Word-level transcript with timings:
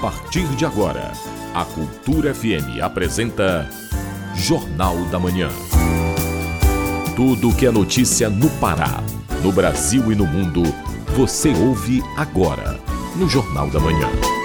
partir 0.00 0.46
de 0.54 0.64
agora, 0.64 1.12
a 1.54 1.64
Cultura 1.64 2.32
FM 2.32 2.80
apresenta 2.80 3.68
Jornal 4.34 4.96
da 5.06 5.18
Manhã. 5.18 5.48
Tudo 7.16 7.54
que 7.54 7.66
é 7.66 7.70
notícia 7.70 8.30
no 8.30 8.48
Pará, 8.60 9.02
no 9.42 9.50
Brasil 9.50 10.12
e 10.12 10.14
no 10.14 10.24
mundo, 10.24 10.62
você 11.16 11.50
ouve 11.50 12.02
agora 12.16 12.78
no 13.16 13.28
Jornal 13.28 13.68
da 13.70 13.80
Manhã. 13.80 14.37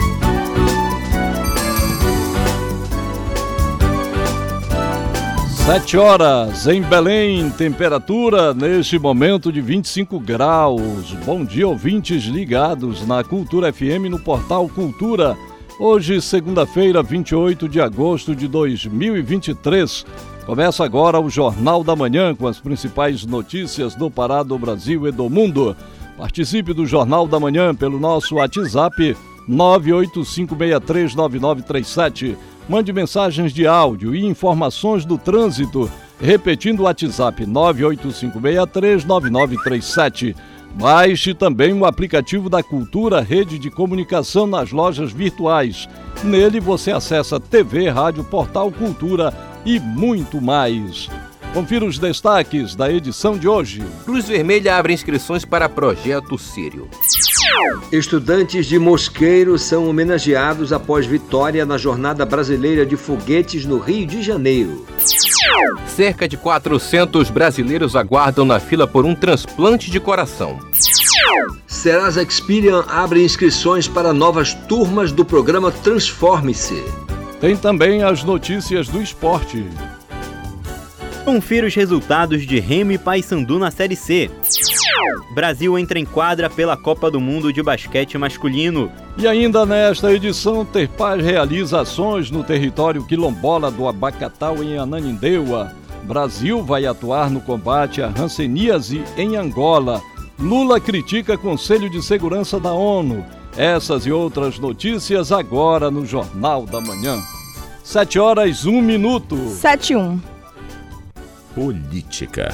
Sete 5.65 5.95
horas 5.95 6.67
em 6.67 6.81
Belém, 6.81 7.49
temperatura 7.51 8.53
neste 8.53 8.99
momento 8.99 9.49
de 9.49 9.61
25 9.61 10.19
graus. 10.19 11.13
Bom 11.25 11.45
dia, 11.45 11.65
ouvintes 11.65 12.25
ligados 12.25 13.07
na 13.07 13.23
Cultura 13.23 13.71
FM 13.71 14.09
no 14.09 14.19
portal 14.19 14.67
Cultura. 14.67 15.37
Hoje, 15.79 16.21
segunda-feira, 16.21 17.01
28 17.01 17.69
de 17.69 17.79
agosto 17.79 18.35
de 18.35 18.45
2023. 18.45 20.05
Começa 20.45 20.83
agora 20.83 21.17
o 21.17 21.29
Jornal 21.29 21.81
da 21.81 21.95
Manhã 21.95 22.35
com 22.35 22.45
as 22.45 22.59
principais 22.59 23.25
notícias 23.25 23.95
do 23.95 24.11
Pará, 24.11 24.43
do 24.43 24.59
Brasil 24.59 25.07
e 25.07 25.13
do 25.13 25.29
mundo. 25.29 25.77
Participe 26.17 26.73
do 26.73 26.85
Jornal 26.85 27.25
da 27.25 27.39
Manhã 27.39 27.73
pelo 27.73 27.97
nosso 27.97 28.35
WhatsApp 28.35 29.15
985639937 29.49 32.35
Mande 32.67 32.91
mensagens 32.93 33.53
de 33.53 33.67
áudio 33.67 34.15
e 34.15 34.25
informações 34.25 35.05
do 35.05 35.17
trânsito, 35.17 35.91
repetindo 36.19 36.79
o 36.79 36.83
WhatsApp 36.83 37.45
985639937. 37.45 40.35
Baixe 40.75 41.33
também 41.33 41.73
o 41.73 41.85
aplicativo 41.85 42.49
da 42.49 42.63
Cultura 42.63 43.21
Rede 43.21 43.59
de 43.59 43.69
Comunicação 43.69 44.47
nas 44.47 44.71
lojas 44.71 45.11
virtuais. 45.11 45.87
Nele 46.23 46.59
você 46.59 46.91
acessa 46.91 47.39
TV, 47.39 47.89
rádio, 47.89 48.23
portal 48.23 48.71
Cultura 48.71 49.31
e 49.65 49.79
muito 49.79 50.41
mais. 50.41 51.09
Confira 51.53 51.85
os 51.85 51.99
destaques 51.99 52.73
da 52.73 52.91
edição 52.91 53.37
de 53.37 53.47
hoje. 53.47 53.83
Cruz 54.05 54.27
Vermelha 54.27 54.75
abre 54.75 54.91
inscrições 54.91 55.45
para 55.45 55.69
projeto 55.69 56.35
Sírio. 56.35 56.89
Estudantes 57.91 58.65
de 58.65 58.79
Mosqueiro 58.79 59.59
são 59.59 59.87
homenageados 59.87 60.73
após 60.73 61.05
vitória 61.05 61.63
na 61.63 61.77
Jornada 61.77 62.25
Brasileira 62.25 62.83
de 62.83 62.97
Foguetes 62.97 63.67
no 63.67 63.77
Rio 63.77 64.07
de 64.07 64.23
Janeiro. 64.23 64.83
Cerca 65.85 66.27
de 66.27 66.37
400 66.37 67.29
brasileiros 67.29 67.95
aguardam 67.95 68.45
na 68.45 68.59
fila 68.59 68.87
por 68.87 69.05
um 69.05 69.13
transplante 69.13 69.91
de 69.91 69.99
coração. 69.99 70.57
Serasa 71.67 72.23
Experian 72.23 72.83
abre 72.87 73.23
inscrições 73.23 73.87
para 73.87 74.11
novas 74.11 74.55
turmas 74.67 75.11
do 75.11 75.23
programa 75.23 75.71
Transforme-se. 75.71 76.83
Tem 77.39 77.55
também 77.55 78.01
as 78.01 78.23
notícias 78.23 78.87
do 78.87 78.99
esporte. 78.99 79.67
Confira 81.23 81.67
os 81.67 81.73
resultados 81.73 82.45
de 82.45 82.59
Remo 82.59 82.91
e 82.91 82.97
Paysandu 82.97 83.57
na 83.57 83.71
Série 83.71 83.95
C. 83.95 84.29
Brasil 85.33 85.79
entra 85.79 85.97
em 85.97 86.03
quadra 86.05 86.49
pela 86.49 86.75
Copa 86.75 87.09
do 87.09 87.19
Mundo 87.19 87.51
de 87.53 87.63
Basquete 87.63 88.17
Masculino. 88.17 88.91
E 89.17 89.25
ainda 89.25 89.65
nesta 89.65 90.11
edição, 90.11 90.65
Terpaz 90.65 91.23
realiza 91.23 91.79
ações 91.79 92.29
no 92.29 92.43
território 92.43 93.05
quilombola 93.05 93.71
do 93.71 93.87
Abacatal, 93.87 94.61
em 94.61 94.77
Ananindeua. 94.77 95.71
Brasil 96.03 96.61
vai 96.61 96.85
atuar 96.85 97.29
no 97.29 97.39
combate 97.39 98.01
à 98.01 98.09
ranceníase 98.09 99.01
em 99.15 99.37
Angola. 99.37 100.01
Lula 100.37 100.79
critica 100.79 101.37
Conselho 101.37 101.89
de 101.89 102.03
Segurança 102.03 102.59
da 102.59 102.73
ONU. 102.73 103.25
Essas 103.55 104.05
e 104.05 104.11
outras 104.11 104.59
notícias 104.59 105.31
agora 105.31 105.89
no 105.89 106.05
Jornal 106.05 106.65
da 106.65 106.81
Manhã. 106.81 107.21
Sete 107.81 108.19
horas, 108.19 108.65
um 108.65 108.81
minuto. 108.81 109.37
Sete 109.47 109.95
um. 109.95 110.19
Política. 111.55 112.49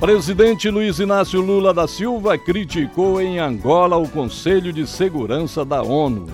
Presidente 0.00 0.68
Luiz 0.68 0.98
Inácio 0.98 1.40
Lula 1.40 1.72
da 1.72 1.86
Silva 1.86 2.36
criticou 2.36 3.20
em 3.20 3.38
Angola 3.38 3.96
o 3.96 4.08
Conselho 4.08 4.72
de 4.72 4.86
Segurança 4.86 5.64
da 5.64 5.82
ONU. 5.82 6.26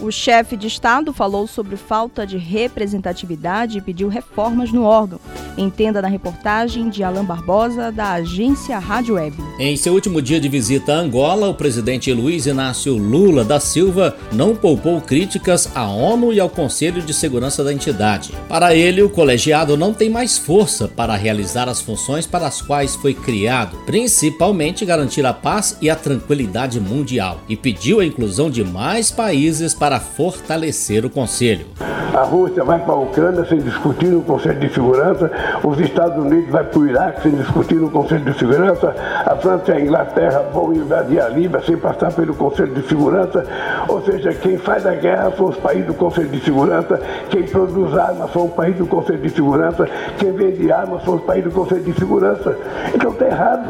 O 0.00 0.10
chefe 0.10 0.56
de 0.56 0.66
Estado 0.66 1.12
falou 1.12 1.46
sobre 1.46 1.76
falta 1.76 2.26
de 2.26 2.36
representatividade 2.36 3.78
e 3.78 3.80
pediu 3.80 4.08
reformas 4.08 4.72
no 4.72 4.82
órgão. 4.82 5.20
Entenda 5.56 6.02
na 6.02 6.08
reportagem 6.08 6.90
de 6.90 7.04
Alain 7.04 7.24
Barbosa, 7.24 7.92
da 7.92 8.12
agência 8.12 8.76
Rádio 8.78 9.14
Web. 9.14 9.36
Em 9.58 9.76
seu 9.76 9.94
último 9.94 10.20
dia 10.20 10.40
de 10.40 10.48
visita 10.48 10.92
a 10.92 10.98
Angola, 10.98 11.48
o 11.48 11.54
presidente 11.54 12.12
Luiz 12.12 12.46
Inácio 12.46 12.96
Lula 12.96 13.44
da 13.44 13.60
Silva 13.60 14.16
não 14.32 14.56
poupou 14.56 15.00
críticas 15.00 15.70
à 15.74 15.88
ONU 15.88 16.32
e 16.32 16.40
ao 16.40 16.50
Conselho 16.50 17.00
de 17.00 17.14
Segurança 17.14 17.62
da 17.62 17.72
entidade. 17.72 18.32
Para 18.48 18.74
ele, 18.74 19.00
o 19.00 19.08
colegiado 19.08 19.76
não 19.76 19.94
tem 19.94 20.10
mais 20.10 20.36
força 20.36 20.88
para 20.88 21.14
realizar 21.14 21.68
as 21.68 21.80
funções 21.80 22.26
para 22.26 22.48
as 22.48 22.60
quais 22.60 22.96
foi 22.96 23.14
criado, 23.14 23.76
principalmente 23.86 24.84
garantir 24.84 25.24
a 25.24 25.32
paz 25.32 25.78
e 25.80 25.88
a 25.88 25.94
tranquilidade 25.94 26.80
mundial, 26.80 27.40
e 27.48 27.56
pediu 27.56 28.00
a 28.00 28.04
inclusão 28.04 28.50
de 28.50 28.64
mais 28.64 29.12
países 29.12 29.72
para 29.72 29.83
fortalecer 30.00 31.04
o 31.04 31.10
Conselho. 31.10 31.66
A 32.14 32.22
Rússia 32.22 32.62
vai 32.62 32.78
para 32.78 32.94
a 32.94 32.98
Ucrânia 32.98 33.44
sem 33.44 33.58
discutir 33.58 34.06
no 34.06 34.22
Conselho 34.22 34.60
de 34.60 34.72
Segurança, 34.72 35.28
os 35.64 35.80
Estados 35.80 36.16
Unidos 36.24 36.48
vai 36.48 36.62
para 36.62 36.78
o 36.78 36.86
Iraque 36.86 37.22
sem 37.22 37.32
discutir 37.32 37.74
no 37.74 37.90
Conselho 37.90 38.24
de 38.24 38.38
Segurança, 38.38 38.94
a 39.26 39.34
França 39.34 39.72
e 39.72 39.74
a 39.74 39.80
Inglaterra 39.80 40.44
vão 40.52 40.72
invadir 40.72 41.20
a 41.20 41.28
Líbia 41.28 41.60
sem 41.66 41.76
passar 41.76 42.12
pelo 42.12 42.32
Conselho 42.34 42.72
de 42.72 42.86
Segurança, 42.86 43.44
ou 43.88 44.00
seja, 44.02 44.32
quem 44.32 44.56
faz 44.56 44.86
a 44.86 44.94
guerra 44.94 45.32
são 45.36 45.46
os 45.46 45.56
países 45.56 45.86
do 45.86 45.94
Conselho 45.94 46.28
de 46.28 46.40
Segurança, 46.44 47.00
quem 47.30 47.42
produz 47.42 47.98
armas 47.98 48.32
são 48.32 48.46
os 48.46 48.52
países 48.52 48.78
do 48.78 48.86
Conselho 48.86 49.18
de 49.18 49.30
Segurança, 49.30 49.88
quem 50.16 50.32
vende 50.32 50.70
armas 50.70 51.02
são 51.02 51.16
os 51.16 51.22
países 51.22 51.52
do 51.52 51.58
Conselho 51.58 51.82
de 51.82 51.92
Segurança. 51.94 52.56
Então 52.94 53.10
está 53.10 53.26
errado. 53.26 53.68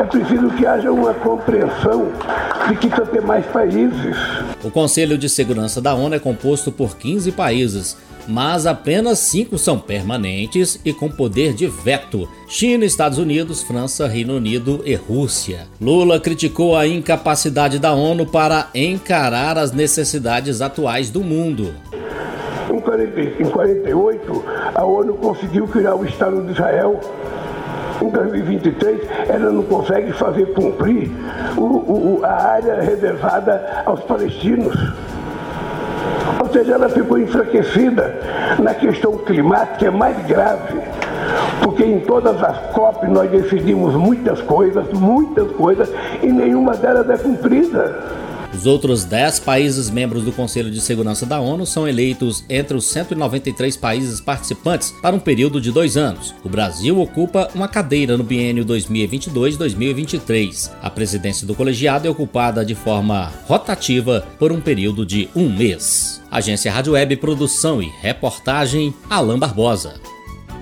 É 0.00 0.02
preciso 0.02 0.50
que 0.50 0.66
haja 0.66 0.90
uma 0.90 1.14
compreensão 1.14 2.08
de 2.68 2.76
que 2.76 2.88
precisa 2.88 3.06
ter 3.06 3.22
mais 3.22 3.46
países. 3.46 4.16
O 4.64 4.70
Conselho 4.70 5.18
de 5.22 5.28
Segurança 5.28 5.80
da 5.80 5.94
ONU 5.94 6.16
é 6.16 6.18
composto 6.18 6.72
por 6.72 6.96
15 6.96 7.30
países, 7.32 7.96
mas 8.26 8.66
apenas 8.66 9.20
cinco 9.20 9.56
são 9.56 9.78
permanentes 9.78 10.80
e 10.84 10.92
com 10.92 11.08
poder 11.08 11.54
de 11.54 11.68
veto: 11.68 12.28
China, 12.48 12.84
Estados 12.84 13.18
Unidos, 13.18 13.62
França, 13.62 14.08
Reino 14.08 14.36
Unido 14.36 14.82
e 14.84 14.96
Rússia. 14.96 15.68
Lula 15.80 16.18
criticou 16.18 16.76
a 16.76 16.86
incapacidade 16.86 17.78
da 17.78 17.92
ONU 17.92 18.26
para 18.26 18.68
encarar 18.74 19.56
as 19.56 19.70
necessidades 19.72 20.60
atuais 20.60 21.08
do 21.08 21.22
mundo. 21.22 21.72
Em 22.68 22.80
48, 23.48 24.44
a 24.74 24.84
ONU 24.84 25.14
conseguiu 25.14 25.68
criar 25.68 25.94
o 25.94 26.04
Estado 26.04 26.42
de 26.42 26.52
Israel. 26.52 27.00
Em 28.00 28.08
2023, 28.08 29.00
ela 29.28 29.52
não 29.52 29.62
consegue 29.62 30.12
fazer 30.12 30.46
cumprir 30.54 31.08
o, 31.56 31.62
o, 31.62 32.20
a 32.24 32.32
área 32.32 32.80
reservada 32.80 33.82
aos 33.86 34.00
palestinos. 34.00 34.74
Ou 36.40 36.48
seja, 36.52 36.74
ela 36.74 36.88
ficou 36.88 37.18
enfraquecida 37.18 38.18
na 38.58 38.74
questão 38.74 39.16
climática, 39.18 39.86
é 39.86 39.90
mais 39.90 40.16
grave. 40.26 40.80
Porque 41.62 41.84
em 41.84 42.00
todas 42.00 42.42
as 42.42 42.58
COP 42.72 43.06
nós 43.06 43.30
decidimos 43.30 43.94
muitas 43.94 44.40
coisas, 44.42 44.86
muitas 44.92 45.50
coisas, 45.52 45.88
e 46.22 46.26
nenhuma 46.26 46.74
delas 46.74 47.08
é 47.08 47.16
cumprida. 47.16 48.00
Os 48.54 48.66
outros 48.66 49.04
10 49.04 49.40
países 49.40 49.90
membros 49.90 50.24
do 50.24 50.32
Conselho 50.32 50.70
de 50.70 50.80
Segurança 50.80 51.24
da 51.24 51.40
ONU 51.40 51.64
são 51.64 51.88
eleitos 51.88 52.44
entre 52.48 52.76
os 52.76 52.84
193 52.86 53.76
países 53.78 54.20
participantes 54.20 54.92
para 55.02 55.16
um 55.16 55.18
período 55.18 55.60
de 55.60 55.72
dois 55.72 55.96
anos. 55.96 56.34
O 56.44 56.48
Brasil 56.48 57.00
ocupa 57.00 57.48
uma 57.54 57.66
cadeira 57.66 58.16
no 58.16 58.24
biênio 58.24 58.64
2022-2023. 58.66 60.70
A 60.82 60.90
presidência 60.90 61.46
do 61.46 61.54
colegiado 61.54 62.06
é 62.06 62.10
ocupada 62.10 62.62
de 62.64 62.74
forma 62.74 63.32
rotativa 63.46 64.26
por 64.38 64.52
um 64.52 64.60
período 64.60 65.06
de 65.06 65.28
um 65.34 65.48
mês. 65.48 66.20
Agência 66.30 66.70
Rádio 66.70 66.92
Web 66.92 67.16
Produção 67.16 67.82
e 67.82 67.90
Reportagem 68.00 68.94
Alain 69.08 69.38
Barbosa. 69.38 69.94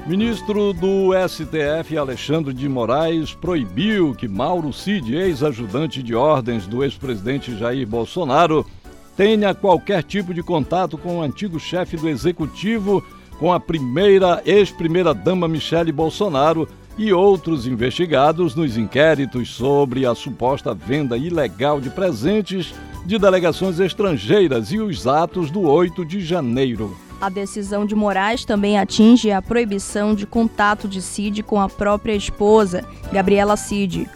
Ministro 0.06 0.72
do 0.72 1.10
STF, 1.28 1.96
Alexandre 1.96 2.54
de 2.54 2.68
Moraes, 2.68 3.34
proibiu 3.34 4.14
que 4.14 4.26
Mauro 4.26 4.72
Cid, 4.72 5.14
ex-ajudante 5.14 6.02
de 6.02 6.14
ordens 6.14 6.66
do 6.66 6.82
ex-presidente 6.82 7.56
Jair 7.56 7.86
Bolsonaro, 7.86 8.66
tenha 9.14 9.54
qualquer 9.54 10.02
tipo 10.02 10.32
de 10.32 10.42
contato 10.42 10.96
com 10.96 11.18
o 11.18 11.22
antigo 11.22 11.60
chefe 11.60 11.96
do 11.96 12.08
executivo, 12.08 13.04
com 13.38 13.52
a 13.52 13.60
primeira 13.60 14.42
ex-primeira-dama 14.44 15.46
Michele 15.46 15.92
Bolsonaro 15.92 16.66
e 16.96 17.12
outros 17.12 17.66
investigados 17.66 18.54
nos 18.54 18.76
inquéritos 18.76 19.50
sobre 19.50 20.06
a 20.06 20.14
suposta 20.14 20.74
venda 20.74 21.16
ilegal 21.16 21.80
de 21.80 21.90
presentes 21.90 22.74
de 23.04 23.18
delegações 23.18 23.78
estrangeiras 23.78 24.72
e 24.72 24.78
os 24.78 25.06
atos 25.06 25.50
do 25.50 25.62
8 25.62 26.04
de 26.04 26.20
janeiro. 26.20 26.96
A 27.20 27.28
decisão 27.28 27.84
de 27.84 27.94
Moraes 27.94 28.46
também 28.46 28.78
atinge 28.78 29.30
a 29.30 29.42
proibição 29.42 30.14
de 30.14 30.26
contato 30.26 30.88
de 30.88 31.02
Cid 31.02 31.42
com 31.42 31.60
a 31.60 31.68
própria 31.68 32.14
esposa, 32.14 32.82
Gabriela 33.12 33.56
Cid. 33.58 34.08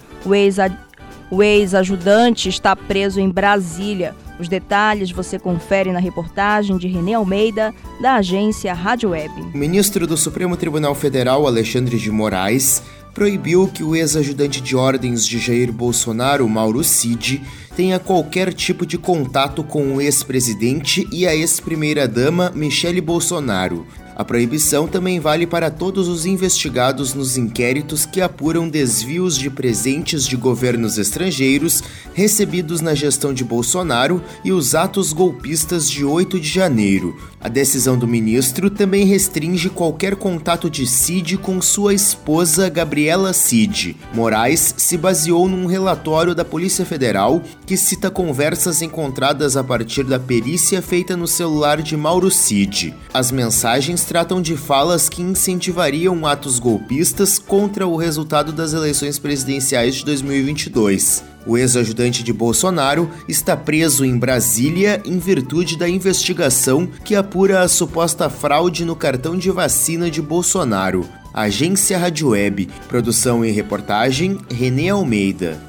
O 1.31 1.43
ex-ajudante 1.43 2.49
está 2.49 2.75
preso 2.75 3.21
em 3.21 3.29
Brasília. 3.29 4.15
Os 4.41 4.49
detalhes 4.49 5.11
você 5.11 5.39
confere 5.39 5.93
na 5.93 5.99
reportagem 5.99 6.79
de 6.79 6.89
Renê 6.89 7.13
Almeida, 7.13 7.75
da 8.01 8.15
agência 8.15 8.73
Rádio 8.73 9.11
Web. 9.11 9.33
O 9.55 9.59
ministro 9.59 10.07
do 10.07 10.17
Supremo 10.17 10.57
Tribunal 10.57 10.95
Federal, 10.95 11.47
Alexandre 11.47 11.99
de 11.99 12.11
Moraes, 12.11 12.83
proibiu 13.13 13.69
que 13.69 13.85
o 13.85 13.95
ex-ajudante 13.95 14.61
de 14.61 14.75
ordens 14.75 15.25
de 15.27 15.39
Jair 15.39 15.73
Bolsonaro, 15.73 16.49
Mauro 16.49 16.83
Cid, 16.83 17.43
tenha 17.77 17.99
qualquer 17.99 18.53
tipo 18.53 18.87
de 18.87 18.97
contato 18.97 19.65
com 19.65 19.95
o 19.95 20.01
ex-presidente 20.01 21.07
e 21.13 21.27
a 21.27 21.35
ex-primeira-dama 21.35 22.53
Michele 22.55 23.01
Bolsonaro. 23.01 23.87
A 24.17 24.25
proibição 24.25 24.87
também 24.87 25.19
vale 25.19 25.47
para 25.47 25.71
todos 25.71 26.07
os 26.07 26.25
investigados 26.25 27.15
nos 27.15 27.37
inquéritos 27.37 28.07
que 28.07 28.21
apuram 28.21 28.69
desvios 28.69 29.37
de 29.37 29.51
presentes 29.51 30.25
de 30.25 30.37
governos 30.37 30.99
estrangeiros 30.99 31.83
recebidos 32.13 32.81
na 32.81 32.95
gestão 32.95 33.35
de 33.35 33.43
Bolsonaro 33.43 34.23
e 34.45 34.53
os 34.53 34.75
atos 34.75 35.13
golpistas 35.13 35.91
de 35.91 36.05
8 36.05 36.39
de 36.39 36.49
janeiro. 36.49 37.17
A 37.41 37.49
decisão 37.49 37.99
do 37.99 38.07
ministro 38.07 38.71
também 38.71 39.05
restringe 39.05 39.69
qualquer 39.69 40.17
contato 40.17 40.71
de 40.71 40.87
Cid 40.87 41.37
com 41.37 41.61
sua 41.61 41.93
esposa 41.93 42.71
Gabriela 42.71 43.33
Cid. 43.33 43.97
Moraes 44.15 44.75
se 44.79 44.97
baseou 44.97 45.49
num 45.49 45.67
relatório 45.67 46.35
da 46.35 46.45
Polícia 46.45 46.87
Federal 46.87 47.43
que 47.67 47.77
cita 47.77 48.11
conversas 48.11 48.81
encontradas 48.81 49.57
a 49.57 49.65
partir 49.65 50.05
da 50.05 50.19
perícia 50.19 50.81
feita 50.81 51.17
no 51.17 51.27
celular 51.27 51.83
de 51.83 51.97
Mauro 51.97 52.31
Cid. 52.31 52.95
As 53.13 53.31
mensagens 53.31 54.04
tratam 54.05 54.41
de 54.41 54.57
falas 54.57 55.09
que 55.09 55.23
incentivariam 55.23 56.27
atos 56.27 56.59
golpistas 56.59 57.39
contra 57.39 57.87
o 57.87 57.97
resultado 57.97 58.53
das 58.53 58.73
eleições 58.73 59.19
presidenciais 59.19 59.97
de 59.97 60.05
2022. 60.05 61.25
O 61.47 61.59
ex-ajudante 61.59 62.23
de 62.23 62.33
Bolsonaro 62.33 63.11
está 63.29 63.57
preso 63.57 64.05
em 64.05 64.17
Brasília 64.17 65.03
em 65.05 65.19
virtude 65.19 65.77
da 65.77 65.89
investigação 65.89 66.87
que 67.05 67.15
apura 67.15 67.61
a 67.61 67.69
suposta 67.69 68.31
fraude 68.31 68.85
no 68.85 68.97
cartão 68.97 69.37
de 69.37 69.51
vacina 69.51 70.11
de 70.11 70.23
Bolsonaro. 70.23 71.07
Agência 71.33 71.99
Rádio 71.99 72.29
Web, 72.29 72.69
produção 72.89 73.45
e 73.45 73.51
reportagem 73.51 74.39
Renê 74.51 74.89
Almeida. 74.89 75.61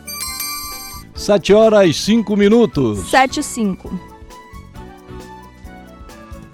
7 1.15 1.53
horas 1.53 1.89
e 1.89 1.93
5 1.93 2.35
minutos. 2.37 3.09
7 3.09 3.39
e 3.39 3.43
5. 3.43 4.14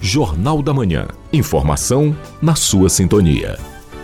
Jornal 0.03 0.63
da 0.63 0.73
Manhã. 0.73 1.07
Informação 1.31 2.17
na 2.41 2.55
sua 2.55 2.89
sintonia. 2.89 3.59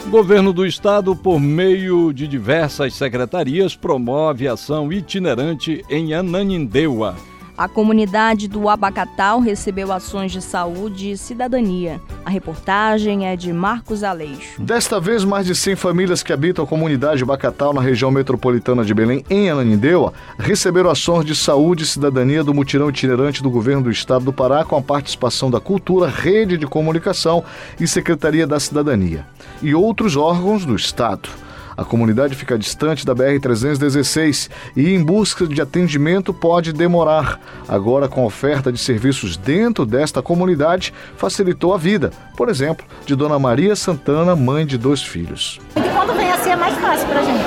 O 0.06 0.10
governo 0.12 0.54
do 0.54 0.64
estado, 0.64 1.16
por 1.16 1.40
meio 1.40 2.14
de 2.14 2.28
diversas 2.28 2.94
secretarias, 2.94 3.76
promove 3.76 4.48
ação 4.48 4.94
itinerante 4.94 5.84
em 5.90 6.14
Ananindeua 6.14 7.16
a 7.58 7.68
comunidade 7.68 8.48
do 8.48 8.70
Abacatal 8.70 9.40
recebeu 9.40 9.92
ações 9.92 10.32
de 10.32 10.42
saúde 10.42 11.12
e 11.12 11.18
cidadania. 11.18 12.00
A 12.24 12.30
reportagem 12.30 13.26
é 13.26 13.36
de 13.36 13.52
Marcos 13.52 14.04
Aleixo. 14.04 14.62
Desta 14.62 15.00
vez, 15.00 15.24
mais 15.24 15.48
de 15.48 15.56
100 15.56 15.76
famílias 15.76 16.22
que 16.22 16.32
habitam 16.32 16.64
a 16.64 16.68
comunidade 16.68 17.24
Abacatal 17.24 17.74
na 17.74 17.82
região 17.82 18.12
metropolitana 18.12 18.86
de 18.86 18.94
Belém, 18.94 19.26
em 19.30 19.50
Ananindeua, 19.50 20.14
receberam 20.38 20.92
ações 20.92 21.26
de 21.26 21.36
saúde 21.36 21.84
e 21.84 21.88
cidadania 21.88 22.44
do 22.44 22.54
mutirão 22.54 22.90
itinerante 22.90 23.42
do 23.42 23.50
governo 23.50 23.84
do 23.84 23.92
estado 23.92 24.26
do 24.26 24.34
Pará 24.34 24.64
com 24.64 24.78
a 24.78 24.82
participação 24.82 25.50
da 25.50 25.60
Cultura, 25.60 26.08
Rede 26.08 26.58
de 26.58 26.68
Comunicação 26.68 27.44
e 27.80 27.88
Secretaria 27.88 28.46
da 28.46 28.60
Cidadania 28.60 29.26
e 29.64 29.74
outros 29.74 30.16
órgãos 30.16 30.64
do 30.64 30.76
estado. 30.76 31.47
A 31.78 31.86
comunidade 31.86 32.34
fica 32.34 32.58
distante 32.58 33.06
da 33.06 33.14
BR-316 33.14 34.50
e, 34.76 34.96
em 34.96 35.04
busca 35.04 35.46
de 35.46 35.62
atendimento, 35.62 36.34
pode 36.34 36.74
demorar. 36.74 37.40
Agora, 37.68 38.08
com 38.08 38.26
oferta 38.26 38.72
de 38.72 38.80
serviços 38.80 39.38
dentro 39.38 39.86
desta 39.86 40.20
comunidade, 40.24 40.92
facilitou 41.16 41.76
a 41.76 41.78
vida. 41.78 42.10
Por 42.36 42.50
exemplo, 42.50 42.84
de 43.06 43.16
Dona 43.16 43.38
Maria 43.38 43.76
Santana, 43.76 44.36
mãe 44.36 44.66
de 44.66 44.76
dois 44.76 45.04
filhos. 45.04 45.60
E 45.76 45.82
quando 45.82 46.18
vem 46.18 46.32
assim 46.32 46.50
é 46.50 46.56
mais 46.56 46.74
fácil 46.80 47.08
para 47.08 47.20
a 47.20 47.24
gente. 47.24 47.46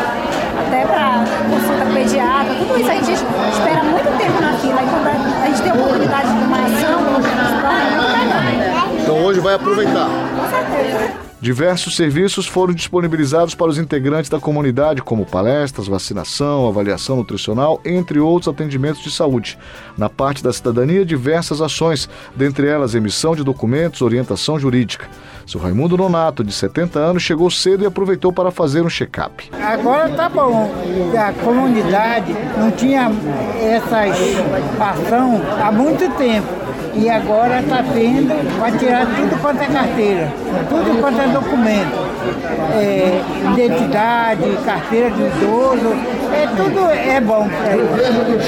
Até 0.60 0.86
para 0.86 1.24
consulta 1.50 1.86
pediatra, 1.92 2.54
tudo 2.54 2.78
isso 2.78 2.90
a 2.90 2.94
gente 2.94 3.12
espera 3.12 3.82
muito 3.82 4.16
tempo 4.16 4.40
na 4.40 4.52
fila. 4.58 4.80
E 4.80 4.86
quando 4.86 5.06
a 5.42 5.46
gente 5.46 5.62
tem 5.62 5.72
a 5.72 5.74
oportunidade 5.74 6.28
de 6.28 6.44
uma 6.44 6.58
ação, 6.66 7.00
é. 8.96 9.02
Então 9.02 9.24
hoje 9.24 9.40
vai 9.40 9.54
aproveitar. 9.54 10.08
Com 10.08 10.48
certeza. 10.48 11.29
Diversos 11.40 11.96
serviços 11.96 12.46
foram 12.46 12.74
disponibilizados 12.74 13.54
para 13.54 13.68
os 13.68 13.78
integrantes 13.78 14.28
da 14.28 14.38
comunidade, 14.38 15.00
como 15.00 15.24
palestras, 15.24 15.88
vacinação, 15.88 16.68
avaliação 16.68 17.16
nutricional, 17.16 17.80
entre 17.82 18.20
outros 18.20 18.52
atendimentos 18.52 19.02
de 19.02 19.10
saúde. 19.10 19.58
Na 19.96 20.10
parte 20.10 20.44
da 20.44 20.52
cidadania, 20.52 21.02
diversas 21.02 21.62
ações, 21.62 22.10
dentre 22.36 22.66
elas 22.66 22.94
emissão 22.94 23.34
de 23.34 23.42
documentos, 23.42 24.02
orientação 24.02 24.58
jurídica. 24.58 25.08
Seu 25.46 25.58
Raimundo 25.58 25.96
Nonato, 25.96 26.44
de 26.44 26.52
70 26.52 26.98
anos, 26.98 27.22
chegou 27.22 27.50
cedo 27.50 27.84
e 27.84 27.86
aproveitou 27.86 28.30
para 28.30 28.50
fazer 28.50 28.82
um 28.82 28.90
check-up. 28.90 29.50
Agora 29.62 30.10
tá 30.10 30.28
bom. 30.28 30.70
A 31.18 31.32
comunidade 31.42 32.36
não 32.58 32.70
tinha 32.70 33.10
essas 33.58 34.14
ação 34.78 35.40
há 35.58 35.72
muito 35.72 36.06
tempo 36.18 36.59
e 36.94 37.08
agora 37.08 37.60
está 37.60 37.82
tendo 37.82 38.58
para 38.58 38.72
tirar 38.72 39.06
tudo 39.06 39.40
quanto 39.40 39.62
é 39.62 39.66
carteira, 39.66 40.32
tudo 40.68 41.00
quanto 41.00 41.20
é 41.20 41.28
documento. 41.28 42.10
É, 42.74 43.20
identidade, 43.52 44.58
carteira 44.64 45.10
de 45.10 45.22
idoso, 45.22 45.94
é 46.32 46.46
tudo 46.56 46.80
é 46.90 47.20
bom. 47.20 47.48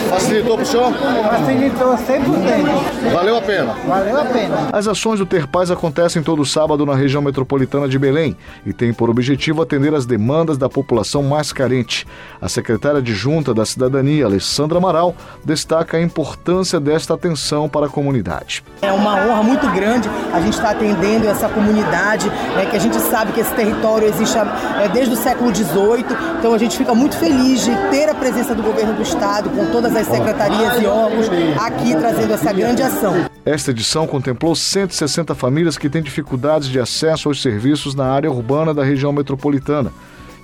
Facilitou 0.08 0.56
para 0.56 0.62
o 0.62 0.66
senhor? 0.66 0.92
Facilitou 0.92 1.96
100%. 1.96 3.12
Valeu 3.12 3.36
a 3.36 3.42
pena? 3.42 3.74
Valeu 3.86 4.20
a 4.20 4.24
pena. 4.24 4.68
As 4.72 4.86
ações 4.86 5.18
do 5.18 5.26
Ter 5.26 5.46
Paz 5.46 5.70
acontecem 5.70 6.22
todo 6.22 6.44
sábado 6.44 6.86
na 6.86 6.94
região 6.94 7.22
metropolitana 7.22 7.88
de 7.88 7.98
Belém 7.98 8.36
e 8.64 8.72
têm 8.72 8.92
por 8.92 9.10
objetivo 9.10 9.62
atender 9.62 9.94
as 9.94 10.06
demandas 10.06 10.56
da 10.56 10.68
população 10.68 11.22
mais 11.22 11.52
carente. 11.52 12.06
A 12.40 12.48
secretária 12.48 13.02
de 13.02 13.14
Junta 13.14 13.54
da 13.54 13.64
Cidadania, 13.64 14.26
Alessandra 14.26 14.78
Amaral, 14.78 15.14
destaca 15.44 15.96
a 15.96 16.02
importância 16.02 16.78
desta 16.78 17.14
atenção 17.14 17.68
para 17.68 17.86
a 17.86 17.88
comunidade. 17.88 18.62
É 18.82 18.92
uma 18.92 19.14
honra 19.14 19.42
muito 19.42 19.68
grande 19.70 20.08
a 20.32 20.40
gente 20.40 20.54
estar 20.54 20.70
atendendo 20.70 21.28
essa 21.28 21.48
comunidade, 21.48 22.28
né, 22.28 22.66
que 22.70 22.76
a 22.76 22.80
gente 22.80 22.98
sabe 23.00 23.32
que 23.32 23.40
esse 23.40 23.52
território 23.54 24.08
existe 24.08 24.38
é, 24.38 24.88
desde 24.88 25.14
o 25.14 25.16
século 25.16 25.54
XVIII, 25.54 26.04
então 26.38 26.54
a 26.54 26.58
gente 26.58 26.76
fica 26.76 26.94
muito 26.94 27.16
feliz 27.16 27.64
de 27.64 27.71
ter 27.90 28.08
a 28.08 28.14
presença 28.14 28.54
do 28.54 28.62
governo 28.62 28.94
do 28.94 29.02
estado, 29.02 29.50
com 29.50 29.66
todas 29.66 29.94
as 29.94 30.06
secretarias 30.06 30.80
e 30.80 30.86
órgãos 30.86 31.26
aqui 31.60 31.94
trazendo 31.94 32.32
essa 32.32 32.52
grande 32.52 32.82
ação. 32.82 33.14
Esta 33.44 33.70
edição 33.70 34.06
contemplou 34.06 34.54
160 34.54 35.34
famílias 35.34 35.76
que 35.76 35.88
têm 35.88 36.02
dificuldades 36.02 36.68
de 36.68 36.78
acesso 36.78 37.28
aos 37.28 37.42
serviços 37.42 37.94
na 37.94 38.06
área 38.06 38.30
urbana 38.30 38.72
da 38.72 38.84
região 38.84 39.12
metropolitana 39.12 39.92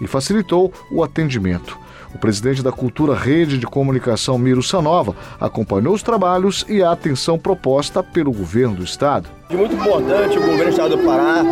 e 0.01 0.07
facilitou 0.07 0.73
o 0.91 1.03
atendimento. 1.03 1.79
O 2.15 2.19
presidente 2.19 2.63
da 2.63 2.73
Cultura 2.73 3.15
Rede 3.15 3.59
de 3.59 3.67
Comunicação, 3.67 4.39
Miro 4.39 4.63
Sanova, 4.63 5.15
acompanhou 5.39 5.95
os 5.95 6.03
trabalhos 6.03 6.65
e 6.69 6.83
a 6.83 6.91
atenção 6.91 7.39
proposta 7.39 8.03
pelo 8.03 8.33
governo 8.33 8.77
do 8.77 8.85
estado. 8.85 9.29
Muito 9.51 9.75
importante 9.75 10.39
o 10.39 10.41
governo 10.41 10.65
do 10.65 10.71
estado 10.71 10.97
do 10.97 11.05
Pará, 11.05 11.43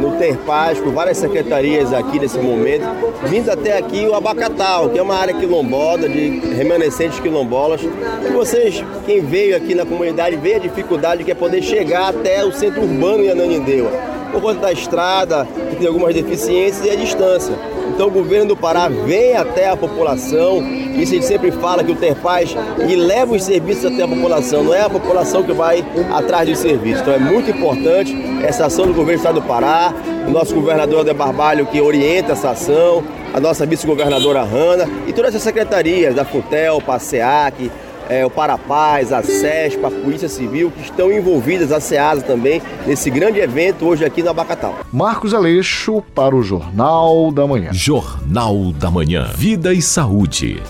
no 0.00 0.16
Ter 0.18 0.36
Paz, 0.38 0.80
com 0.80 0.90
várias 0.90 1.18
secretarias 1.18 1.92
aqui 1.92 2.18
nesse 2.18 2.38
momento, 2.38 2.84
vindo 3.28 3.50
até 3.50 3.78
aqui 3.78 4.06
o 4.06 4.14
Abacatal, 4.14 4.88
que 4.90 4.98
é 4.98 5.02
uma 5.02 5.16
área 5.16 5.34
quilombola, 5.34 6.08
de 6.08 6.40
remanescentes 6.54 7.20
quilombolas. 7.20 7.80
E 7.82 8.32
vocês, 8.32 8.84
quem 9.04 9.20
veio 9.20 9.56
aqui 9.56 9.74
na 9.74 9.84
comunidade, 9.84 10.36
vê 10.36 10.54
a 10.54 10.58
dificuldade 10.58 11.24
que 11.24 11.30
é 11.30 11.34
poder 11.34 11.62
chegar 11.62 12.08
até 12.08 12.44
o 12.44 12.52
centro 12.52 12.82
urbano 12.82 13.24
em 13.24 13.30
Ananindeua. 13.30 13.90
Por 14.34 14.42
conta 14.42 14.60
da 14.62 14.72
estrada, 14.72 15.46
que 15.70 15.76
tem 15.76 15.86
algumas 15.86 16.12
deficiências, 16.12 16.84
e 16.84 16.90
a 16.90 16.96
distância. 16.96 17.54
Então 17.94 18.08
o 18.08 18.10
governo 18.10 18.48
do 18.48 18.56
Pará 18.56 18.88
vem 18.88 19.36
até 19.36 19.68
a 19.68 19.76
população, 19.76 20.60
isso 20.96 21.12
a 21.12 21.14
gente 21.14 21.26
sempre 21.26 21.52
fala 21.52 21.84
que 21.84 21.92
o 21.92 21.94
Terpaz 21.94 22.56
e 22.88 22.96
leva 22.96 23.32
os 23.32 23.44
serviços 23.44 23.84
até 23.84 24.02
a 24.02 24.08
população, 24.08 24.64
não 24.64 24.74
é 24.74 24.80
a 24.80 24.90
população 24.90 25.44
que 25.44 25.52
vai 25.52 25.84
atrás 26.12 26.48
dos 26.48 26.58
serviços. 26.58 27.02
Então 27.02 27.14
é 27.14 27.18
muito 27.18 27.48
importante 27.48 28.12
essa 28.42 28.66
ação 28.66 28.86
do 28.86 28.92
governo 28.92 29.12
do 29.12 29.18
Estado 29.18 29.40
do 29.40 29.46
Pará, 29.46 29.94
o 30.26 30.30
nosso 30.32 30.52
governador 30.52 31.02
André 31.02 31.14
Barbalho 31.14 31.66
que 31.66 31.80
orienta 31.80 32.32
essa 32.32 32.50
ação, 32.50 33.04
a 33.32 33.38
nossa 33.38 33.64
vice-governadora 33.64 34.42
Hanna 34.42 34.88
e 35.06 35.12
todas 35.12 35.32
as 35.32 35.42
secretarias 35.42 36.12
da 36.12 36.24
FUTEL, 36.24 36.80
PASEAC, 36.80 37.70
é, 38.08 38.24
o 38.24 38.30
Parapaz, 38.30 39.12
a 39.12 39.22
SESP, 39.22 39.84
a 39.84 39.90
Polícia 39.90 40.28
Civil, 40.28 40.70
que 40.70 40.82
estão 40.82 41.12
envolvidas, 41.12 41.72
a 41.72 41.80
SEASA 41.80 42.22
também, 42.22 42.60
nesse 42.86 43.10
grande 43.10 43.38
evento 43.38 43.86
hoje 43.86 44.04
aqui 44.04 44.22
no 44.22 44.30
Abacatal. 44.30 44.76
Marcos 44.92 45.34
Aleixo 45.34 46.02
para 46.14 46.34
o 46.34 46.42
Jornal 46.42 47.30
da 47.32 47.46
Manhã. 47.46 47.72
Jornal 47.72 48.72
da 48.72 48.90
Manhã. 48.90 49.30
Vida 49.36 49.72
e 49.72 49.80
saúde. 49.80 50.62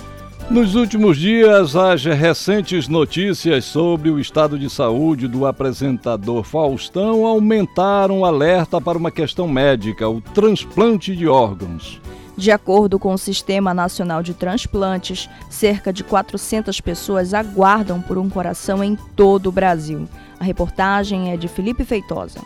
Nos 0.50 0.75
últimos 0.75 1.17
dias, 1.17 1.75
as 1.75 2.05
recentes 2.05 2.87
notícias 2.87 3.64
sobre 3.64 4.11
o 4.11 4.21
estado 4.21 4.59
de 4.59 4.69
saúde 4.69 5.26
do 5.26 5.47
apresentador 5.47 6.45
Faustão 6.45 7.25
aumentaram 7.25 8.21
o 8.21 8.25
alerta 8.26 8.79
para 8.79 8.99
uma 8.99 9.11
questão 9.11 9.49
médica, 9.49 10.07
o 10.07 10.21
transplante 10.21 11.17
de 11.17 11.26
órgãos. 11.26 11.99
De 12.37 12.50
acordo 12.50 12.99
com 12.99 13.14
o 13.14 13.19
Sistema 13.19 13.73
Nacional 13.73 14.23
de 14.23 14.35
Transplantes, 14.35 15.29
cerca 15.49 15.93
de 15.93 16.03
400 16.03 16.81
pessoas 16.81 17.33
aguardam 17.33 18.00
por 18.00 18.19
um 18.19 18.29
coração 18.29 18.83
em 18.83 18.97
todo 19.14 19.49
o 19.49 19.53
Brasil. 19.53 20.09
A 20.41 20.45
reportagem 20.45 21.33
é 21.33 21.37
de 21.37 21.47
Felipe 21.47 21.85
Feitosa. 21.85 22.41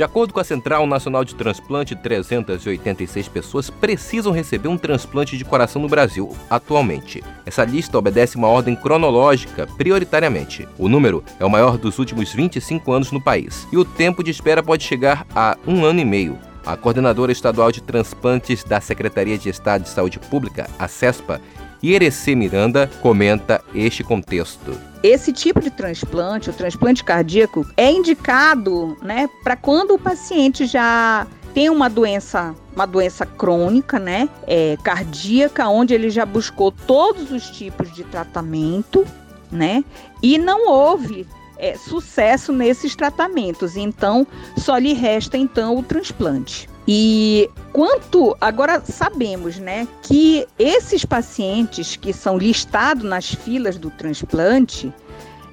De 0.00 0.04
acordo 0.04 0.32
com 0.32 0.40
a 0.40 0.44
Central 0.44 0.86
Nacional 0.86 1.24
de 1.24 1.34
Transplante, 1.34 1.94
386 1.94 3.28
pessoas 3.28 3.68
precisam 3.68 4.32
receber 4.32 4.68
um 4.68 4.78
transplante 4.78 5.36
de 5.36 5.44
coração 5.44 5.82
no 5.82 5.88
Brasil 5.88 6.34
atualmente. 6.48 7.22
Essa 7.44 7.64
lista 7.64 7.98
obedece 7.98 8.36
uma 8.36 8.48
ordem 8.48 8.74
cronológica, 8.74 9.66
prioritariamente. 9.76 10.66
O 10.78 10.88
número 10.88 11.22
é 11.38 11.44
o 11.44 11.50
maior 11.50 11.76
dos 11.76 11.98
últimos 11.98 12.32
25 12.32 12.90
anos 12.90 13.12
no 13.12 13.20
país 13.20 13.68
e 13.70 13.76
o 13.76 13.84
tempo 13.84 14.24
de 14.24 14.30
espera 14.30 14.62
pode 14.62 14.84
chegar 14.84 15.26
a 15.34 15.58
um 15.66 15.84
ano 15.84 16.00
e 16.00 16.04
meio. 16.06 16.49
A 16.64 16.76
coordenadora 16.76 17.32
estadual 17.32 17.72
de 17.72 17.82
transplantes 17.82 18.62
da 18.64 18.80
Secretaria 18.80 19.38
de 19.38 19.48
Estado 19.48 19.82
de 19.82 19.88
Saúde 19.88 20.18
Pública, 20.18 20.68
a 20.78 20.86
CESPA, 20.86 21.40
Ierecê 21.82 22.34
Miranda 22.34 22.90
comenta 23.00 23.62
este 23.74 24.04
contexto. 24.04 24.78
Esse 25.02 25.32
tipo 25.32 25.60
de 25.60 25.70
transplante, 25.70 26.50
o 26.50 26.52
transplante 26.52 27.02
cardíaco, 27.02 27.66
é 27.76 27.90
indicado 27.90 28.96
né, 29.02 29.28
para 29.42 29.56
quando 29.56 29.94
o 29.94 29.98
paciente 29.98 30.66
já 30.66 31.26
tem 31.54 31.70
uma 31.70 31.88
doença, 31.88 32.54
uma 32.74 32.86
doença 32.86 33.24
crônica, 33.24 33.98
né, 33.98 34.28
é, 34.46 34.76
cardíaca, 34.84 35.68
onde 35.68 35.94
ele 35.94 36.10
já 36.10 36.26
buscou 36.26 36.70
todos 36.70 37.32
os 37.32 37.48
tipos 37.48 37.92
de 37.94 38.04
tratamento, 38.04 39.06
né, 39.50 39.82
e 40.22 40.36
não 40.36 40.68
houve 40.68 41.26
é, 41.60 41.76
sucesso 41.76 42.52
nesses 42.52 42.96
tratamentos. 42.96 43.76
Então, 43.76 44.26
só 44.56 44.78
lhe 44.78 44.92
resta 44.92 45.36
então 45.36 45.76
o 45.76 45.82
transplante. 45.82 46.68
E 46.88 47.48
quanto 47.72 48.36
agora 48.40 48.82
sabemos, 48.84 49.58
né, 49.58 49.86
que 50.02 50.46
esses 50.58 51.04
pacientes 51.04 51.94
que 51.94 52.12
são 52.12 52.36
listados 52.36 53.04
nas 53.04 53.32
filas 53.32 53.76
do 53.76 53.90
transplante, 53.90 54.92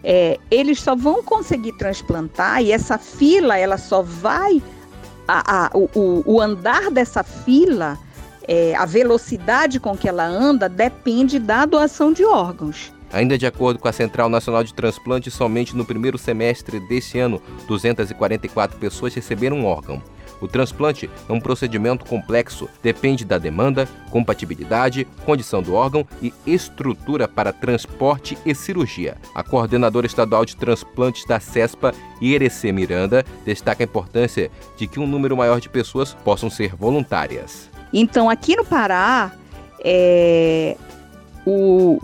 é, 0.04 0.40
eles 0.50 0.80
só 0.80 0.96
vão 0.96 1.22
conseguir 1.22 1.74
transplantar 1.74 2.64
e 2.64 2.72
essa 2.72 2.98
fila 2.98 3.58
ela 3.58 3.78
só 3.78 4.02
vai 4.02 4.64
a, 5.28 5.66
a, 5.66 5.72
o, 5.78 6.24
o, 6.26 6.42
andar 6.42 6.90
dessa 6.90 7.22
fila, 7.22 8.00
é, 8.48 8.74
a 8.76 8.86
velocidade 8.86 9.80
com 9.80 9.98
que 9.98 10.08
ela 10.08 10.26
anda 10.26 10.70
depende 10.70 11.38
da 11.38 11.66
doação 11.66 12.14
de 12.14 12.24
órgãos. 12.24 12.94
Ainda 13.12 13.38
de 13.38 13.46
acordo 13.46 13.80
com 13.80 13.88
a 13.88 13.94
Central 13.94 14.30
Nacional 14.30 14.64
de 14.64 14.74
Transplante, 14.74 15.32
somente 15.32 15.76
no 15.76 15.86
primeiro 15.86 16.18
semestre 16.18 16.80
deste 16.80 17.18
ano, 17.20 17.42
244 17.68 18.78
pessoas 18.78 19.14
receberam 19.14 19.58
um 19.58 19.66
órgão. 19.66 20.02
O 20.40 20.48
transplante 20.48 21.10
é 21.28 21.34
um 21.34 21.40
procedimento 21.40 22.06
complexo, 22.06 22.70
depende 22.84 23.26
da 23.26 23.38
demanda, 23.38 23.88
compatibilidade, 24.12 25.06
condição 25.26 25.64
do 25.64 25.74
órgão 25.74 26.06
e 26.22 26.32
estrutura 26.46 27.28
para 27.28 27.52
transporte 27.52 28.38
e 28.46 28.54
cirurgia. 28.54 29.18
A 29.34 29.42
coordenadora 29.42 30.06
estadual 30.06 30.46
de 30.46 30.56
transplantes 30.56 31.26
da 31.26 31.40
CESPA, 31.40 31.94
Ierecê 32.22 32.72
Miranda, 32.72 33.26
destaca 33.46 33.84
a 33.84 33.86
importância 33.86 34.52
de 34.78 34.86
que 34.86 35.00
um 35.00 35.08
número 35.08 35.36
maior 35.36 35.60
de 35.60 35.70
pessoas 35.70 36.14
possam 36.14 36.50
ser 36.50 36.76
voluntárias. 36.76 37.70
Então, 37.92 38.30
aqui 38.30 38.56
no 38.56 38.66
Pará, 38.66 39.32
é, 39.84 40.78
o, 41.46 42.00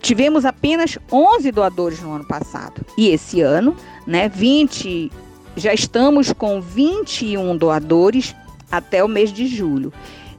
tivemos 0.00 0.44
apenas 0.44 0.98
11 1.10 1.50
doadores 1.50 2.00
no 2.00 2.12
ano 2.12 2.26
passado. 2.26 2.84
E 2.96 3.08
esse 3.08 3.40
ano, 3.40 3.76
né, 4.06 4.28
20 4.28 5.10
já 5.56 5.74
estamos 5.74 6.32
com 6.32 6.60
21 6.60 7.56
doadores 7.56 8.34
até 8.70 9.02
o 9.02 9.08
mês 9.08 9.32
de 9.32 9.46
julho. 9.46 9.92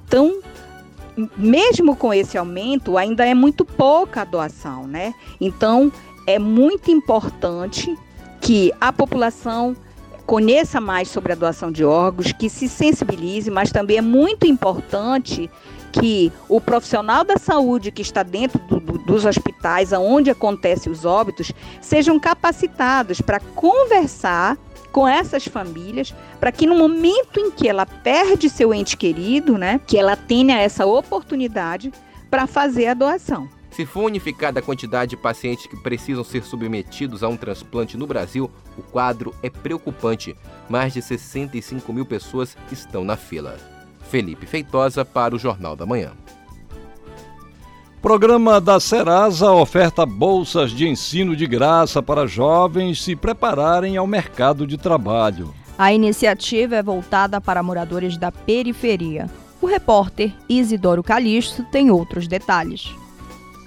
Então, 0.08 0.40
mesmo 1.38 1.96
com 1.96 2.14
esse 2.14 2.38
aumento, 2.38 2.98
ainda 2.98 3.26
é 3.26 3.34
muito 3.34 3.66
pouca 3.66 4.22
a 4.22 4.26
doação, 4.26 4.88
né? 4.88 5.14
Então, 5.40 5.92
é 6.26 6.40
muito 6.40 6.90
importante 6.90 7.98
que 8.40 8.72
a 8.80 8.94
população 8.94 9.76
conheça 10.26 10.80
mais 10.80 11.08
sobre 11.08 11.34
a 11.34 11.36
doação 11.36 11.72
de 11.72 11.84
órgãos, 11.84 12.32
que 12.32 12.50
se 12.50 12.70
sensibilize, 12.70 13.50
mas 13.50 13.72
também 13.72 13.98
é 13.98 14.02
muito 14.02 14.46
importante 14.46 15.50
que 15.92 16.32
o 16.48 16.62
profissional 16.62 17.24
da 17.24 17.38
saúde 17.38 17.92
que 17.92 18.02
está 18.02 18.24
dentro 18.24 18.60
do, 18.60 18.80
do, 18.80 18.98
dos 19.00 19.26
hospitais, 19.26 19.92
aonde 19.92 20.30
acontecem 20.30 20.92
os 20.92 21.06
óbitos, 21.06 21.52
sejam 21.82 22.20
capacitados 22.20 23.22
para 23.22 23.40
conversar 23.40 24.58
com 24.92 25.08
essas 25.08 25.46
famílias, 25.46 26.14
para 26.40 26.52
que 26.52 26.66
no 26.66 26.76
momento 26.76 27.40
em 27.40 27.52
que 27.52 27.68
ela 27.68 27.86
perde 27.86 28.50
seu 28.50 28.74
ente 28.74 28.98
querido, 28.98 29.58
né, 29.58 29.80
que 29.86 29.98
ela 29.98 30.16
tenha 30.16 30.60
essa 30.60 30.86
oportunidade 30.86 31.92
para 32.30 32.48
fazer 32.48 32.88
a 32.88 32.94
doação. 32.94 33.50
Se 33.72 33.86
for 33.86 34.06
unificada 34.06 34.60
a 34.60 34.64
quantidade 34.64 35.12
de 35.12 35.18
pacientes 35.18 35.68
que 35.68 35.78
precisam 35.78 36.24
ser 36.24 36.44
submetidos 36.44 37.24
a 37.24 37.30
um 37.30 37.38
transplante 37.38 37.96
no 37.96 38.08
Brasil, 38.08 38.50
o 38.78 38.82
quadro 38.82 39.34
é 39.44 39.50
preocupante. 39.50 40.36
Mais 40.68 40.94
de 40.94 41.02
65 41.02 41.94
mil 41.94 42.06
pessoas 42.06 42.58
estão 42.72 43.04
na 43.04 43.16
fila. 43.16 43.58
Felipe 44.10 44.46
Feitosa 44.46 45.06
para 45.06 45.36
o 45.36 45.40
Jornal 45.40 45.76
da 45.76 45.86
Manhã. 45.86 46.12
Programa 48.02 48.60
da 48.62 48.80
Serasa 48.80 49.52
oferta 49.52 50.06
bolsas 50.06 50.72
de 50.72 50.88
ensino 50.88 51.36
de 51.36 51.46
graça 51.46 52.02
para 52.02 52.26
jovens 52.26 53.04
se 53.04 53.16
prepararem 53.16 53.98
ao 53.98 54.08
mercado 54.08 54.66
de 54.66 54.78
trabalho. 54.78 55.54
A 55.78 55.94
iniciativa 55.94 56.78
é 56.78 56.84
voltada 56.84 57.40
para 57.40 57.62
moradores 57.62 58.18
da 58.18 58.32
periferia. 58.32 59.30
O 59.62 59.66
repórter 59.66 60.34
Isidoro 60.48 61.04
Calixto 61.04 61.64
tem 61.72 61.92
outros 61.92 62.28
detalhes. 62.28 62.90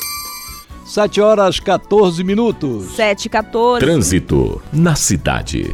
7 0.86 1.22
horas 1.22 1.60
14 1.60 2.24
minutos. 2.24 2.88
7 2.96 3.26
e 3.26 3.30
14. 3.30 3.86
Trânsito 3.86 4.62
na 4.74 4.96
cidade. 4.96 5.74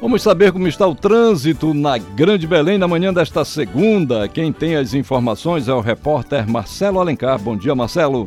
Vamos 0.00 0.22
saber 0.22 0.52
como 0.52 0.66
está 0.66 0.86
o 0.86 0.94
trânsito 0.94 1.74
na 1.74 1.98
Grande 1.98 2.46
Belém 2.46 2.78
na 2.78 2.88
manhã 2.88 3.12
desta 3.12 3.44
segunda. 3.44 4.28
Quem 4.28 4.52
tem 4.52 4.76
as 4.76 4.94
informações 4.94 5.68
é 5.68 5.72
o 5.72 5.80
repórter 5.80 6.48
Marcelo 6.48 7.00
Alencar. 7.00 7.38
Bom 7.38 7.56
dia, 7.56 7.74
Marcelo. 7.74 8.24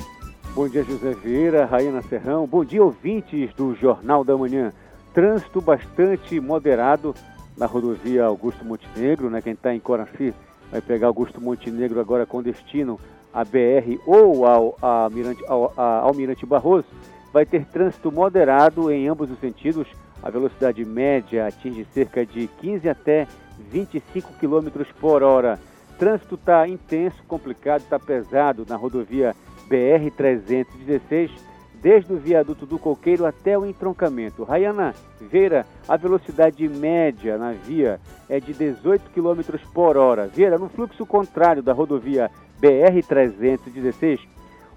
Bom 0.53 0.67
dia, 0.67 0.83
José 0.83 1.15
Vieira, 1.23 1.65
Raina 1.65 2.01
Serrão. 2.01 2.45
Bom 2.45 2.65
dia, 2.65 2.83
ouvintes 2.83 3.53
do 3.55 3.73
Jornal 3.75 4.23
da 4.23 4.37
Manhã. 4.37 4.73
Trânsito 5.13 5.59
bastante 5.61 6.39
moderado 6.39 7.13
na 7.57 7.65
rodovia 7.65 8.25
Augusto 8.25 8.63
Montenegro, 8.63 9.29
né? 9.29 9.41
Quem 9.41 9.53
está 9.53 9.73
em 9.73 9.79
Coraci 9.79 10.33
vai 10.71 10.81
pegar 10.81 11.07
Augusto 11.07 11.41
Montenegro 11.41 11.99
agora 11.99 12.25
com 12.25 12.41
destino 12.41 12.99
a 13.33 13.43
BR 13.43 13.99
ou 14.05 14.45
ao, 14.45 14.77
Almirante, 14.81 15.43
ao, 15.47 15.73
Almirante 15.77 16.45
Barroso. 16.45 16.87
Vai 17.33 17.45
ter 17.45 17.65
trânsito 17.65 18.11
moderado 18.11 18.91
em 18.91 19.07
ambos 19.07 19.29
os 19.29 19.39
sentidos 19.39 19.87
a 20.23 20.29
velocidade 20.29 20.85
média 20.85 21.47
atinge 21.47 21.85
cerca 21.93 22.25
de 22.25 22.47
15 22.59 22.87
até 22.87 23.27
25 23.69 24.33
km 24.33 24.83
por 24.99 25.23
hora. 25.23 25.59
Trânsito 25.97 26.35
está 26.35 26.67
intenso, 26.67 27.23
complicado, 27.27 27.81
está 27.81 27.99
pesado 27.99 28.65
na 28.67 28.75
rodovia 28.75 29.35
BR-316, 29.69 31.31
desde 31.81 32.13
o 32.13 32.17
viaduto 32.17 32.65
do 32.65 32.77
Coqueiro 32.77 33.25
até 33.25 33.57
o 33.57 33.65
entroncamento. 33.65 34.43
Rayana 34.43 34.93
Veira, 35.19 35.65
a 35.87 35.97
velocidade 35.97 36.67
média 36.67 37.37
na 37.37 37.51
via 37.51 37.99
é 38.29 38.39
de 38.39 38.53
18 38.53 39.09
km 39.09 39.57
por 39.73 39.97
hora. 39.97 40.27
Veira, 40.27 40.57
no 40.57 40.69
fluxo 40.69 41.05
contrário 41.05 41.63
da 41.63 41.73
rodovia 41.73 42.29
BR-316, 42.61 44.19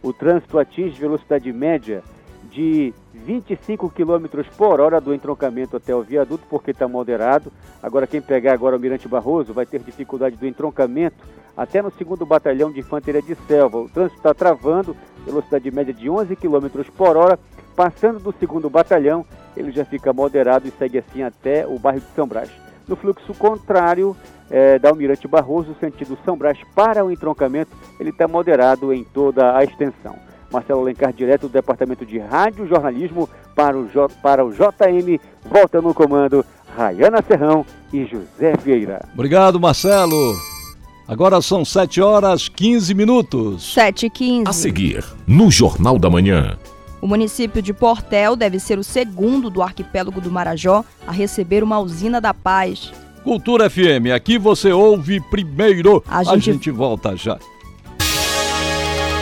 o 0.03 0.13
trânsito 0.13 0.59
atinge 0.59 0.99
velocidade 0.99 1.53
média 1.53 2.03
de 2.51 2.93
25 3.13 3.91
km 3.91 4.27
por 4.57 4.81
hora 4.81 5.01
do 5.01 5.15
entroncamento 5.15 5.77
até 5.77 5.95
o 5.95 6.03
viaduto, 6.03 6.45
porque 6.49 6.71
está 6.71 6.87
moderado. 6.87 7.53
Agora, 7.83 8.07
quem 8.07 8.21
pegar 8.21 8.53
agora 8.53 8.77
o 8.77 8.81
Mirante 8.81 9.09
Barroso 9.09 9.53
vai 9.53 9.67
ter 9.67 9.81
dificuldade 9.81 10.37
do 10.37 10.47
entroncamento 10.47 11.17
até 11.57 11.81
no 11.83 11.93
segundo 11.93 12.27
batalhão 12.27 12.73
de 12.73 12.81
infantaria 12.81 13.23
de 13.23 13.35
selva. 13.47 13.79
O 13.79 13.89
trânsito 13.89 14.17
está 14.17 14.35
travando, 14.35 14.97
velocidade 15.25 15.71
média 15.71 15.95
de 15.95 16.09
11 16.09 16.35
km 16.37 16.69
por 16.97 17.17
hora. 17.17 17.39
Passando 17.77 18.21
do 18.21 18.33
segundo 18.39 18.71
batalhão, 18.71 19.25
ele 19.57 19.73
já 19.73 19.85
fica 19.85 20.13
moderado 20.13 20.69
e 20.69 20.73
segue 20.79 20.99
assim 20.99 21.23
até 21.23 21.67
o 21.67 21.79
bairro 21.79 22.01
de 22.01 22.07
São 22.15 22.27
Brás. 22.27 22.51
No 22.87 22.97
fluxo 22.97 23.35
contrário 23.35 24.17
é, 24.51 24.79
da 24.79 24.91
Almirante 24.91 25.27
Barroso, 25.27 25.75
sentido 25.81 26.19
São 26.25 26.37
Brás 26.37 26.59
para 26.75 27.05
o 27.05 27.11
entroncamento, 27.11 27.71
ele 27.99 28.11
está 28.11 28.29
moderado 28.29 28.93
em 28.93 29.03
toda 29.03 29.57
a 29.57 29.65
extensão. 29.65 30.17
Marcelo 30.53 30.83
Alencar, 30.83 31.13
direto 31.13 31.49
do 31.49 31.53
Departamento 31.53 32.07
de 32.07 32.19
Rádio 32.19 32.67
Jornalismo 32.69 33.29
para 33.57 33.77
o, 33.77 33.89
J, 33.89 34.15
para 34.23 34.45
o 34.45 34.53
JM. 34.53 35.19
Volta 35.45 35.81
no 35.81 35.93
comando, 35.93 36.45
Rayana 36.77 37.23
Serrão 37.23 37.67
e 37.93 38.05
José 38.05 38.55
Vieira. 38.63 39.01
Obrigado, 39.15 39.59
Marcelo. 39.59 40.54
Agora 41.07 41.43
são 41.43 41.65
7 41.65 42.01
horas 42.01 42.49
15 42.49 42.95
minutos. 42.95 43.75
7 43.75 44.07
e 44.07 44.11
15. 44.11 44.49
A 44.49 44.53
seguir, 44.53 45.05
no 45.27 45.51
Jornal 45.51 45.99
da 45.99 46.09
Manhã. 46.09 46.59
O 47.03 47.07
município 47.07 47.61
de 47.61 47.75
Portel 47.75 48.35
deve 48.35 48.59
ser 48.59 48.79
o 48.79 48.85
segundo 48.85 49.51
do 49.51 49.61
arquipélago 49.61 50.21
do 50.21 50.31
Marajó 50.31 50.83
a 51.07 51.13
receber 51.13 51.63
uma 51.63 51.79
usina 51.79 52.19
da 52.19 52.33
paz. 52.33 52.91
Cultura 53.23 53.69
FM, 53.69 54.13
aqui 54.15 54.39
você 54.39 54.73
ouve 54.73 55.21
primeiro. 55.21 56.03
A 56.09 56.25
gente, 56.25 56.51
a 56.51 56.53
gente 56.53 56.71
volta 56.71 57.15
já. 57.15 57.39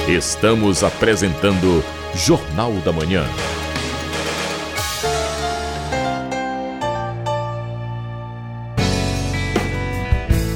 Estamos 0.09 0.85
apresentando 0.85 1.83
Jornal 2.15 2.73
da 2.85 2.93
Manhã. 2.93 3.25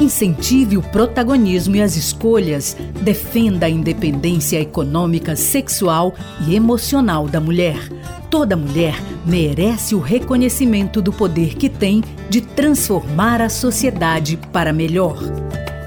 Incentive 0.00 0.76
o 0.76 0.82
protagonismo 0.82 1.74
e 1.74 1.82
as 1.82 1.96
escolhas, 1.96 2.76
defenda 3.02 3.66
a 3.66 3.68
independência 3.68 4.60
econômica, 4.60 5.34
sexual 5.34 6.14
e 6.46 6.54
emocional 6.54 7.26
da 7.26 7.40
mulher. 7.40 7.76
Toda 8.30 8.56
mulher 8.56 8.94
merece 9.26 9.96
o 9.96 9.98
reconhecimento 9.98 11.02
do 11.02 11.12
poder 11.12 11.56
que 11.56 11.68
tem 11.68 12.04
de 12.30 12.40
transformar 12.40 13.42
a 13.42 13.48
sociedade 13.48 14.38
para 14.52 14.72
melhor. 14.72 15.18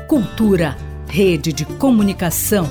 Cultura, 0.10 0.76
rede 1.08 1.54
de 1.54 1.64
comunicação. 1.64 2.70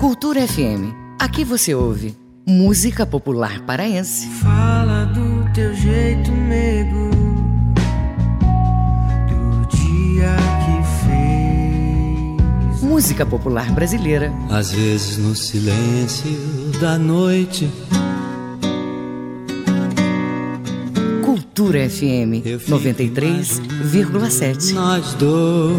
Cultura 0.00 0.48
FM. 0.48 0.92
Aqui 1.16 1.44
você 1.44 1.72
ouve 1.74 2.16
música 2.44 3.06
popular 3.06 3.60
paraense. 3.60 4.26
Fala 4.30 5.04
do 5.04 5.52
teu 5.52 5.72
jeito, 5.74 6.30
nego 6.32 7.07
música 12.82 13.24
popular 13.26 13.70
brasileira. 13.72 14.32
Às 14.50 14.70
vezes 14.72 15.16
no 15.18 15.34
silêncio 15.34 16.30
da 16.80 16.96
noite. 16.98 17.68
Cultura 21.24 21.88
FM 21.88 22.44
93,7. 22.68 24.72
Nós 24.74 25.14
dois. 25.14 25.78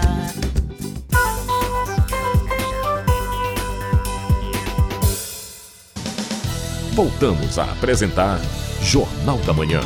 Voltamos 6.91 7.57
a 7.57 7.63
apresentar 7.63 8.39
Jornal 8.81 9.37
da 9.39 9.53
Manhã. 9.53 9.79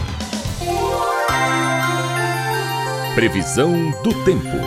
Previsão 3.13 3.91
do 4.03 4.11
tempo. 4.23 4.57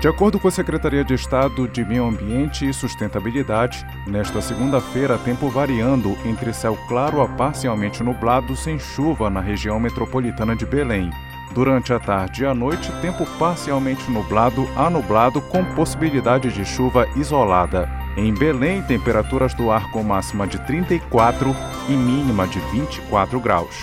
De 0.00 0.06
acordo 0.06 0.38
com 0.38 0.46
a 0.46 0.50
Secretaria 0.50 1.02
de 1.02 1.14
Estado 1.14 1.66
de 1.66 1.84
Meio 1.84 2.04
Ambiente 2.06 2.68
e 2.68 2.72
Sustentabilidade, 2.72 3.84
nesta 4.06 4.40
segunda-feira, 4.40 5.18
tempo 5.18 5.48
variando 5.48 6.16
entre 6.24 6.52
céu 6.52 6.78
claro 6.88 7.20
a 7.20 7.28
parcialmente 7.28 8.02
nublado 8.02 8.54
sem 8.54 8.78
chuva 8.78 9.28
na 9.28 9.40
região 9.40 9.80
metropolitana 9.80 10.54
de 10.54 10.64
Belém. 10.64 11.10
Durante 11.52 11.92
a 11.92 11.98
tarde 11.98 12.42
e 12.42 12.46
a 12.46 12.54
noite, 12.54 12.92
tempo 13.00 13.26
parcialmente 13.38 14.08
nublado 14.10 14.68
a 14.76 14.88
nublado 14.88 15.40
com 15.40 15.64
possibilidade 15.74 16.52
de 16.52 16.64
chuva 16.64 17.08
isolada. 17.16 18.03
Em 18.16 18.32
Belém, 18.32 18.80
temperaturas 18.82 19.54
do 19.54 19.72
ar 19.72 19.90
com 19.90 20.02
máxima 20.04 20.46
de 20.46 20.58
34 20.58 21.54
e 21.88 21.92
mínima 21.92 22.46
de 22.46 22.60
24 22.70 23.40
graus. 23.40 23.74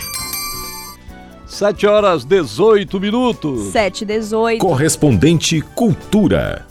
7 1.45 1.85
horas 1.85 2.23
18 2.23 2.97
minutos. 2.97 3.71
7 3.71 4.05
18. 4.05 4.61
Correspondente 4.61 5.59
Cultura. 5.75 6.65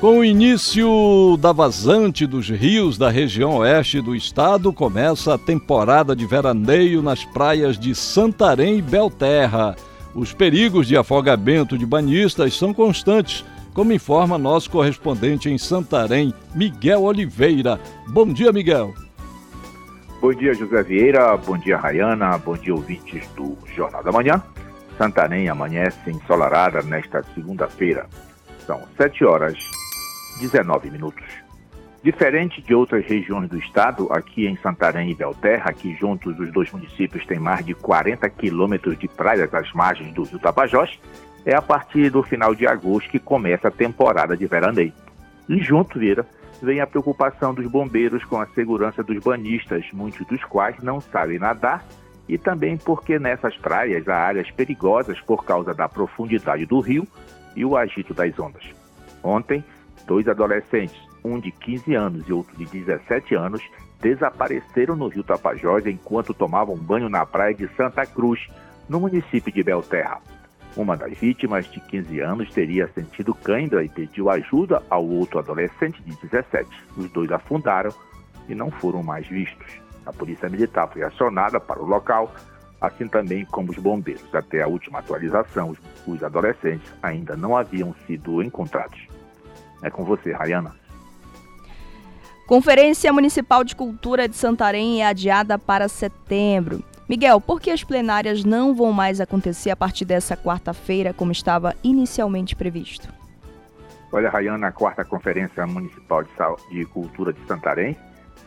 Com 0.00 0.18
o 0.18 0.24
início 0.24 1.38
da 1.40 1.52
vazante 1.52 2.26
dos 2.26 2.48
rios 2.48 2.98
da 2.98 3.08
região 3.08 3.58
oeste 3.58 4.00
do 4.00 4.16
estado, 4.16 4.72
começa 4.72 5.34
a 5.34 5.38
temporada 5.38 6.16
de 6.16 6.26
veraneio 6.26 7.00
nas 7.00 7.24
praias 7.24 7.78
de 7.78 7.94
Santarém 7.94 8.78
e 8.78 8.82
Belterra. 8.82 9.76
Os 10.12 10.32
perigos 10.32 10.88
de 10.88 10.96
afogamento 10.96 11.78
de 11.78 11.86
banhistas 11.86 12.58
são 12.58 12.74
constantes 12.74 13.44
como 13.74 13.92
informa 13.92 14.38
nosso 14.38 14.70
correspondente 14.70 15.50
em 15.50 15.58
Santarém, 15.58 16.34
Miguel 16.54 17.02
Oliveira. 17.02 17.80
Bom 18.08 18.26
dia, 18.26 18.52
Miguel. 18.52 18.94
Bom 20.20 20.32
dia, 20.32 20.54
José 20.54 20.82
Vieira. 20.82 21.36
Bom 21.36 21.58
dia, 21.58 21.76
Rayana. 21.76 22.38
Bom 22.38 22.56
dia, 22.56 22.74
ouvintes 22.74 23.26
do 23.34 23.56
Jornal 23.74 24.04
da 24.04 24.12
Manhã. 24.12 24.42
Santarém 24.96 25.48
amanhece 25.48 26.10
ensolarada 26.10 26.82
nesta 26.82 27.22
segunda-feira. 27.34 28.06
São 28.66 28.80
7 28.96 29.24
horas 29.24 29.58
19 30.40 30.90
minutos. 30.90 31.24
Diferente 32.04 32.60
de 32.60 32.74
outras 32.74 33.04
regiões 33.06 33.48
do 33.48 33.56
estado, 33.56 34.08
aqui 34.12 34.46
em 34.46 34.56
Santarém 34.56 35.10
e 35.10 35.14
Belterra, 35.14 35.72
que 35.72 35.94
juntos 35.94 36.38
os 36.38 36.52
dois 36.52 36.70
municípios 36.72 37.24
têm 37.26 37.38
mais 37.38 37.64
de 37.64 37.74
40 37.74 38.28
quilômetros 38.30 38.98
de 38.98 39.06
praias 39.06 39.52
às 39.54 39.72
margens 39.72 40.12
do 40.12 40.24
rio 40.24 40.38
Tapajós, 40.40 40.98
é 41.44 41.54
a 41.54 41.62
partir 41.62 42.10
do 42.10 42.22
final 42.22 42.54
de 42.54 42.66
agosto 42.66 43.10
que 43.10 43.18
começa 43.18 43.68
a 43.68 43.72
temporada 43.72 44.36
de 44.36 44.46
veraneio. 44.46 44.92
E 45.48 45.58
junto, 45.58 45.98
Vira, 45.98 46.26
vem 46.62 46.80
a 46.80 46.86
preocupação 46.86 47.52
dos 47.52 47.66
bombeiros 47.66 48.24
com 48.24 48.40
a 48.40 48.46
segurança 48.46 49.02
dos 49.02 49.18
banhistas, 49.18 49.84
muitos 49.92 50.26
dos 50.26 50.44
quais 50.44 50.76
não 50.82 51.00
sabem 51.00 51.38
nadar, 51.38 51.84
e 52.28 52.38
também 52.38 52.76
porque 52.76 53.18
nessas 53.18 53.56
praias 53.56 54.08
há 54.08 54.16
áreas 54.16 54.50
perigosas 54.50 55.20
por 55.20 55.44
causa 55.44 55.74
da 55.74 55.88
profundidade 55.88 56.64
do 56.64 56.78
rio 56.80 57.06
e 57.56 57.64
o 57.64 57.76
agito 57.76 58.14
das 58.14 58.38
ondas. 58.38 58.64
Ontem, 59.22 59.64
dois 60.06 60.28
adolescentes, 60.28 60.96
um 61.24 61.38
de 61.38 61.50
15 61.50 61.94
anos 61.94 62.28
e 62.28 62.32
outro 62.32 62.56
de 62.56 62.64
17 62.66 63.34
anos, 63.34 63.62
desapareceram 64.00 64.96
no 64.96 65.08
rio 65.08 65.22
Tapajós 65.22 65.86
enquanto 65.86 66.34
tomavam 66.34 66.76
banho 66.76 67.08
na 67.08 67.26
praia 67.26 67.54
de 67.54 67.68
Santa 67.76 68.06
Cruz, 68.06 68.48
no 68.88 69.00
município 69.00 69.52
de 69.52 69.62
Belterra. 69.62 70.20
Uma 70.76 70.96
das 70.96 71.12
vítimas, 71.18 71.66
de 71.70 71.80
15 71.80 72.20
anos, 72.20 72.50
teria 72.52 72.88
sentido 72.88 73.34
cãibra 73.34 73.84
e 73.84 73.88
pediu 73.88 74.30
ajuda 74.30 74.82
ao 74.88 75.06
outro 75.06 75.38
adolescente 75.38 76.02
de 76.02 76.16
17. 76.26 76.68
Os 76.96 77.10
dois 77.10 77.30
afundaram 77.30 77.92
e 78.48 78.54
não 78.54 78.70
foram 78.70 79.02
mais 79.02 79.26
vistos. 79.26 79.66
A 80.06 80.12
polícia 80.12 80.48
militar 80.48 80.88
foi 80.88 81.02
acionada 81.02 81.60
para 81.60 81.80
o 81.80 81.86
local, 81.86 82.34
assim 82.80 83.06
também 83.06 83.44
como 83.44 83.70
os 83.70 83.76
bombeiros. 83.76 84.34
Até 84.34 84.62
a 84.62 84.66
última 84.66 84.98
atualização, 84.98 85.76
os, 86.06 86.22
adolescentes 86.22 86.90
ainda 87.02 87.36
não 87.36 87.56
haviam 87.56 87.94
sido 88.06 88.42
encontrados. 88.42 89.06
É 89.82 89.90
com 89.90 90.04
você, 90.04 90.32
Rayana. 90.32 90.74
Conferência 92.46 93.12
Municipal 93.12 93.62
de 93.62 93.76
Cultura 93.76 94.26
de 94.26 94.36
Santarém 94.36 95.02
é 95.02 95.06
adiada 95.06 95.58
para 95.58 95.88
setembro. 95.88 96.82
Miguel, 97.12 97.42
por 97.42 97.60
que 97.60 97.70
as 97.70 97.84
plenárias 97.84 98.42
não 98.42 98.74
vão 98.74 98.90
mais 98.90 99.20
acontecer 99.20 99.68
a 99.68 99.76
partir 99.76 100.06
dessa 100.06 100.34
quarta-feira, 100.34 101.12
como 101.12 101.30
estava 101.30 101.76
inicialmente 101.84 102.56
previsto? 102.56 103.06
Olha, 104.10 104.30
Rayana, 104.30 104.68
a 104.68 104.72
quarta 104.72 105.04
Conferência 105.04 105.66
Municipal 105.66 106.24
de 106.70 106.86
Cultura 106.86 107.30
de 107.30 107.46
Santarém 107.46 107.98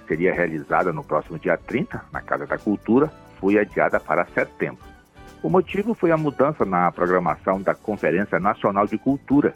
seria 0.07 0.33
realizada 0.33 0.91
no 0.91 1.03
próximo 1.03 1.37
dia 1.37 1.55
30, 1.55 2.05
na 2.11 2.21
Casa 2.21 2.47
da 2.47 2.57
Cultura, 2.57 3.13
foi 3.39 3.59
adiada 3.59 3.99
para 3.99 4.25
setembro. 4.33 4.83
O 5.43 5.49
motivo 5.49 5.93
foi 5.93 6.09
a 6.09 6.17
mudança 6.17 6.65
na 6.65 6.91
programação 6.91 7.61
da 7.61 7.75
Conferência 7.75 8.39
Nacional 8.39 8.87
de 8.87 8.97
Cultura, 8.97 9.53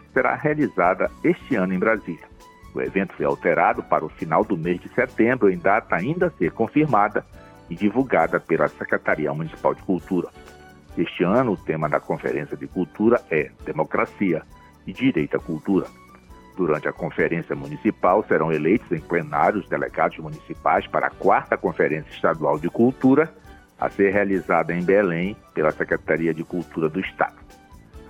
que 0.00 0.12
será 0.12 0.34
realizada 0.34 1.10
este 1.24 1.56
ano 1.56 1.72
em 1.72 1.78
Brasília. 1.78 2.28
O 2.74 2.82
evento 2.82 3.14
foi 3.14 3.24
alterado 3.24 3.82
para 3.82 4.04
o 4.04 4.10
final 4.10 4.44
do 4.44 4.54
mês 4.54 4.78
de 4.82 4.90
setembro, 4.90 5.48
em 5.48 5.56
data 5.56 5.96
ainda 5.96 6.26
a 6.26 6.30
ser 6.32 6.52
confirmada 6.52 7.24
e 7.70 7.76
divulgada 7.76 8.40
pela 8.40 8.68
Secretaria 8.68 9.32
Municipal 9.32 9.74
de 9.74 9.82
Cultura. 9.82 10.28
Este 10.98 11.22
ano, 11.22 11.52
o 11.52 11.56
tema 11.56 11.88
da 11.88 12.00
Conferência 12.00 12.56
de 12.56 12.66
Cultura 12.66 13.22
é 13.30 13.50
Democracia 13.64 14.42
e 14.86 14.92
Direito 14.92 15.36
à 15.36 15.40
Cultura. 15.40 15.86
Durante 16.56 16.88
a 16.88 16.92
Conferência 16.92 17.54
Municipal, 17.54 18.24
serão 18.26 18.52
eleitos 18.52 18.90
em 18.90 19.00
plenário 19.00 19.60
os 19.60 19.68
delegados 19.68 20.18
municipais 20.18 20.86
para 20.88 21.06
a 21.06 21.10
quarta 21.10 21.56
Conferência 21.56 22.10
Estadual 22.10 22.58
de 22.58 22.68
Cultura, 22.68 23.32
a 23.78 23.88
ser 23.88 24.12
realizada 24.12 24.74
em 24.74 24.82
Belém 24.82 25.36
pela 25.54 25.70
Secretaria 25.70 26.34
de 26.34 26.44
Cultura 26.44 26.88
do 26.88 27.00
Estado. 27.00 27.36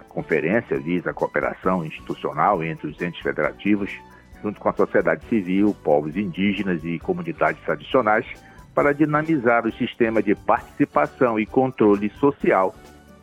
A 0.01 0.05
conferência 0.05 0.77
visa 0.81 1.11
a 1.11 1.15
cooperação 1.15 1.85
institucional 1.85 2.65
entre 2.65 2.89
os 2.89 3.01
entes 3.01 3.21
federativos, 3.21 3.93
junto 4.43 4.59
com 4.59 4.69
a 4.69 4.73
sociedade 4.73 5.25
civil, 5.29 5.77
povos 5.85 6.17
indígenas 6.17 6.83
e 6.83 6.99
comunidades 6.99 7.63
tradicionais, 7.63 8.27
para 8.81 8.95
dinamizar 8.95 9.67
o 9.67 9.73
sistema 9.75 10.23
de 10.23 10.35
participação 10.35 11.39
e 11.39 11.45
controle 11.45 12.09
social 12.19 12.75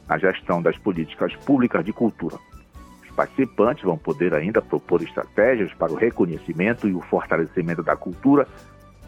na 0.08 0.16
gestão 0.16 0.62
das 0.62 0.78
políticas 0.78 1.36
públicas 1.38 1.84
de 1.84 1.92
cultura. 1.92 2.38
Os 3.02 3.10
participantes 3.16 3.84
vão 3.84 3.98
poder 3.98 4.36
ainda 4.36 4.62
propor 4.62 5.02
estratégias 5.02 5.74
para 5.74 5.92
o 5.92 5.96
reconhecimento 5.96 6.88
e 6.88 6.94
o 6.94 7.02
fortalecimento 7.02 7.82
da 7.82 7.96
cultura 7.96 8.48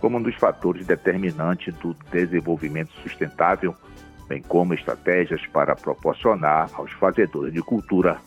como 0.01 0.17
um 0.17 0.23
dos 0.23 0.33
fatores 0.37 0.87
determinantes 0.87 1.71
do 1.75 1.95
desenvolvimento 2.11 2.93
sustentável, 3.03 3.75
bem 4.27 4.41
como 4.41 4.73
estratégias 4.73 5.45
para 5.53 5.75
proporcionar 5.75 6.71
aos 6.73 6.91
fazedores 6.93 7.53
de 7.53 7.61
cultura 7.61 8.17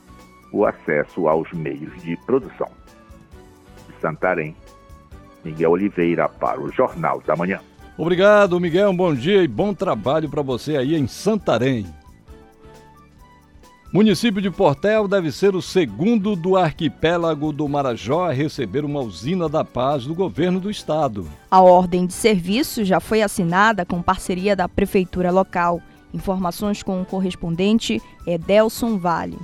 o 0.53 0.65
acesso 0.65 1.27
aos 1.27 1.51
meios 1.51 2.01
de 2.01 2.17
produção. 2.19 2.71
De 3.89 4.01
Santarém, 4.01 4.55
Miguel 5.45 5.73
Oliveira 5.73 6.29
para 6.29 6.61
o 6.61 6.71
Jornal 6.71 7.21
da 7.27 7.35
Manhã. 7.35 7.59
Obrigado, 8.03 8.59
Miguel. 8.59 8.91
Um 8.91 8.97
bom 8.97 9.15
dia 9.15 9.45
e 9.45 9.47
bom 9.47 9.73
trabalho 9.73 10.29
para 10.29 10.43
você 10.43 10.77
aí 10.77 10.97
em 10.97 11.07
Santarém. 11.07 11.87
Município 13.93 14.43
de 14.43 14.51
Portel 14.51 15.07
deve 15.07 15.31
ser 15.31 15.55
o 15.55 15.63
segundo 15.63 16.35
do 16.35 16.57
arquipélago 16.57 17.53
do 17.53 17.69
Marajó 17.69 18.25
a 18.25 18.33
receber 18.33 18.85
uma 18.85 18.99
usina 18.99 19.49
da 19.49 19.65
paz 19.65 20.05
do 20.05 20.17
governo 20.17 20.59
do 20.59 20.69
estado. 20.69 21.29
A 21.49 21.61
ordem 21.61 22.05
de 22.05 22.13
serviço 22.13 22.85
já 22.85 22.99
foi 22.99 23.23
assinada 23.23 23.87
com 23.87 24.03
parceria 24.03 24.57
da 24.57 24.69
prefeitura 24.69 25.31
local. 25.31 25.81
Informações 26.13 26.83
com 26.83 27.01
o 27.01 27.07
correspondente 27.07 28.03
Edelson 28.27 28.99
Vale. 28.99 29.39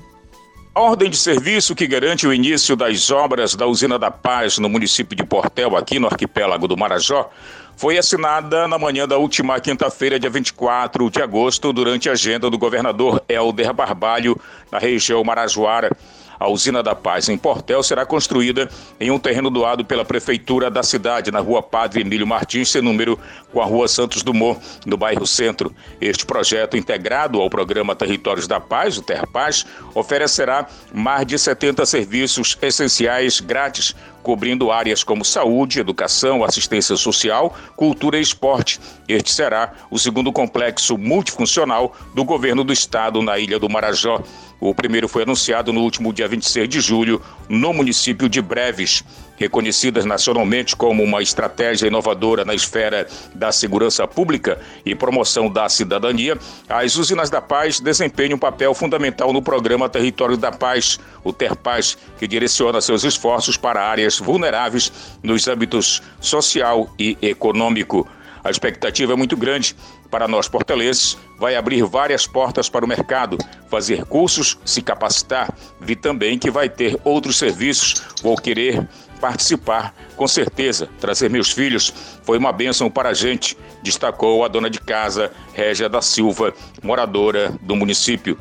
A 0.75 0.81
ordem 0.81 1.11
de 1.11 1.17
serviço 1.17 1.75
que 1.75 1.87
garante 1.87 2.27
o 2.27 2.33
início 2.33 2.77
das 2.77 3.11
obras 3.11 3.55
da 3.55 3.67
usina 3.67 3.99
da 3.99 4.11
paz 4.11 4.59
no 4.59 4.69
município 4.69 5.17
de 5.17 5.25
Portel, 5.25 5.77
aqui 5.77 5.99
no 5.99 6.07
arquipélago 6.07 6.69
do 6.69 6.77
Marajó, 6.77 7.31
foi 7.79 7.97
assinada 7.97 8.67
na 8.67 8.77
manhã 8.77 9.07
da 9.07 9.19
última 9.19 9.61
quinta-feira, 9.61 10.19
dia 10.19 10.29
24 10.29 11.09
de 11.09 11.23
agosto, 11.23 11.73
durante 11.73 12.09
a 12.09 12.13
agenda 12.13 12.51
do 12.51 12.59
governador 12.59 13.23
Helder 13.29 13.73
Barbalho, 13.73 14.37
na 14.69 14.81
região 14.81 15.23
Marajoara. 15.23 15.97
A 16.41 16.49
usina 16.49 16.83
da 16.83 16.95
Paz 16.95 17.29
em 17.29 17.39
Portel 17.39 17.81
será 17.85 18.05
construída 18.05 18.69
em 18.99 19.13
um 19.13 19.19
terreno 19.19 19.49
doado 19.49 19.85
pela 19.85 20.05
prefeitura 20.05 20.69
da 20.69 20.83
cidade, 20.83 21.31
na 21.31 21.39
rua 21.39 21.63
Padre 21.63 22.01
Emílio 22.01 22.27
Martins, 22.27 22.71
sem 22.71 22.83
número, 22.83 23.19
com 23.53 23.61
a 23.61 23.65
rua 23.65 23.87
Santos 23.87 24.25
Dumont, 24.25 24.61
no 24.85 24.97
bairro 24.97 25.27
Centro. 25.27 25.73
Este 26.01 26.27
projeto, 26.27 26.77
integrado 26.77 27.41
ao 27.41 27.49
programa 27.49 27.95
Territórios 27.95 28.49
da 28.49 28.59
Paz, 28.59 28.99
o 28.99 29.03
Terpaz, 29.03 29.65
oferecerá 29.95 30.67
mais 30.93 31.27
de 31.27 31.39
70 31.39 31.87
serviços 31.87 32.59
essenciais 32.61 33.39
grátis, 33.41 33.95
cobrindo 34.29 34.71
áreas 34.71 35.03
como 35.03 35.25
saúde, 35.25 35.81
educação, 35.81 36.45
assistência 36.45 36.95
social, 36.97 37.57
cultura 37.75 38.19
e 38.19 38.21
esporte. 38.21 38.79
Este 39.09 39.33
será 39.33 39.73
o 39.91 39.99
segundo 39.99 40.31
complexo 40.31 40.99
multifuncional 40.99 41.97
do 42.15 42.23
governo 42.27 42.63
do 42.63 42.71
estado 42.71 43.23
na 43.23 43.39
Ilha 43.39 43.59
do 43.59 43.71
Marajó. 43.71 44.23
O 44.61 44.75
primeiro 44.75 45.09
foi 45.09 45.23
anunciado 45.23 45.73
no 45.73 45.81
último 45.81 46.13
dia 46.13 46.29
26 46.29 46.69
de 46.69 46.79
julho, 46.79 47.23
no 47.49 47.73
município 47.73 48.29
de 48.29 48.43
Breves. 48.43 49.03
Reconhecidas 49.39 50.05
nacionalmente 50.05 50.75
como 50.75 51.03
uma 51.03 51.23
estratégia 51.23 51.87
inovadora 51.87 52.45
na 52.45 52.55
esfera 52.55 53.07
da 53.35 53.53
segurança 53.53 54.07
pública 54.07 54.61
e 54.85 54.95
promoção 54.95 55.49
da 55.49 55.69
cidadania, 55.69 56.37
as 56.69 56.97
usinas 56.97 57.31
da 57.31 57.41
paz 57.41 57.81
desempenham 57.81 58.37
um 58.37 58.39
papel 58.39 58.75
fundamental 58.75 59.33
no 59.33 59.41
programa 59.41 59.89
Território 59.89 60.37
da 60.37 60.51
Paz, 60.51 60.99
o 61.23 61.33
TERPAZ, 61.33 61.97
que 62.19 62.27
direciona 62.27 62.81
seus 62.81 63.05
esforços 63.05 63.57
para 63.57 63.81
áreas 63.81 64.19
vulneráveis 64.19 64.93
nos 65.23 65.47
âmbitos 65.47 66.03
social 66.21 66.91
e 66.99 67.17
econômico. 67.23 68.09
A 68.43 68.51
expectativa 68.51 69.13
é 69.13 69.17
muito 69.17 69.37
grande 69.37 69.75
para 70.11 70.27
nós 70.27 70.49
portelenses, 70.49 71.19
vai 71.39 71.55
abrir 71.55 71.83
várias 71.83 72.27
portas 72.27 72.69
para 72.69 72.85
o 72.85 72.89
mercado, 72.89 73.37
fazer 73.69 74.05
cursos, 74.05 74.59
se 74.65 74.81
capacitar. 74.81 75.53
Vi 75.81 75.95
também 75.95 76.39
que 76.39 76.51
vai 76.51 76.69
ter 76.69 76.99
outros 77.05 77.37
serviços, 77.37 78.03
vou 78.23 78.37
querer 78.37 78.89
participar, 79.19 79.95
com 80.17 80.27
certeza. 80.27 80.89
Trazer 81.01 81.29
meus 81.29 81.51
filhos 81.51 81.93
foi 82.23 82.39
uma 82.39 82.53
bênção 82.53 82.91
para 82.91 83.11
a 83.11 83.15
gente, 83.15 83.57
destacou 83.83 84.45
a 84.45 84.49
dona 84.49 84.71
de 84.71 84.81
casa, 84.81 85.31
Régia 85.53 85.89
da 85.89 86.01
Silva, 86.01 86.55
moradora 86.83 87.53
do 87.61 87.77
município. 87.77 88.39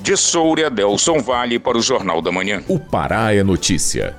De 0.00 0.16
Soura, 0.16 0.70
Delson 0.70 1.18
Vale 1.20 1.58
para 1.58 1.76
o 1.76 1.82
Jornal 1.82 2.22
da 2.22 2.32
Manhã. 2.32 2.62
O 2.68 2.78
Pará 2.78 3.34
é 3.34 3.42
notícia. 3.42 4.16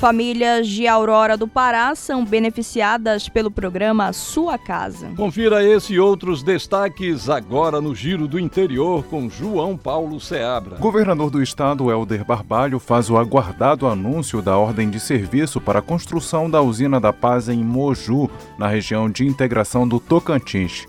Famílias 0.00 0.66
de 0.66 0.88
Aurora 0.88 1.36
do 1.36 1.46
Pará 1.46 1.94
são 1.94 2.24
beneficiadas 2.24 3.28
pelo 3.28 3.50
programa 3.50 4.14
Sua 4.14 4.56
Casa. 4.56 5.10
Confira 5.14 5.62
esse 5.62 5.92
e 5.92 6.00
outros 6.00 6.42
destaques 6.42 7.28
agora 7.28 7.82
no 7.82 7.94
Giro 7.94 8.26
do 8.26 8.38
Interior 8.38 9.04
com 9.04 9.28
João 9.28 9.76
Paulo 9.76 10.18
Seabra. 10.18 10.78
Governador 10.78 11.28
do 11.28 11.42
estado 11.42 11.90
Helder 11.90 12.24
Barbalho 12.24 12.78
faz 12.78 13.10
o 13.10 13.18
aguardado 13.18 13.86
anúncio 13.86 14.40
da 14.40 14.56
ordem 14.56 14.88
de 14.88 14.98
serviço 14.98 15.60
para 15.60 15.80
a 15.80 15.82
construção 15.82 16.48
da 16.48 16.62
usina 16.62 16.98
da 16.98 17.12
Paz 17.12 17.50
em 17.50 17.62
Moju, 17.62 18.30
na 18.56 18.68
região 18.68 19.10
de 19.10 19.26
integração 19.26 19.86
do 19.86 20.00
Tocantins. 20.00 20.86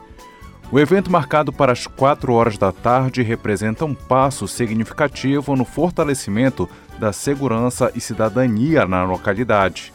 O 0.72 0.80
evento, 0.80 1.12
marcado 1.12 1.52
para 1.52 1.74
as 1.74 1.86
4 1.86 2.32
horas 2.32 2.58
da 2.58 2.72
tarde, 2.72 3.22
representa 3.22 3.84
um 3.84 3.94
passo 3.94 4.48
significativo 4.48 5.54
no 5.54 5.66
fortalecimento 5.66 6.70
da 6.98 7.12
segurança 7.12 7.92
e 7.94 8.00
cidadania 8.00 8.86
na 8.86 9.04
localidade. 9.04 9.92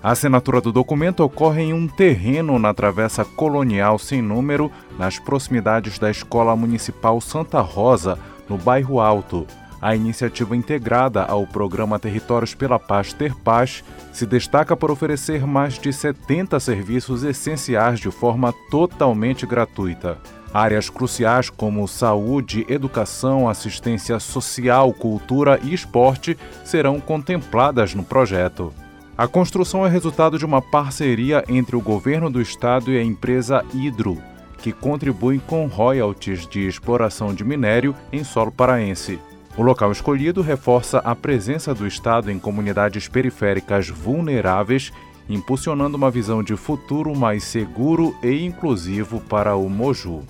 A 0.00 0.12
assinatura 0.12 0.60
do 0.60 0.70
documento 0.70 1.24
ocorre 1.24 1.62
em 1.62 1.72
um 1.72 1.88
terreno 1.88 2.60
na 2.60 2.72
Travessa 2.72 3.24
Colonial 3.24 3.98
Sem 3.98 4.22
Número, 4.22 4.70
nas 4.96 5.18
proximidades 5.18 5.98
da 5.98 6.08
Escola 6.08 6.54
Municipal 6.54 7.20
Santa 7.20 7.60
Rosa, 7.60 8.16
no 8.48 8.56
bairro 8.56 9.00
Alto. 9.00 9.48
A 9.82 9.96
iniciativa 9.96 10.54
integrada 10.54 11.22
ao 11.22 11.46
programa 11.46 11.98
Territórios 11.98 12.54
pela 12.54 12.78
Paz 12.78 13.14
Ter 13.14 13.34
Paz 13.34 13.82
se 14.12 14.26
destaca 14.26 14.76
por 14.76 14.90
oferecer 14.90 15.46
mais 15.46 15.78
de 15.78 15.90
70 15.90 16.60
serviços 16.60 17.24
essenciais 17.24 17.98
de 17.98 18.10
forma 18.10 18.52
totalmente 18.70 19.46
gratuita. 19.46 20.18
Áreas 20.52 20.90
cruciais 20.90 21.48
como 21.48 21.86
saúde, 21.88 22.66
educação, 22.68 23.48
assistência 23.48 24.18
social, 24.18 24.92
cultura 24.92 25.58
e 25.62 25.72
esporte 25.72 26.36
serão 26.64 27.00
contempladas 27.00 27.94
no 27.94 28.02
projeto. 28.02 28.74
A 29.16 29.26
construção 29.28 29.86
é 29.86 29.88
resultado 29.88 30.38
de 30.38 30.44
uma 30.44 30.60
parceria 30.60 31.44
entre 31.48 31.76
o 31.76 31.80
governo 31.80 32.28
do 32.28 32.40
estado 32.40 32.90
e 32.90 32.98
a 32.98 33.02
empresa 33.02 33.64
Hidro, 33.72 34.18
que 34.58 34.72
contribui 34.72 35.40
com 35.46 35.66
royalties 35.66 36.46
de 36.46 36.66
exploração 36.66 37.32
de 37.32 37.44
minério 37.44 37.94
em 38.12 38.24
solo 38.24 38.50
paraense. 38.50 39.18
O 39.60 39.62
local 39.62 39.92
escolhido 39.92 40.40
reforça 40.40 41.00
a 41.00 41.14
presença 41.14 41.74
do 41.74 41.86
Estado 41.86 42.30
em 42.30 42.38
comunidades 42.38 43.08
periféricas 43.08 43.90
vulneráveis, 43.90 44.90
impulsionando 45.28 45.98
uma 45.98 46.10
visão 46.10 46.42
de 46.42 46.56
futuro 46.56 47.14
mais 47.14 47.44
seguro 47.44 48.16
e 48.22 48.42
inclusivo 48.42 49.20
para 49.20 49.54
o 49.56 49.68
Moju. 49.68 50.24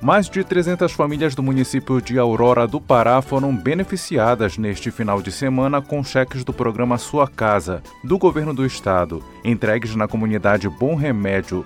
Mais 0.00 0.26
de 0.30 0.42
300 0.42 0.90
famílias 0.92 1.34
do 1.34 1.42
município 1.42 2.00
de 2.00 2.18
Aurora 2.18 2.66
do 2.66 2.80
Pará 2.80 3.20
foram 3.20 3.54
beneficiadas 3.54 4.56
neste 4.56 4.90
final 4.90 5.20
de 5.20 5.30
semana 5.30 5.82
com 5.82 6.02
cheques 6.02 6.44
do 6.44 6.54
programa 6.54 6.96
Sua 6.96 7.28
Casa, 7.28 7.82
do 8.02 8.16
governo 8.16 8.54
do 8.54 8.64
estado, 8.64 9.22
entregues 9.44 9.94
na 9.94 10.08
comunidade 10.08 10.66
Bom 10.66 10.94
Remédio. 10.94 11.62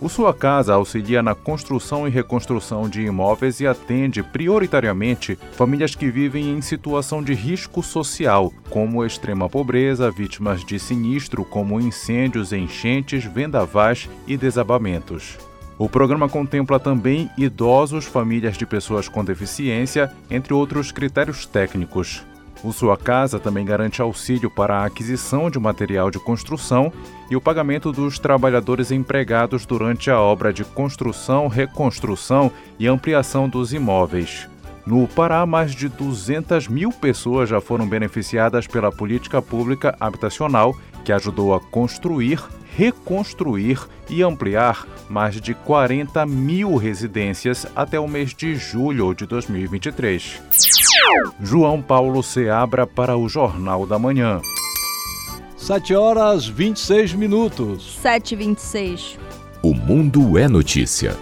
O 0.00 0.08
Sua 0.08 0.32
Casa 0.32 0.74
auxilia 0.74 1.24
na 1.24 1.34
construção 1.34 2.06
e 2.06 2.10
reconstrução 2.10 2.88
de 2.88 3.02
imóveis 3.02 3.58
e 3.58 3.66
atende 3.66 4.22
prioritariamente 4.22 5.36
famílias 5.52 5.96
que 5.96 6.08
vivem 6.08 6.50
em 6.50 6.62
situação 6.62 7.20
de 7.20 7.34
risco 7.34 7.82
social, 7.82 8.52
como 8.70 9.04
extrema 9.04 9.48
pobreza, 9.48 10.08
vítimas 10.08 10.64
de 10.64 10.78
sinistro 10.78 11.44
como 11.44 11.80
incêndios, 11.80 12.52
enchentes, 12.52 13.24
vendavais 13.24 14.08
e 14.24 14.36
desabamentos. 14.36 15.36
O 15.76 15.88
programa 15.88 16.28
contempla 16.28 16.78
também 16.78 17.28
idosos, 17.36 18.04
famílias 18.04 18.56
de 18.56 18.66
pessoas 18.66 19.08
com 19.08 19.24
deficiência, 19.24 20.12
entre 20.30 20.54
outros 20.54 20.92
critérios 20.92 21.44
técnicos. 21.44 22.24
O 22.62 22.72
Sua 22.72 22.96
Casa 22.96 23.38
também 23.38 23.64
garante 23.64 24.02
auxílio 24.02 24.50
para 24.50 24.78
a 24.78 24.84
aquisição 24.84 25.48
de 25.48 25.58
material 25.60 26.10
de 26.10 26.18
construção 26.18 26.92
e 27.30 27.36
o 27.36 27.40
pagamento 27.40 27.92
dos 27.92 28.18
trabalhadores 28.18 28.90
empregados 28.90 29.64
durante 29.64 30.10
a 30.10 30.20
obra 30.20 30.52
de 30.52 30.64
construção, 30.64 31.46
reconstrução 31.46 32.50
e 32.78 32.88
ampliação 32.88 33.48
dos 33.48 33.72
imóveis. 33.72 34.48
No 34.84 35.06
Pará, 35.06 35.44
mais 35.44 35.72
de 35.72 35.88
200 35.88 36.66
mil 36.66 36.90
pessoas 36.90 37.48
já 37.48 37.60
foram 37.60 37.86
beneficiadas 37.86 38.66
pela 38.66 38.90
política 38.90 39.40
pública 39.40 39.94
habitacional, 40.00 40.74
que 41.04 41.12
ajudou 41.12 41.54
a 41.54 41.60
construir, 41.60 42.42
reconstruir 42.78 43.88
e 44.08 44.22
ampliar 44.22 44.86
mais 45.08 45.40
de 45.40 45.52
40 45.52 46.24
mil 46.24 46.76
residências 46.76 47.66
até 47.74 47.98
o 47.98 48.06
mês 48.06 48.32
de 48.32 48.54
julho 48.54 49.12
de 49.14 49.26
2023. 49.26 50.40
João 51.42 51.82
Paulo 51.82 52.22
Seabra 52.22 52.86
para 52.86 53.16
o 53.16 53.28
Jornal 53.28 53.84
da 53.84 53.98
Manhã. 53.98 54.40
7 55.56 55.92
horas 55.92 56.46
26 56.46 57.14
minutos. 57.14 57.98
7 58.00 58.36
h 58.36 58.44
26. 58.44 59.18
O 59.60 59.74
mundo 59.74 60.38
é 60.38 60.46
notícia. 60.46 61.16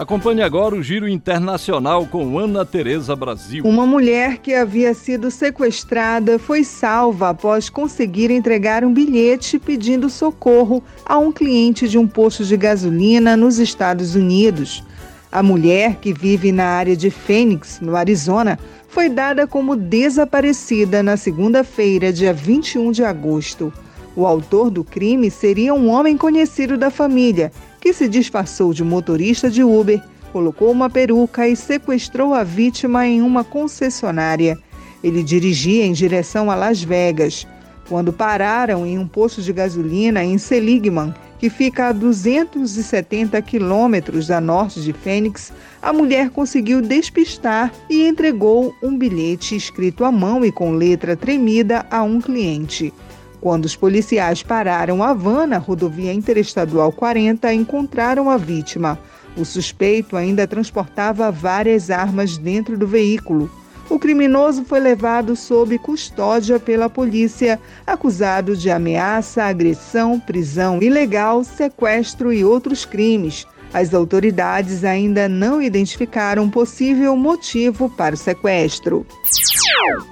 Acompanhe 0.00 0.40
agora 0.40 0.74
o 0.74 0.82
giro 0.82 1.06
internacional 1.06 2.06
com 2.06 2.38
Ana 2.38 2.64
Tereza 2.64 3.14
Brasil. 3.14 3.62
Uma 3.66 3.84
mulher 3.84 4.38
que 4.38 4.54
havia 4.54 4.94
sido 4.94 5.30
sequestrada 5.30 6.38
foi 6.38 6.64
salva 6.64 7.28
após 7.28 7.68
conseguir 7.68 8.30
entregar 8.30 8.82
um 8.82 8.94
bilhete 8.94 9.58
pedindo 9.58 10.08
socorro 10.08 10.82
a 11.04 11.18
um 11.18 11.30
cliente 11.30 11.86
de 11.86 11.98
um 11.98 12.08
posto 12.08 12.46
de 12.46 12.56
gasolina 12.56 13.36
nos 13.36 13.58
Estados 13.58 14.14
Unidos. 14.14 14.82
A 15.30 15.42
mulher, 15.42 15.96
que 15.96 16.14
vive 16.14 16.50
na 16.50 16.64
área 16.64 16.96
de 16.96 17.10
Phoenix, 17.10 17.78
no 17.78 17.94
Arizona, 17.94 18.58
foi 18.88 19.10
dada 19.10 19.46
como 19.46 19.76
desaparecida 19.76 21.02
na 21.02 21.18
segunda-feira, 21.18 22.10
dia 22.10 22.32
21 22.32 22.90
de 22.90 23.04
agosto. 23.04 23.70
O 24.16 24.26
autor 24.26 24.70
do 24.70 24.82
crime 24.82 25.30
seria 25.30 25.74
um 25.74 25.90
homem 25.90 26.16
conhecido 26.16 26.78
da 26.78 26.90
família 26.90 27.52
que 27.80 27.92
se 27.92 28.08
disfarçou 28.08 28.74
de 28.74 28.84
motorista 28.84 29.50
de 29.50 29.64
Uber, 29.64 30.02
colocou 30.32 30.70
uma 30.70 30.90
peruca 30.90 31.48
e 31.48 31.56
sequestrou 31.56 32.34
a 32.34 32.44
vítima 32.44 33.06
em 33.06 33.22
uma 33.22 33.42
concessionária. 33.42 34.58
Ele 35.02 35.22
dirigia 35.22 35.84
em 35.86 35.92
direção 35.92 36.50
a 36.50 36.54
Las 36.54 36.82
Vegas. 36.82 37.46
Quando 37.88 38.12
pararam 38.12 38.86
em 38.86 38.98
um 38.98 39.08
posto 39.08 39.42
de 39.42 39.52
gasolina 39.52 40.22
em 40.22 40.38
Seligman, 40.38 41.12
que 41.40 41.48
fica 41.48 41.88
a 41.88 41.92
270 41.92 43.40
quilômetros 43.42 44.30
a 44.30 44.40
norte 44.40 44.80
de 44.82 44.92
Fênix, 44.92 45.52
a 45.80 45.92
mulher 45.92 46.28
conseguiu 46.28 46.82
despistar 46.82 47.72
e 47.88 48.06
entregou 48.06 48.74
um 48.82 48.96
bilhete 48.96 49.56
escrito 49.56 50.04
à 50.04 50.12
mão 50.12 50.44
e 50.44 50.52
com 50.52 50.72
letra 50.72 51.16
tremida 51.16 51.86
a 51.90 52.02
um 52.02 52.20
cliente. 52.20 52.92
Quando 53.40 53.64
os 53.64 53.74
policiais 53.74 54.42
pararam 54.42 55.02
a 55.02 55.14
van 55.14 55.46
na 55.46 55.56
rodovia 55.56 56.12
interestadual 56.12 56.92
40, 56.92 57.52
encontraram 57.54 58.28
a 58.28 58.36
vítima. 58.36 58.98
O 59.34 59.46
suspeito 59.46 60.14
ainda 60.14 60.46
transportava 60.46 61.30
várias 61.30 61.90
armas 61.90 62.36
dentro 62.36 62.76
do 62.76 62.86
veículo. 62.86 63.50
O 63.88 63.98
criminoso 63.98 64.64
foi 64.64 64.78
levado 64.78 65.34
sob 65.34 65.78
custódia 65.78 66.60
pela 66.60 66.90
polícia, 66.90 67.58
acusado 67.86 68.56
de 68.56 68.70
ameaça, 68.70 69.42
agressão, 69.42 70.20
prisão 70.20 70.80
ilegal, 70.82 71.42
sequestro 71.42 72.32
e 72.32 72.44
outros 72.44 72.84
crimes. 72.84 73.46
As 73.72 73.94
autoridades 73.94 74.84
ainda 74.84 75.28
não 75.28 75.62
identificaram 75.62 76.50
possível 76.50 77.16
motivo 77.16 77.88
para 77.88 78.14
o 78.14 78.18
sequestro. 78.18 79.06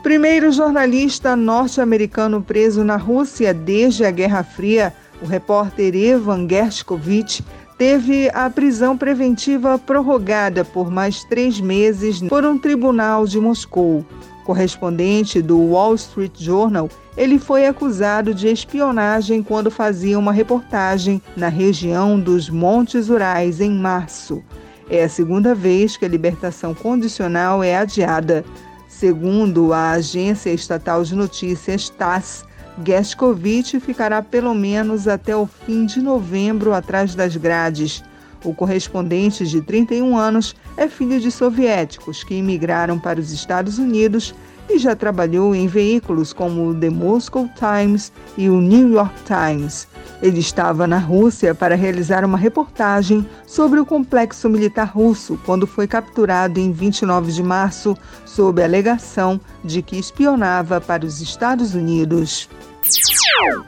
Primeiro 0.02 0.52
jornalista 0.52 1.34
norte-americano 1.34 2.40
preso 2.40 2.84
na 2.84 2.96
Rússia 2.96 3.52
desde 3.52 4.04
a 4.04 4.10
Guerra 4.10 4.44
Fria, 4.44 4.94
o 5.20 5.26
repórter 5.26 5.94
Evan 5.96 6.48
Gershkovich, 6.48 7.44
teve 7.76 8.30
a 8.32 8.48
prisão 8.48 8.96
preventiva 8.96 9.78
prorrogada 9.78 10.64
por 10.64 10.90
mais 10.90 11.24
três 11.24 11.60
meses 11.60 12.20
por 12.20 12.44
um 12.44 12.58
tribunal 12.58 13.26
de 13.26 13.40
Moscou. 13.40 14.04
Correspondente 14.44 15.42
do 15.42 15.58
Wall 15.58 15.94
Street 15.94 16.32
Journal, 16.38 16.88
ele 17.18 17.36
foi 17.36 17.66
acusado 17.66 18.32
de 18.32 18.46
espionagem 18.46 19.42
quando 19.42 19.72
fazia 19.72 20.16
uma 20.16 20.30
reportagem 20.30 21.20
na 21.36 21.48
região 21.48 22.18
dos 22.18 22.48
Montes 22.48 23.08
Urais 23.08 23.60
em 23.60 23.72
março. 23.72 24.40
É 24.88 25.02
a 25.02 25.08
segunda 25.08 25.52
vez 25.52 25.96
que 25.96 26.04
a 26.04 26.08
libertação 26.08 26.72
condicional 26.72 27.60
é 27.60 27.76
adiada. 27.76 28.44
Segundo 28.86 29.72
a 29.72 29.90
agência 29.90 30.50
estatal 30.50 31.02
de 31.02 31.16
notícias 31.16 31.90
TASS, 31.90 32.44
Geskovich 32.86 33.80
ficará 33.80 34.22
pelo 34.22 34.54
menos 34.54 35.08
até 35.08 35.36
o 35.36 35.44
fim 35.44 35.86
de 35.86 36.00
novembro 36.00 36.72
atrás 36.72 37.16
das 37.16 37.34
grades. 37.34 38.00
O 38.44 38.54
correspondente 38.54 39.44
de 39.44 39.60
31 39.60 40.16
anos 40.16 40.54
é 40.76 40.86
filho 40.86 41.18
de 41.18 41.32
soviéticos 41.32 42.22
que 42.22 42.36
imigraram 42.36 42.96
para 42.96 43.18
os 43.18 43.32
Estados 43.32 43.76
Unidos 43.76 44.32
e 44.68 44.78
já 44.78 44.94
trabalhou 44.94 45.54
em 45.54 45.66
veículos 45.66 46.32
como 46.32 46.68
o 46.68 46.74
The 46.74 46.90
Moscow 46.90 47.48
Times 47.56 48.12
e 48.36 48.48
o 48.48 48.60
New 48.60 48.90
York 48.90 49.14
Times. 49.24 49.88
Ele 50.20 50.40
estava 50.40 50.86
na 50.86 50.98
Rússia 50.98 51.54
para 51.54 51.74
realizar 51.74 52.24
uma 52.24 52.36
reportagem 52.36 53.26
sobre 53.46 53.80
o 53.80 53.86
complexo 53.86 54.48
militar 54.48 54.88
russo 54.88 55.38
quando 55.46 55.66
foi 55.66 55.86
capturado 55.86 56.58
em 56.58 56.72
29 56.72 57.32
de 57.32 57.42
março 57.42 57.96
sob 58.24 58.60
a 58.60 58.64
alegação 58.64 59.40
de 59.64 59.80
que 59.80 59.96
espionava 59.96 60.80
para 60.80 61.06
os 61.06 61.20
Estados 61.20 61.74
Unidos. 61.74 62.48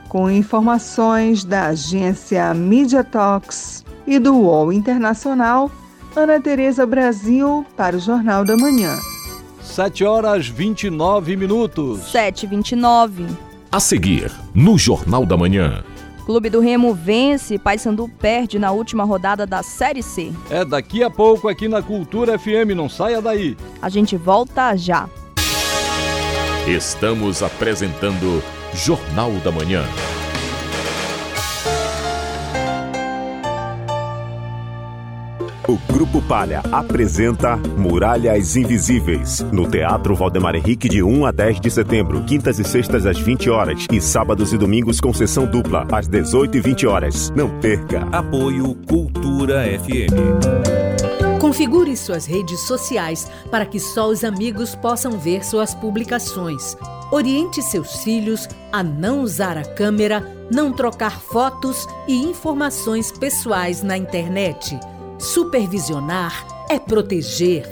Com 0.09 0.29
informações 0.29 1.43
da 1.43 1.67
agência 1.67 2.53
Media 2.53 3.03
Talks 3.03 3.85
e 4.05 4.19
do 4.19 4.35
UOL 4.35 4.73
Internacional, 4.73 5.71
Ana 6.15 6.41
Tereza 6.41 6.85
Brasil 6.85 7.65
para 7.77 7.95
o 7.95 7.99
Jornal 7.99 8.43
da 8.43 8.57
Manhã. 8.57 8.97
7 9.61 10.03
horas 10.03 10.47
29 10.47 11.35
minutos. 11.37 12.11
7 12.11 12.45
h 12.45 12.49
29. 12.49 13.27
A 13.71 13.79
seguir, 13.79 14.31
no 14.53 14.77
Jornal 14.77 15.25
da 15.25 15.37
Manhã. 15.37 15.83
Clube 16.25 16.49
do 16.49 16.59
Remo 16.59 16.93
vence, 16.93 17.57
Paysandu 17.57 18.07
perde 18.07 18.59
na 18.59 18.71
última 18.71 19.03
rodada 19.03 19.45
da 19.45 19.63
Série 19.63 20.03
C. 20.03 20.31
É 20.49 20.63
daqui 20.63 21.03
a 21.03 21.09
pouco 21.09 21.47
aqui 21.47 21.67
na 21.67 21.81
Cultura 21.81 22.37
FM, 22.37 22.75
não 22.75 22.87
saia 22.87 23.21
daí. 23.21 23.57
A 23.81 23.89
gente 23.89 24.15
volta 24.15 24.75
já. 24.75 25.09
Estamos 26.67 27.41
apresentando 27.41 28.43
Jornal 28.73 29.31
da 29.43 29.51
Manhã. 29.51 29.83
O 35.71 35.77
Grupo 35.93 36.21
Palha 36.23 36.61
apresenta 36.69 37.55
Muralhas 37.55 38.57
Invisíveis, 38.57 39.39
no 39.53 39.71
Teatro 39.71 40.13
Valdemar 40.13 40.53
Henrique 40.53 40.89
de 40.89 41.01
1 41.01 41.25
a 41.25 41.31
10 41.31 41.61
de 41.61 41.71
setembro, 41.71 42.21
quintas 42.25 42.59
e 42.59 42.63
sextas 42.65 43.05
às 43.05 43.17
20 43.17 43.49
horas 43.49 43.87
e 43.89 44.01
sábados 44.01 44.51
e 44.51 44.57
domingos 44.57 44.99
com 44.99 45.13
sessão 45.13 45.45
dupla 45.45 45.87
às 45.89 46.09
18 46.09 46.57
e 46.57 46.59
20 46.59 46.87
horas. 46.87 47.31
Não 47.33 47.49
perca. 47.61 48.05
Apoio 48.11 48.75
Cultura 48.85 49.63
FM. 49.79 51.39
Configure 51.39 51.95
suas 51.95 52.25
redes 52.25 52.59
sociais 52.67 53.31
para 53.49 53.65
que 53.65 53.79
só 53.79 54.09
os 54.09 54.25
amigos 54.25 54.75
possam 54.75 55.17
ver 55.17 55.41
suas 55.45 55.73
publicações. 55.73 56.75
Oriente 57.13 57.61
seus 57.61 58.03
filhos 58.03 58.45
a 58.73 58.83
não 58.83 59.21
usar 59.21 59.57
a 59.57 59.63
câmera, 59.63 60.21
não 60.53 60.73
trocar 60.73 61.21
fotos 61.21 61.87
e 62.09 62.15
informações 62.15 63.09
pessoais 63.09 63.81
na 63.81 63.95
internet. 63.97 64.77
Supervisionar 65.21 66.47
é 66.67 66.79
proteger. 66.79 67.67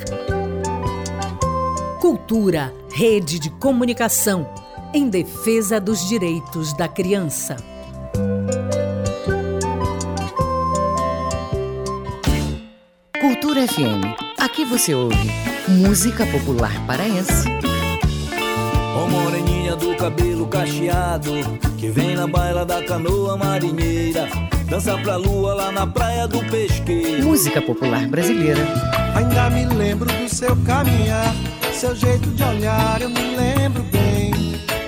Cultura, 1.99 2.71
rede 2.93 3.39
de 3.39 3.49
comunicação, 3.49 4.47
em 4.93 5.09
defesa 5.09 5.79
dos 5.79 6.07
direitos 6.07 6.73
da 6.73 6.87
criança. 6.87 7.57
Cultura 13.19 13.67
FM. 13.67 14.15
Aqui 14.37 14.63
você 14.63 14.93
ouve 14.93 15.31
música 15.67 16.27
popular 16.27 16.85
paraense. 16.85 17.47
Ó 18.95 19.07
moreninha 19.07 19.75
do 19.75 19.95
cabelo 19.97 20.47
cacheado, 20.47 21.31
que 21.79 21.89
vem 21.89 22.15
na 22.15 22.27
baila 22.27 22.63
da 22.63 22.85
canoa 22.85 23.35
marinheira, 23.35 24.29
dança 24.69 24.95
pra 24.99 25.15
lua 25.15 25.55
lá 25.55 25.71
na 25.71 25.87
praia 25.87 26.27
do 26.27 26.39
pesqueiro. 26.45 27.23
Música 27.23 27.59
popular 27.61 28.07
brasileira. 28.07 28.61
Ainda 29.15 29.49
me 29.49 29.65
lembro 29.65 30.05
do 30.05 30.29
seu 30.29 30.55
caminhar, 30.57 31.33
seu 31.73 31.95
jeito 31.95 32.29
de 32.29 32.43
olhar, 32.43 33.01
eu 33.01 33.09
me 33.09 33.35
lembro 33.35 33.81
bem. 33.83 34.29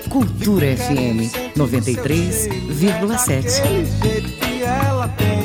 Cultura 0.07 0.77
FM 0.77 1.33
93,7. 1.57 3.49
jeito 4.03 4.29
que 4.37 4.63
ela 4.63 5.07
tem. 5.07 5.41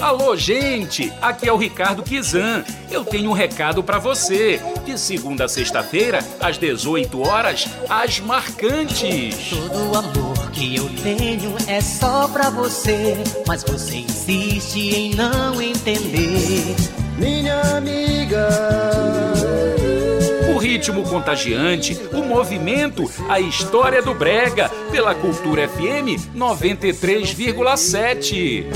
Alô, 0.00 0.36
gente! 0.36 1.10
Aqui 1.20 1.48
é 1.48 1.52
o 1.52 1.56
Ricardo 1.56 2.02
Kizan. 2.02 2.64
Eu 2.90 3.04
tenho 3.04 3.30
um 3.30 3.34
recado 3.34 3.82
para 3.82 3.98
você. 3.98 4.60
De 4.84 4.98
segunda 4.98 5.44
a 5.46 5.48
sexta-feira, 5.48 6.20
às 6.40 6.56
18 6.56 7.20
horas, 7.20 7.66
as 7.88 8.20
marcantes. 8.20 9.50
Todo 9.50 9.92
o 9.92 9.96
amor 9.96 10.37
que 10.58 10.74
eu 10.74 10.90
tenho 11.02 11.54
é 11.68 11.80
só 11.80 12.26
pra 12.26 12.50
você, 12.50 13.16
mas 13.46 13.62
você 13.62 13.98
insiste 13.98 14.76
em 14.76 15.14
não 15.14 15.62
entender. 15.62 16.74
Minha 17.16 17.60
amiga. 17.76 18.48
O 20.52 20.58
ritmo 20.58 21.04
contagiante, 21.04 21.96
o 22.12 22.24
movimento, 22.24 23.08
a 23.28 23.38
história 23.38 24.02
do 24.02 24.12
Brega, 24.14 24.68
pela 24.90 25.14
Cultura 25.14 25.68
FM 25.68 26.18
93,7. 26.34 28.66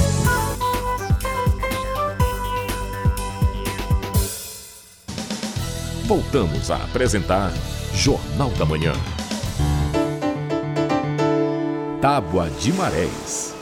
Voltamos 6.05 6.71
a 6.71 6.77
apresentar 6.77 7.53
Jornal 7.93 8.51
da 8.51 8.65
Manhã. 8.65 8.93
Tábua 12.03 12.51
de 12.59 12.73
Marés. 12.73 13.55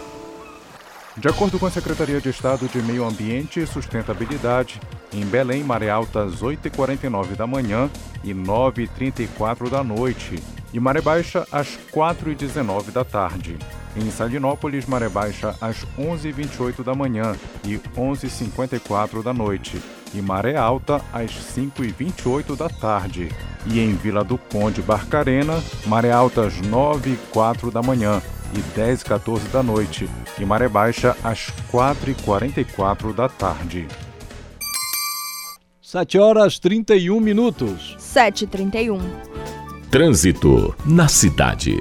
De 1.14 1.29
acordo 1.29 1.59
com 1.59 1.66
a 1.66 1.70
Secretaria 1.70 2.22
de 2.22 2.31
Estado 2.31 2.66
de 2.68 2.81
Meio 2.81 3.05
Ambiente 3.05 3.61
e 3.61 3.66
Sustentabilidade, 3.66 4.81
em 5.12 5.26
Belém, 5.26 5.62
maré 5.62 5.90
alta 5.90 6.24
às 6.24 6.40
8h49 6.40 7.37
da 7.37 7.46
manhã 7.46 7.90
e 8.24 8.33
9h34 8.33 9.68
da 9.68 9.85
noite, 9.85 10.42
e 10.72 10.81
maré 10.81 11.03
baixa 11.03 11.46
às 11.53 11.79
4h19 11.92 12.90
da 12.90 13.05
tarde. 13.05 13.59
Em 13.94 14.11
Salinópolis, 14.11 14.87
maré 14.87 15.11
baixa 15.11 15.55
às 15.61 15.85
11h28 15.98 16.83
da 16.83 16.94
manhã 16.94 17.37
e 17.62 17.76
11h54 17.94 19.22
da 19.22 19.35
noite, 19.35 19.79
e 20.14 20.20
maré 20.20 20.57
alta 20.57 21.01
às 21.12 21.31
5h28 21.31 22.57
da 22.57 22.68
tarde. 22.68 23.29
E 23.66 23.81
em 23.81 23.94
Vila 23.94 24.25
do 24.25 24.38
Conde 24.38 24.83
Barcarena, 24.83 25.62
maré 25.87 26.11
alta 26.11 26.46
às 26.46 26.55
9h04 26.61 27.70
da 27.70 27.83
manhã 27.83 28.23
e 28.53 28.79
10h14 28.79 29.51
da 29.53 29.62
noite, 29.62 30.09
e 30.38 30.44
maré 30.44 30.68
baixa 30.68 31.16
às 31.23 31.53
4h44 31.73 33.14
da 33.14 33.29
tarde. 33.29 33.87
7 35.81 36.18
horas 36.18 36.59
31 36.59 37.18
minutos. 37.20 37.96
7h31. 37.99 39.01
Trânsito 39.90 40.75
na 40.87 41.09
cidade. 41.09 41.77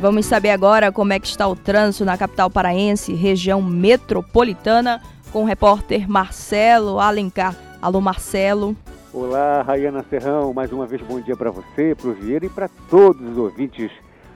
Vamos 0.00 0.24
saber 0.24 0.50
agora 0.50 0.90
como 0.90 1.12
é 1.12 1.20
que 1.20 1.26
está 1.26 1.46
o 1.46 1.54
trânsito 1.54 2.06
na 2.06 2.16
capital 2.16 2.48
paraense, 2.48 3.12
região 3.12 3.60
metropolitana, 3.60 5.02
com 5.30 5.42
o 5.42 5.46
repórter 5.46 6.08
Marcelo 6.08 6.98
Alencar. 6.98 7.54
Alô, 7.80 8.00
Marcelo. 8.00 8.76
Olá, 9.12 9.62
Rayana 9.62 10.04
Serrão. 10.08 10.52
Mais 10.52 10.72
uma 10.72 10.86
vez, 10.86 11.00
bom 11.02 11.20
dia 11.20 11.36
para 11.36 11.50
você, 11.50 11.94
para 11.94 12.08
o 12.08 12.12
Vieira 12.12 12.46
e 12.46 12.48
para 12.48 12.68
todos 12.88 13.30
os 13.30 13.38
ouvintes 13.38 13.90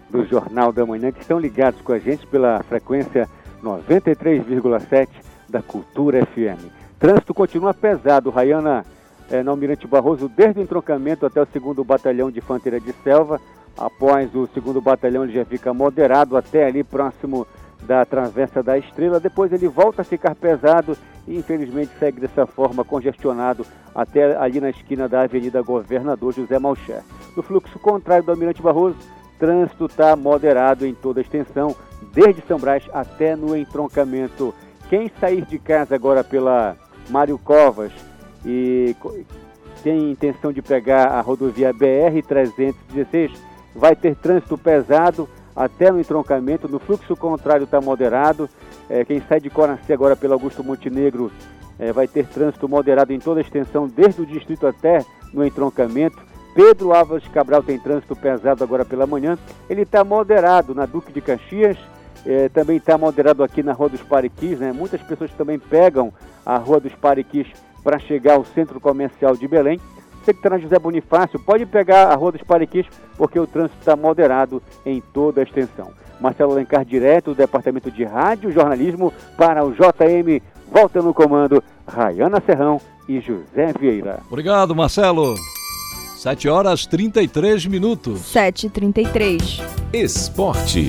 do 0.08 0.24
Jornal 0.24 0.72
da 0.72 0.86
Manhã 0.86 1.10
que 1.10 1.20
estão 1.20 1.38
ligados 1.38 1.80
com 1.80 1.92
a 1.92 1.98
gente 1.98 2.26
pela 2.26 2.62
frequência 2.62 3.28
93,7 3.62 5.08
da 5.48 5.62
Cultura 5.62 6.24
FM. 6.26 6.70
Trânsito 6.98 7.34
continua 7.34 7.74
pesado, 7.74 8.30
Rayana, 8.30 8.84
é, 9.30 9.42
na 9.42 9.50
Almirante 9.50 9.86
Barroso, 9.86 10.28
desde 10.28 10.60
o 10.60 10.62
entroncamento 10.62 11.26
até 11.26 11.40
o 11.40 11.46
segundo 11.52 11.84
Batalhão 11.84 12.30
de 12.30 12.38
Infantaria 12.38 12.80
de 12.80 12.92
Selva. 13.02 13.40
Após 13.76 14.32
o 14.34 14.48
segundo 14.54 14.80
batalhão, 14.80 15.24
ele 15.24 15.32
já 15.32 15.44
fica 15.44 15.74
moderado 15.74 16.36
até 16.36 16.64
ali 16.64 16.84
próximo 16.84 17.44
da 17.86 18.04
Travessa 18.04 18.62
da 18.62 18.78
Estrela. 18.78 19.20
Depois 19.20 19.52
ele 19.52 19.68
volta 19.68 20.02
a 20.02 20.04
ficar 20.04 20.34
pesado 20.34 20.96
e 21.26 21.36
infelizmente 21.36 21.90
segue 21.98 22.20
dessa 22.20 22.46
forma 22.46 22.84
congestionado 22.84 23.64
até 23.94 24.36
ali 24.36 24.60
na 24.60 24.70
esquina 24.70 25.08
da 25.08 25.22
Avenida 25.22 25.62
Governador 25.62 26.32
José 26.32 26.58
Malcher. 26.58 27.02
No 27.36 27.42
fluxo 27.42 27.78
contrário 27.78 28.24
do 28.24 28.30
Almirante 28.30 28.62
Barroso, 28.62 28.96
trânsito 29.38 29.86
está 29.86 30.14
moderado 30.16 30.86
em 30.86 30.94
toda 30.94 31.20
a 31.20 31.22
extensão, 31.22 31.74
desde 32.12 32.42
São 32.46 32.58
Brás 32.58 32.84
até 32.92 33.36
no 33.36 33.56
entroncamento. 33.56 34.54
Quem 34.88 35.10
sair 35.20 35.44
de 35.44 35.58
casa 35.58 35.94
agora 35.94 36.22
pela 36.22 36.76
Mário 37.08 37.38
Covas 37.38 37.92
e 38.44 38.94
tem 39.82 40.10
intenção 40.10 40.52
de 40.52 40.62
pegar 40.62 41.08
a 41.08 41.20
rodovia 41.20 41.72
BR-316, 41.72 43.32
vai 43.74 43.94
ter 43.96 44.14
trânsito 44.16 44.56
pesado 44.56 45.28
até 45.54 45.90
no 45.90 46.00
entroncamento, 46.00 46.68
no 46.68 46.78
fluxo 46.78 47.16
contrário 47.16 47.64
está 47.64 47.80
moderado. 47.80 48.48
É, 48.88 49.04
quem 49.04 49.22
sai 49.28 49.40
de 49.40 49.50
Coraci 49.50 49.92
agora 49.92 50.16
pelo 50.16 50.34
Augusto 50.34 50.64
Montenegro 50.64 51.30
é, 51.78 51.92
vai 51.92 52.06
ter 52.06 52.26
trânsito 52.26 52.68
moderado 52.68 53.12
em 53.12 53.18
toda 53.18 53.40
a 53.40 53.42
extensão, 53.42 53.86
desde 53.86 54.22
o 54.22 54.26
distrito 54.26 54.66
até 54.66 55.04
no 55.32 55.44
entroncamento. 55.44 56.16
Pedro 56.54 56.94
Álvares 56.94 57.26
Cabral 57.28 57.62
tem 57.62 57.78
trânsito 57.78 58.14
pesado 58.14 58.62
agora 58.62 58.84
pela 58.84 59.06
manhã. 59.06 59.36
Ele 59.68 59.82
está 59.82 60.04
moderado 60.04 60.74
na 60.74 60.86
Duque 60.86 61.12
de 61.12 61.20
Caxias, 61.20 61.76
é, 62.24 62.48
também 62.48 62.76
está 62.76 62.96
moderado 62.96 63.42
aqui 63.42 63.62
na 63.62 63.72
Rua 63.72 63.88
dos 63.88 64.02
Pariquis. 64.02 64.60
Né? 64.60 64.72
Muitas 64.72 65.02
pessoas 65.02 65.32
também 65.32 65.58
pegam 65.58 66.12
a 66.46 66.56
Rua 66.56 66.78
dos 66.78 66.94
Pariquis 66.94 67.48
para 67.82 67.98
chegar 67.98 68.34
ao 68.34 68.44
centro 68.44 68.80
comercial 68.80 69.36
de 69.36 69.48
Belém. 69.48 69.80
Você 70.24 70.32
que 70.32 70.38
está 70.38 70.48
na 70.48 70.58
José 70.58 70.78
Bonifácio, 70.78 71.38
pode 71.38 71.66
pegar 71.66 72.06
a 72.10 72.14
Rua 72.14 72.32
dos 72.32 72.42
Pariquis, 72.42 72.86
porque 73.18 73.38
o 73.38 73.46
trânsito 73.46 73.76
está 73.78 73.94
moderado 73.94 74.62
em 74.86 75.02
toda 75.12 75.42
a 75.42 75.44
extensão. 75.44 75.90
Marcelo 76.18 76.52
Alencar, 76.52 76.82
direto 76.82 77.32
do 77.32 77.34
Departamento 77.34 77.90
de 77.90 78.04
Rádio 78.04 78.48
e 78.48 78.52
Jornalismo, 78.52 79.12
para 79.36 79.62
o 79.62 79.72
JM. 79.72 80.40
Volta 80.72 81.02
no 81.02 81.12
comando, 81.12 81.62
Rayana 81.86 82.42
Serrão 82.44 82.80
e 83.06 83.20
José 83.20 83.74
Vieira. 83.78 84.20
Obrigado, 84.30 84.74
Marcelo. 84.74 85.34
7 86.16 86.48
horas 86.48 86.86
33 86.86 87.66
minutos. 87.66 88.20
7h33. 88.34 89.60
Esporte. 89.92 90.88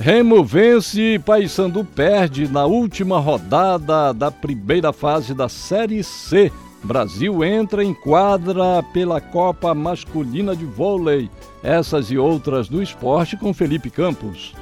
Remo 0.00 0.42
vence 0.42 1.14
e 1.14 1.18
Paysandu 1.20 1.84
perde 1.84 2.48
na 2.48 2.66
última 2.66 3.20
rodada 3.20 4.12
da 4.12 4.32
primeira 4.32 4.92
fase 4.92 5.32
da 5.32 5.48
Série 5.48 6.02
C 6.02 6.50
Brasil 6.82 7.42
entra 7.44 7.82
em 7.82 7.92
quadra 7.92 8.82
pela 8.92 9.20
Copa 9.20 9.74
Masculina 9.74 10.54
de 10.54 10.64
Vôlei. 10.64 11.28
Essas 11.62 12.10
e 12.10 12.18
outras 12.18 12.68
do 12.68 12.82
esporte 12.82 13.36
com 13.36 13.52
Felipe 13.52 13.90
Campos. 13.90 14.54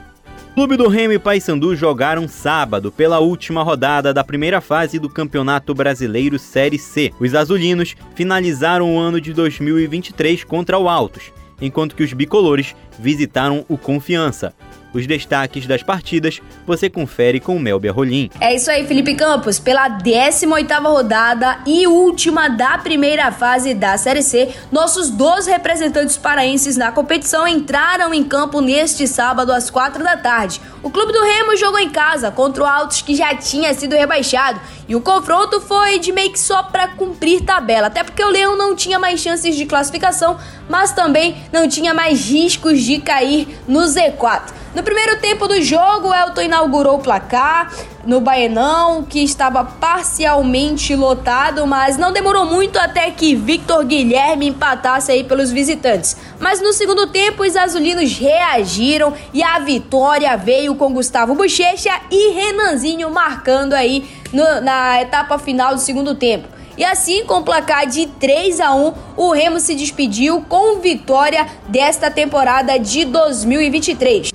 Clube 0.54 0.76
do 0.76 0.86
Remo 0.86 1.12
e 1.12 1.18
Paysandu 1.18 1.74
jogaram 1.74 2.28
sábado 2.28 2.92
pela 2.92 3.18
última 3.18 3.64
rodada 3.64 4.14
da 4.14 4.22
primeira 4.22 4.60
fase 4.60 5.00
do 5.00 5.10
Campeonato 5.10 5.74
Brasileiro 5.74 6.38
Série 6.38 6.78
C. 6.78 7.12
Os 7.18 7.34
azulinos 7.34 7.96
finalizaram 8.14 8.94
o 8.94 8.98
ano 8.98 9.20
de 9.20 9.32
2023 9.32 10.44
contra 10.44 10.78
o 10.78 10.88
Altos, 10.88 11.32
enquanto 11.60 11.96
que 11.96 12.04
os 12.04 12.12
bicolores 12.12 12.74
visitaram 13.00 13.64
o 13.68 13.76
Confiança. 13.76 14.54
Os 14.94 15.08
destaques 15.08 15.66
das 15.66 15.82
partidas 15.82 16.40
você 16.64 16.88
confere 16.88 17.40
com 17.40 17.56
o 17.56 17.60
Melber 17.60 17.92
Rolim. 17.92 18.30
É 18.40 18.54
isso 18.54 18.70
aí, 18.70 18.86
Felipe 18.86 19.16
Campos. 19.16 19.58
Pela 19.58 19.90
18ª 19.90 20.80
rodada 20.82 21.58
e 21.66 21.84
última 21.88 22.48
da 22.48 22.78
primeira 22.78 23.32
fase 23.32 23.74
da 23.74 23.98
Série 23.98 24.22
C, 24.22 24.54
nossos 24.70 25.10
12 25.10 25.50
representantes 25.50 26.16
paraenses 26.16 26.76
na 26.76 26.92
competição 26.92 27.46
entraram 27.48 28.14
em 28.14 28.22
campo 28.22 28.60
neste 28.60 29.08
sábado 29.08 29.52
às 29.52 29.68
4 29.68 30.04
da 30.04 30.16
tarde. 30.16 30.60
O 30.80 30.90
Clube 30.90 31.12
do 31.12 31.24
Remo 31.24 31.56
jogou 31.56 31.80
em 31.80 31.90
casa 31.90 32.30
contra 32.30 32.62
o 32.62 32.66
Altos 32.66 33.02
que 33.02 33.16
já 33.16 33.34
tinha 33.34 33.74
sido 33.74 33.96
rebaixado 33.96 34.60
e 34.86 34.94
o 34.94 35.00
confronto 35.00 35.60
foi 35.60 35.98
de 35.98 36.12
meio 36.12 36.30
que 36.30 36.38
só 36.38 36.62
para 36.62 36.88
cumprir 36.88 37.40
tabela, 37.40 37.86
até 37.86 38.04
porque 38.04 38.22
o 38.22 38.28
Leão 38.28 38.56
não 38.56 38.76
tinha 38.76 38.98
mais 38.98 39.18
chances 39.18 39.56
de 39.56 39.64
classificação, 39.64 40.38
mas 40.68 40.92
também 40.92 41.36
não 41.50 41.66
tinha 41.66 41.94
mais 41.94 42.28
riscos 42.28 42.82
de 42.82 42.98
cair 42.98 43.48
no 43.66 43.80
Z4. 43.80 44.63
No 44.74 44.82
primeiro 44.82 45.20
tempo 45.20 45.46
do 45.46 45.62
jogo, 45.62 46.12
Elton 46.12 46.42
inaugurou 46.42 46.96
o 46.96 46.98
placar 46.98 47.72
no 48.04 48.20
Baenão, 48.20 49.04
que 49.04 49.22
estava 49.22 49.64
parcialmente 49.64 50.96
lotado, 50.96 51.64
mas 51.64 51.96
não 51.96 52.12
demorou 52.12 52.44
muito 52.44 52.76
até 52.76 53.08
que 53.12 53.36
Victor 53.36 53.84
Guilherme 53.84 54.48
empatasse 54.48 55.12
aí 55.12 55.22
pelos 55.22 55.52
visitantes. 55.52 56.16
Mas 56.40 56.60
no 56.60 56.72
segundo 56.72 57.06
tempo, 57.06 57.44
os 57.44 57.56
azulinos 57.56 58.18
reagiram 58.18 59.14
e 59.32 59.44
a 59.44 59.60
vitória 59.60 60.36
veio 60.36 60.74
com 60.74 60.92
Gustavo 60.92 61.36
Bochecha 61.36 61.92
e 62.10 62.32
Renanzinho 62.32 63.08
marcando 63.10 63.74
aí 63.74 64.04
no, 64.32 64.60
na 64.60 65.00
etapa 65.00 65.38
final 65.38 65.74
do 65.74 65.80
segundo 65.80 66.16
tempo. 66.16 66.48
E 66.76 66.84
assim, 66.84 67.24
com 67.24 67.38
o 67.38 67.42
placar 67.42 67.86
de 67.86 68.06
3 68.06 68.60
a 68.60 68.74
1, 68.74 68.94
o 69.16 69.32
Remo 69.32 69.60
se 69.60 69.74
despediu 69.74 70.44
com 70.48 70.80
vitória 70.80 71.46
desta 71.68 72.10
temporada 72.10 72.78
de 72.78 73.04
2023. 73.04 74.32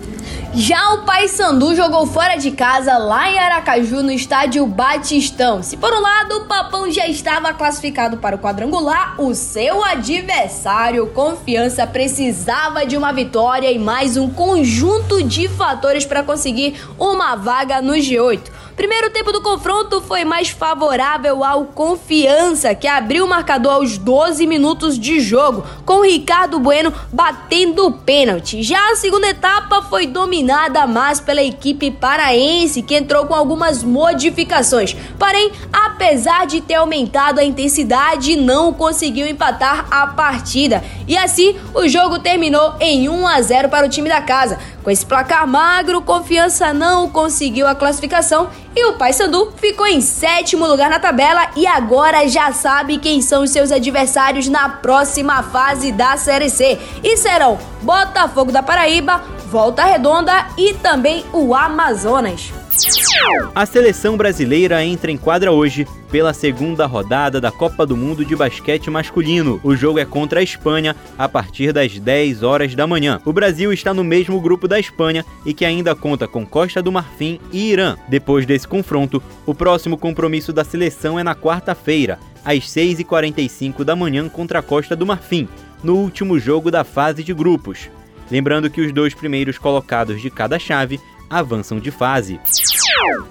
Já 0.51 0.93
o 0.93 1.05
Paysandu 1.05 1.75
jogou 1.75 2.07
fora 2.07 2.35
de 2.35 2.49
casa 2.49 2.97
lá 2.97 3.29
em 3.29 3.37
Aracaju 3.37 4.01
no 4.01 4.11
estádio 4.11 4.65
Batistão. 4.65 5.61
Se 5.61 5.77
por 5.77 5.93
um 5.93 6.01
lado 6.01 6.37
o 6.37 6.45
Papão 6.45 6.89
já 6.89 7.07
estava 7.07 7.53
classificado 7.53 8.17
para 8.17 8.35
o 8.35 8.39
quadrangular, 8.39 9.13
o 9.21 9.35
seu 9.35 9.83
adversário 9.83 11.05
Confiança 11.07 11.85
precisava 11.85 12.83
de 12.83 12.97
uma 12.97 13.13
vitória 13.13 13.71
e 13.71 13.77
mais 13.77 14.17
um 14.17 14.27
conjunto 14.27 15.21
de 15.21 15.47
fatores 15.47 16.03
para 16.05 16.23
conseguir 16.23 16.81
uma 16.97 17.35
vaga 17.35 17.79
no 17.79 17.93
G8. 17.93 18.41
Primeiro 18.79 19.09
tempo 19.09 19.33
do 19.33 19.41
confronto 19.41 19.99
foi 19.99 20.23
mais 20.23 20.47
favorável 20.47 21.43
ao 21.43 21.65
Confiança, 21.65 22.73
que 22.73 22.87
abriu 22.87 23.25
o 23.25 23.27
marcador 23.27 23.73
aos 23.73 23.97
12 23.97 24.47
minutos 24.47 24.97
de 24.97 25.19
jogo, 25.19 25.65
com 25.85 26.01
Ricardo 26.01 26.57
Bueno 26.61 26.93
batendo 27.11 27.85
o 27.85 27.91
pênalti. 27.91 28.63
Já 28.63 28.79
a 28.89 28.95
segunda 28.95 29.27
etapa 29.27 29.81
foi 29.81 30.07
dominada 30.07 30.87
mais 30.87 31.19
pela 31.19 31.43
equipe 31.43 31.91
paraense, 31.91 32.81
que 32.81 32.95
entrou 32.95 33.25
com 33.25 33.35
algumas 33.35 33.83
modificações. 33.83 34.95
Porém, 35.19 35.51
apesar 35.73 36.47
de 36.47 36.61
ter 36.61 36.75
aumentado 36.75 37.41
a 37.41 37.43
intensidade, 37.43 38.37
não 38.37 38.71
conseguiu 38.71 39.27
empatar 39.27 39.87
a 39.91 40.07
partida. 40.07 40.81
E 41.05 41.17
assim, 41.17 41.53
o 41.73 41.85
jogo 41.89 42.19
terminou 42.19 42.75
em 42.79 43.09
1 43.09 43.27
a 43.27 43.41
0 43.41 43.67
para 43.67 43.85
o 43.85 43.89
time 43.89 44.07
da 44.07 44.21
casa. 44.21 44.57
Com 44.89 44.93
esse 44.93 45.05
placar 45.05 45.45
magro, 45.45 46.01
Confiança 46.01 46.73
não 46.73 47.07
conseguiu 47.07 47.67
a 47.67 47.75
classificação 47.75 48.49
e 48.75 48.85
o 48.85 48.93
Paysandu 48.93 49.53
ficou 49.55 49.85
em 49.85 50.01
sétimo 50.01 50.65
lugar 50.65 50.89
na 50.89 50.99
tabela 50.99 51.47
e 51.55 51.67
agora 51.67 52.27
já 52.27 52.51
sabe 52.51 52.97
quem 52.97 53.21
são 53.21 53.43
os 53.43 53.51
seus 53.51 53.71
adversários 53.71 54.47
na 54.47 54.67
próxima 54.67 55.43
fase 55.43 55.91
da 55.91 56.17
Série 56.17 56.49
C. 56.49 56.79
E 57.03 57.15
serão 57.17 57.59
Botafogo 57.83 58.51
da 58.51 58.63
Paraíba, 58.63 59.21
Volta 59.45 59.83
Redonda 59.83 60.47
e 60.57 60.73
também 60.73 61.23
o 61.31 61.53
Amazonas. 61.53 62.51
A 63.53 63.65
seleção 63.65 64.15
brasileira 64.15 64.83
entra 64.85 65.11
em 65.11 65.17
quadra 65.17 65.51
hoje 65.51 65.85
pela 66.09 66.33
segunda 66.33 66.85
rodada 66.85 67.41
da 67.41 67.51
Copa 67.51 67.85
do 67.85 67.97
Mundo 67.97 68.23
de 68.23 68.35
Basquete 68.35 68.89
Masculino. 68.89 69.59
O 69.63 69.75
jogo 69.75 69.99
é 69.99 70.05
contra 70.05 70.39
a 70.39 70.43
Espanha 70.43 70.95
a 71.17 71.27
partir 71.27 71.73
das 71.73 71.99
10 71.99 72.41
horas 72.41 72.75
da 72.75 72.87
manhã. 72.87 73.19
O 73.25 73.33
Brasil 73.33 73.73
está 73.73 73.93
no 73.93 74.03
mesmo 74.03 74.39
grupo 74.39 74.67
da 74.67 74.79
Espanha 74.79 75.25
e 75.45 75.53
que 75.53 75.65
ainda 75.65 75.93
conta 75.93 76.27
com 76.27 76.45
Costa 76.45 76.81
do 76.81 76.91
Marfim 76.91 77.39
e 77.51 77.69
Irã. 77.69 77.97
Depois 78.07 78.45
desse 78.45 78.67
confronto, 78.67 79.21
o 79.45 79.53
próximo 79.53 79.97
compromisso 79.97 80.53
da 80.53 80.63
seleção 80.63 81.19
é 81.19 81.23
na 81.23 81.35
quarta-feira, 81.35 82.17
às 82.45 82.59
6h45 82.59 83.83
da 83.83 83.95
manhã 83.95 84.29
contra 84.29 84.59
a 84.59 84.63
Costa 84.63 84.95
do 84.95 85.05
Marfim, 85.05 85.49
no 85.83 85.95
último 85.95 86.39
jogo 86.39 86.71
da 86.71 86.85
fase 86.85 87.23
de 87.23 87.33
grupos. 87.33 87.89
Lembrando 88.31 88.69
que 88.69 88.79
os 88.79 88.93
dois 88.93 89.13
primeiros 89.13 89.57
colocados 89.57 90.21
de 90.21 90.29
cada 90.29 90.59
chave 90.59 90.99
avançam 91.29 91.79
de 91.79 91.91
fase. 91.91 92.39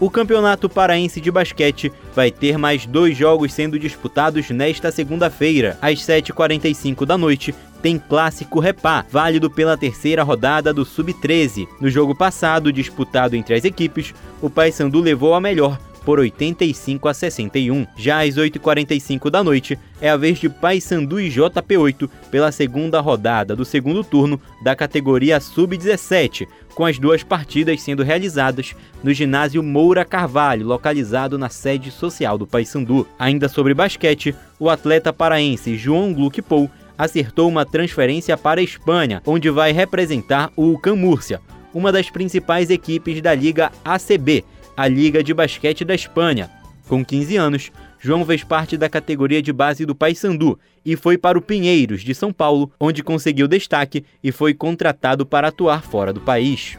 O 0.00 0.08
Campeonato 0.08 0.68
Paraense 0.68 1.20
de 1.20 1.30
Basquete 1.30 1.92
vai 2.14 2.30
ter 2.30 2.56
mais 2.56 2.86
dois 2.86 3.16
jogos 3.16 3.52
sendo 3.52 3.78
disputados 3.78 4.48
nesta 4.50 4.90
segunda-feira. 4.90 5.76
Às 5.82 5.98
7h45 6.00 7.04
da 7.04 7.18
noite, 7.18 7.54
tem 7.82 7.98
Clássico 7.98 8.60
Repá, 8.60 9.04
válido 9.10 9.50
pela 9.50 9.76
terceira 9.76 10.22
rodada 10.22 10.72
do 10.72 10.84
Sub-13. 10.84 11.66
No 11.80 11.88
jogo 11.88 12.14
passado, 12.14 12.72
disputado 12.72 13.36
entre 13.36 13.54
as 13.54 13.64
equipes, 13.64 14.14
o 14.42 14.50
Paysandu 14.50 15.00
levou 15.00 15.34
a 15.34 15.40
melhor 15.40 15.78
por 16.08 16.20
85 16.20 17.06
a 17.06 17.12
61. 17.12 17.86
Já 17.94 18.22
às 18.24 18.36
8h45 18.36 19.28
da 19.28 19.44
noite, 19.44 19.78
é 20.00 20.08
a 20.08 20.16
vez 20.16 20.38
de 20.38 20.48
Paysandu 20.48 21.20
e 21.20 21.28
JP8 21.28 22.08
pela 22.30 22.50
segunda 22.50 22.98
rodada 22.98 23.54
do 23.54 23.62
segundo 23.62 24.02
turno 24.02 24.40
da 24.62 24.74
categoria 24.74 25.38
Sub-17, 25.38 26.48
com 26.74 26.86
as 26.86 26.98
duas 26.98 27.22
partidas 27.22 27.82
sendo 27.82 28.02
realizadas 28.02 28.74
no 29.04 29.12
ginásio 29.12 29.62
Moura 29.62 30.02
Carvalho, 30.02 30.66
localizado 30.66 31.36
na 31.36 31.50
sede 31.50 31.90
social 31.90 32.38
do 32.38 32.46
Paysandu. 32.46 33.06
Ainda 33.18 33.46
sobre 33.46 33.74
basquete, 33.74 34.34
o 34.58 34.70
atleta 34.70 35.12
paraense 35.12 35.76
João 35.76 36.14
Gluck 36.14 36.40
Pou 36.40 36.70
acertou 36.96 37.46
uma 37.50 37.66
transferência 37.66 38.34
para 38.34 38.62
a 38.62 38.64
Espanha, 38.64 39.20
onde 39.26 39.50
vai 39.50 39.72
representar 39.72 40.50
o 40.56 40.78
Camúrcia, 40.78 41.38
uma 41.74 41.92
das 41.92 42.08
principais 42.08 42.70
equipes 42.70 43.20
da 43.20 43.34
Liga 43.34 43.70
ACB, 43.84 44.42
a 44.78 44.86
Liga 44.86 45.24
de 45.24 45.34
Basquete 45.34 45.84
da 45.84 45.92
Espanha. 45.92 46.48
Com 46.86 47.04
15 47.04 47.36
anos, 47.36 47.72
João 47.98 48.24
fez 48.24 48.44
parte 48.44 48.76
da 48.76 48.88
categoria 48.88 49.42
de 49.42 49.52
base 49.52 49.84
do 49.84 49.92
Paysandu 49.92 50.56
e 50.86 50.94
foi 50.94 51.18
para 51.18 51.36
o 51.36 51.42
Pinheiros, 51.42 52.02
de 52.02 52.14
São 52.14 52.32
Paulo, 52.32 52.70
onde 52.78 53.02
conseguiu 53.02 53.48
destaque 53.48 54.04
e 54.22 54.30
foi 54.30 54.54
contratado 54.54 55.26
para 55.26 55.48
atuar 55.48 55.82
fora 55.82 56.12
do 56.12 56.20
país. 56.20 56.78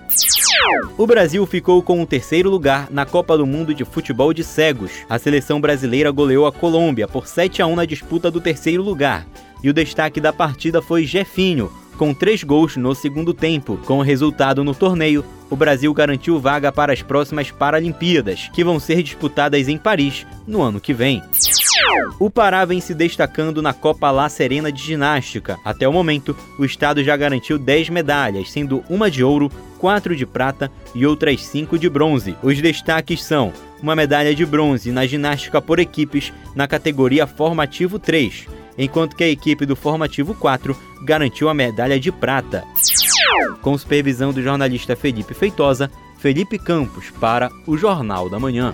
O 0.97 1.05
Brasil 1.05 1.45
ficou 1.45 1.83
com 1.83 2.01
o 2.01 2.07
terceiro 2.07 2.49
lugar 2.49 2.87
na 2.89 3.05
Copa 3.05 3.37
do 3.37 3.45
Mundo 3.45 3.73
de 3.73 3.83
Futebol 3.83 4.33
de 4.33 4.45
Cegos. 4.45 4.91
A 5.09 5.19
seleção 5.19 5.59
brasileira 5.59 6.09
goleou 6.09 6.47
a 6.47 6.53
Colômbia 6.53 7.05
por 7.05 7.27
7 7.27 7.61
a 7.61 7.67
1 7.67 7.75
na 7.75 7.83
disputa 7.83 8.31
do 8.31 8.39
terceiro 8.39 8.81
lugar. 8.81 9.27
E 9.61 9.69
o 9.69 9.73
destaque 9.73 10.21
da 10.21 10.31
partida 10.31 10.81
foi 10.81 11.03
Jefinho, 11.03 11.69
com 11.99 12.13
três 12.13 12.45
gols 12.45 12.77
no 12.77 12.95
segundo 12.95 13.33
tempo. 13.33 13.77
Com 13.85 13.99
o 13.99 14.01
resultado 14.01 14.63
no 14.63 14.73
torneio, 14.73 15.25
o 15.49 15.55
Brasil 15.55 15.93
garantiu 15.93 16.39
vaga 16.39 16.71
para 16.71 16.93
as 16.93 17.01
próximas 17.01 17.51
Paralimpíadas, 17.51 18.49
que 18.53 18.63
vão 18.63 18.79
ser 18.79 19.03
disputadas 19.03 19.67
em 19.67 19.77
Paris 19.77 20.25
no 20.47 20.61
ano 20.61 20.79
que 20.79 20.93
vem. 20.93 21.21
O 22.17 22.29
Pará 22.29 22.63
vem 22.63 22.79
se 22.79 22.93
destacando 22.93 23.61
na 23.61 23.73
Copa 23.73 24.09
La 24.11 24.29
Serena 24.29 24.71
de 24.71 24.81
ginástica. 24.81 25.57
Até 25.65 25.89
o 25.89 25.91
momento, 25.91 26.33
o 26.57 26.63
estado 26.63 27.03
já 27.03 27.17
garantiu 27.17 27.59
10 27.59 27.89
medalhas, 27.89 28.49
sendo 28.49 28.81
uma 28.89 29.11
de 29.11 29.21
ouro, 29.21 29.51
quatro 29.77 30.15
de 30.15 30.25
prata 30.25 30.71
e 30.95 31.05
outras 31.05 31.45
cinco 31.45 31.77
de 31.77 31.89
bronze. 31.89 32.33
Os 32.41 32.61
destaques 32.61 33.21
são 33.21 33.51
uma 33.83 33.95
medalha 33.95 34.33
de 34.33 34.45
bronze 34.45 34.89
na 34.89 35.05
ginástica 35.05 35.61
por 35.61 35.79
equipes 35.79 36.31
na 36.55 36.65
categoria 36.65 37.27
Formativo 37.27 37.99
3, 37.99 38.47
enquanto 38.79 39.15
que 39.15 39.23
a 39.25 39.29
equipe 39.29 39.65
do 39.65 39.75
Formativo 39.75 40.33
4 40.33 40.75
garantiu 41.03 41.49
a 41.49 41.53
medalha 41.53 41.99
de 41.99 42.11
prata. 42.11 42.63
Com 43.61 43.77
supervisão 43.77 44.31
do 44.31 44.41
jornalista 44.41 44.95
Felipe 44.95 45.33
Feitosa, 45.33 45.91
Felipe 46.17 46.57
Campos 46.57 47.11
para 47.19 47.51
o 47.67 47.77
Jornal 47.77 48.29
da 48.29 48.39
Manhã. 48.39 48.73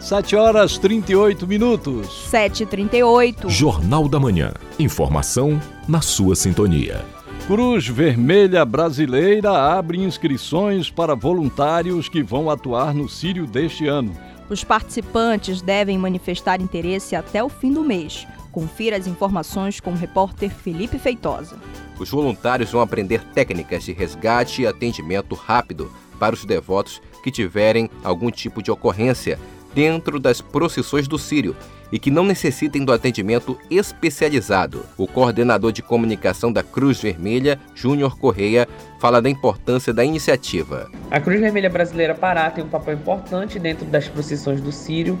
7 0.00 0.36
horas 0.36 0.78
38 0.78 1.46
minutos. 1.46 2.28
7h38. 2.30 3.48
Jornal 3.48 4.08
da 4.08 4.20
Manhã. 4.20 4.52
Informação 4.78 5.60
na 5.86 6.00
sua 6.00 6.36
sintonia. 6.36 7.04
Cruz 7.46 7.86
Vermelha 7.86 8.64
Brasileira 8.64 9.50
abre 9.50 9.98
inscrições 9.98 10.90
para 10.90 11.14
voluntários 11.14 12.08
que 12.08 12.22
vão 12.22 12.50
atuar 12.50 12.94
no 12.94 13.08
Sírio 13.08 13.46
deste 13.46 13.86
ano. 13.86 14.14
Os 14.50 14.64
participantes 14.64 15.60
devem 15.60 15.98
manifestar 15.98 16.60
interesse 16.60 17.14
até 17.14 17.42
o 17.42 17.48
fim 17.48 17.72
do 17.72 17.82
mês. 17.82 18.26
Confira 18.58 18.96
as 18.96 19.06
informações 19.06 19.78
com 19.78 19.92
o 19.92 19.94
repórter 19.94 20.50
Felipe 20.50 20.98
Feitosa. 20.98 21.56
Os 21.96 22.10
voluntários 22.10 22.72
vão 22.72 22.80
aprender 22.80 23.22
técnicas 23.32 23.84
de 23.84 23.92
resgate 23.92 24.62
e 24.62 24.66
atendimento 24.66 25.36
rápido 25.36 25.92
para 26.18 26.34
os 26.34 26.44
devotos 26.44 27.00
que 27.22 27.30
tiverem 27.30 27.88
algum 28.02 28.32
tipo 28.32 28.60
de 28.60 28.72
ocorrência 28.72 29.38
dentro 29.72 30.18
das 30.18 30.40
procissões 30.40 31.06
do 31.06 31.16
Sírio 31.16 31.54
e 31.92 32.00
que 32.00 32.10
não 32.10 32.24
necessitem 32.24 32.84
do 32.84 32.92
atendimento 32.92 33.56
especializado. 33.70 34.84
O 34.96 35.06
coordenador 35.06 35.70
de 35.70 35.80
comunicação 35.80 36.52
da 36.52 36.64
Cruz 36.64 37.00
Vermelha, 37.00 37.60
Júnior 37.76 38.18
Correia, 38.18 38.66
fala 38.98 39.22
da 39.22 39.30
importância 39.30 39.92
da 39.92 40.04
iniciativa. 40.04 40.90
A 41.12 41.20
Cruz 41.20 41.40
Vermelha 41.40 41.70
Brasileira 41.70 42.14
Pará 42.14 42.50
tem 42.50 42.64
um 42.64 42.68
papel 42.68 42.94
importante 42.94 43.56
dentro 43.60 43.86
das 43.86 44.08
procissões 44.08 44.60
do 44.60 44.72
Sírio, 44.72 45.16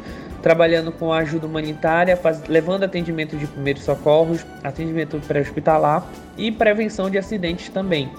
trabalhando 0.48 0.90
com 0.90 1.12
ajuda 1.12 1.46
humanitária, 1.46 2.16
faz, 2.16 2.42
levando 2.48 2.82
atendimento 2.82 3.36
de 3.36 3.46
primeiros 3.46 3.82
socorros, 3.82 4.46
atendimento 4.64 5.20
pré-hospitalar 5.28 6.10
e 6.38 6.50
prevenção 6.50 7.10
de 7.10 7.18
acidentes 7.18 7.68
também. 7.68 8.10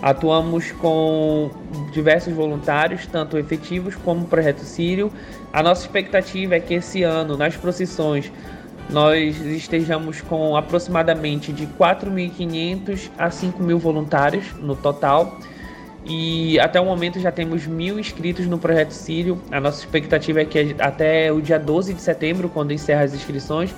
Atuamos 0.00 0.72
com 0.72 1.50
diversos 1.92 2.32
voluntários, 2.32 3.06
tanto 3.06 3.36
efetivos 3.36 3.94
como 3.94 4.24
Projeto 4.24 4.60
Sírio. 4.60 5.12
A 5.52 5.62
nossa 5.62 5.82
expectativa 5.82 6.54
é 6.54 6.60
que 6.60 6.72
esse 6.72 7.02
ano, 7.02 7.36
nas 7.36 7.54
procissões, 7.58 8.32
nós 8.88 9.38
estejamos 9.44 10.22
com 10.22 10.56
aproximadamente 10.56 11.52
de 11.52 11.66
4.500 11.66 13.10
a 13.18 13.28
5.000 13.28 13.76
voluntários 13.76 14.46
no 14.54 14.74
total. 14.74 15.38
E 16.04 16.58
até 16.58 16.80
o 16.80 16.84
momento 16.84 17.20
já 17.20 17.30
temos 17.30 17.66
mil 17.66 17.98
inscritos 17.98 18.46
no 18.46 18.58
Projeto 18.58 18.92
Sírio. 18.92 19.40
A 19.50 19.60
nossa 19.60 19.80
expectativa 19.80 20.40
é 20.40 20.44
que 20.44 20.74
até 20.78 21.30
o 21.30 21.40
dia 21.40 21.58
12 21.58 21.94
de 21.94 22.00
setembro, 22.00 22.48
quando 22.48 22.72
encerra 22.72 23.02
as 23.02 23.14
inscrições, 23.14 23.74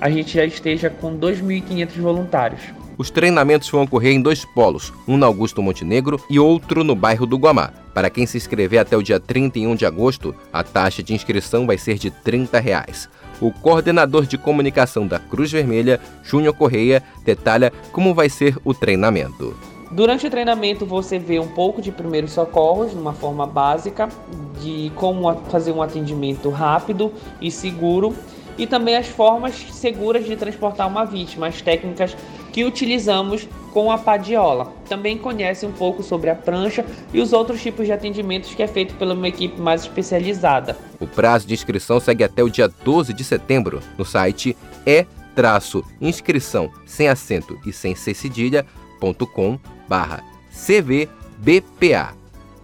a 0.00 0.10
gente 0.10 0.34
já 0.34 0.44
esteja 0.44 0.90
com 0.90 1.16
2.500 1.18 2.00
voluntários. 2.00 2.62
Os 2.98 3.10
treinamentos 3.10 3.68
vão 3.68 3.82
ocorrer 3.82 4.14
em 4.14 4.22
dois 4.22 4.44
polos, 4.44 4.90
um 5.06 5.18
na 5.18 5.26
Augusto 5.26 5.62
Montenegro 5.62 6.18
e 6.30 6.38
outro 6.38 6.82
no 6.82 6.94
bairro 6.94 7.26
do 7.26 7.36
Guamá. 7.36 7.70
Para 7.92 8.08
quem 8.08 8.26
se 8.26 8.38
inscrever 8.38 8.78
até 8.78 8.96
o 8.96 9.02
dia 9.02 9.20
31 9.20 9.74
de 9.74 9.84
agosto, 9.84 10.34
a 10.50 10.62
taxa 10.62 11.02
de 11.02 11.12
inscrição 11.12 11.66
vai 11.66 11.76
ser 11.76 11.98
de 11.98 12.10
30 12.10 12.58
reais. 12.58 13.08
O 13.38 13.52
coordenador 13.52 14.24
de 14.24 14.38
comunicação 14.38 15.06
da 15.06 15.18
Cruz 15.18 15.52
Vermelha, 15.52 16.00
Júnior 16.22 16.54
Correia, 16.54 17.02
detalha 17.22 17.70
como 17.92 18.14
vai 18.14 18.30
ser 18.30 18.56
o 18.64 18.72
treinamento. 18.72 19.54
Durante 19.90 20.26
o 20.26 20.30
treinamento 20.30 20.84
você 20.84 21.18
vê 21.18 21.38
um 21.38 21.48
pouco 21.48 21.80
de 21.80 21.92
primeiros 21.92 22.32
socorros, 22.32 22.92
numa 22.92 23.12
forma 23.12 23.46
básica, 23.46 24.08
de 24.60 24.90
como 24.96 25.32
fazer 25.48 25.72
um 25.72 25.80
atendimento 25.80 26.50
rápido 26.50 27.12
e 27.40 27.50
seguro 27.50 28.14
e 28.58 28.66
também 28.66 28.96
as 28.96 29.06
formas 29.06 29.54
seguras 29.72 30.24
de 30.24 30.34
transportar 30.34 30.88
uma 30.88 31.04
vítima, 31.04 31.46
as 31.46 31.60
técnicas 31.60 32.16
que 32.52 32.64
utilizamos 32.64 33.46
com 33.72 33.92
a 33.92 33.98
padiola. 33.98 34.72
Também 34.88 35.18
conhece 35.18 35.66
um 35.66 35.72
pouco 35.72 36.02
sobre 36.02 36.30
a 36.30 36.34
prancha 36.34 36.84
e 37.12 37.20
os 37.20 37.32
outros 37.32 37.62
tipos 37.62 37.84
de 37.84 37.92
atendimentos 37.92 38.54
que 38.54 38.62
é 38.62 38.66
feito 38.66 38.94
pela 38.94 39.14
uma 39.14 39.28
equipe 39.28 39.60
mais 39.60 39.82
especializada. 39.82 40.76
O 40.98 41.06
prazo 41.06 41.46
de 41.46 41.54
inscrição 41.54 42.00
segue 42.00 42.24
até 42.24 42.42
o 42.42 42.48
dia 42.48 42.66
12 42.66 43.12
de 43.12 43.22
setembro 43.22 43.82
no 43.98 44.04
site 44.04 44.56
e-inscrição 46.00 46.70
sem 46.86 47.08
acento 47.08 47.58
e 47.66 47.72
sem 47.72 47.94
cedilha.com 47.94 49.58
barra 49.88 50.22
cvbpa. 50.50 52.14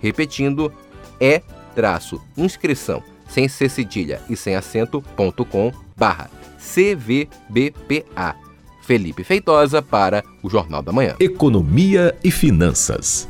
Repetindo, 0.01 0.73
e-inscrição 1.21 3.03
sem 3.29 3.49
cedilha 3.49 4.21
e 4.29 4.37
sem 4.37 4.55
acento.com 4.57 5.73
barra 5.97 6.31
cvbpa. 6.59 8.37
Felipe 8.83 9.23
Feitosa 9.23 9.81
para 9.81 10.25
o 10.43 10.51
Jornal 10.51 10.83
da 10.83 10.93
Manhã. 10.93 11.15
Economia 11.21 12.17
e 12.23 12.31
Finanças. 12.31 13.29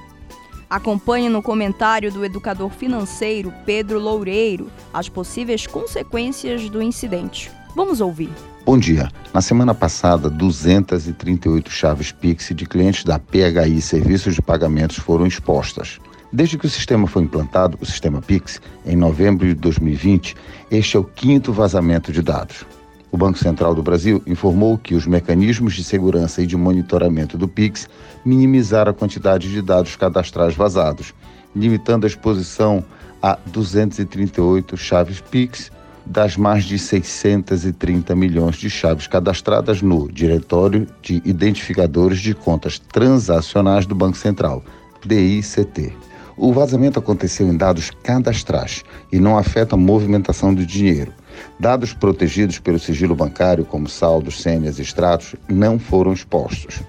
Acompanhe 0.71 1.29
no 1.29 1.43
comentário 1.43 2.11
do 2.11 2.25
educador 2.25 2.71
financeiro 2.71 3.53
Pedro 3.67 3.99
Loureiro 3.99 4.71
as 4.93 5.09
possíveis 5.09 5.67
consequências 5.67 6.69
do 6.71 6.83
incidente. 6.83 7.51
Vamos 7.77 8.01
ouvir. 8.01 8.31
Bom 8.65 8.79
dia. 8.79 9.11
Na 9.33 9.41
semana 9.41 9.75
passada, 9.75 10.29
238 10.29 11.71
chaves 11.71 12.13
Pix 12.13 12.51
de 12.55 12.67
clientes 12.67 13.05
da 13.05 13.19
PHI 13.19 13.81
Serviços 13.81 14.35
de 14.35 14.43
Pagamentos 14.43 14.97
foram 14.97 15.27
expostas. 15.27 15.99
Desde 16.31 16.59
que 16.59 16.67
o 16.67 16.71
sistema 16.71 17.07
foi 17.07 17.23
implantado, 17.23 17.79
o 17.81 17.87
sistema 17.87 18.21
Pix, 18.21 18.61
em 18.85 18.95
novembro 18.95 19.47
de 19.47 19.55
2020, 19.55 20.37
este 20.71 20.97
é 20.97 21.01
o 21.01 21.05
quinto 21.05 21.55
vazamento 21.55 22.13
de 22.13 22.21
dados. 22.21 22.67
O 23.11 23.17
Banco 23.17 23.39
Central 23.39 23.75
do 23.75 23.83
Brasil 23.83 24.23
informou 24.27 24.77
que 24.77 24.95
os 24.95 25.07
mecanismos 25.07 25.75
de 25.75 25.83
segurança 25.83 26.43
e 26.43 26.47
de 26.47 26.55
monitoramento 26.55 27.39
do 27.39 27.49
Pix 27.49 27.89
minimizaram 28.27 28.91
a 28.91 28.95
quantidade 28.95 29.51
de 29.51 29.63
dados 29.63 29.97
cadastrais 29.97 30.55
vazados, 30.55 31.15
limitando 31.57 32.05
a 32.05 32.09
exposição 32.09 32.85
a 33.23 33.39
238 33.47 34.77
chaves 34.77 35.23
Pix 35.23 35.73
das 36.05 36.37
mais 36.37 36.65
de 36.65 36.79
630 36.79 38.15
milhões 38.15 38.57
de 38.57 38.69
chaves 38.69 39.07
cadastradas 39.07 39.81
no 39.81 40.11
Diretório 40.13 40.87
de 41.01 41.23
Identificadores 41.25 42.19
de 42.19 42.35
Contas 42.35 42.79
Transacionais 42.79 43.87
do 43.87 43.95
Banco 43.95 44.17
Central, 44.17 44.63
DICT. 45.07 46.08
O 46.41 46.53
vazamento 46.53 47.01
aconteceu 47.01 47.49
em 47.49 47.57
dados 47.57 47.91
cadastrais 47.91 48.85
e 49.11 49.19
não 49.19 49.37
afeta 49.37 49.75
a 49.75 49.79
movimentação 49.79 50.55
do 50.55 50.65
dinheiro. 50.65 51.13
Dados 51.59 51.93
protegidos 51.93 52.61
pelo 52.61 52.79
sigilo 52.79 53.17
bancário, 53.17 53.65
como 53.65 53.89
saldos, 53.89 54.41
senhas 54.41 54.79
e 54.79 54.83
extratos, 54.83 55.35
não 55.49 55.81
foram 55.81 56.13
expostos. 56.13 56.81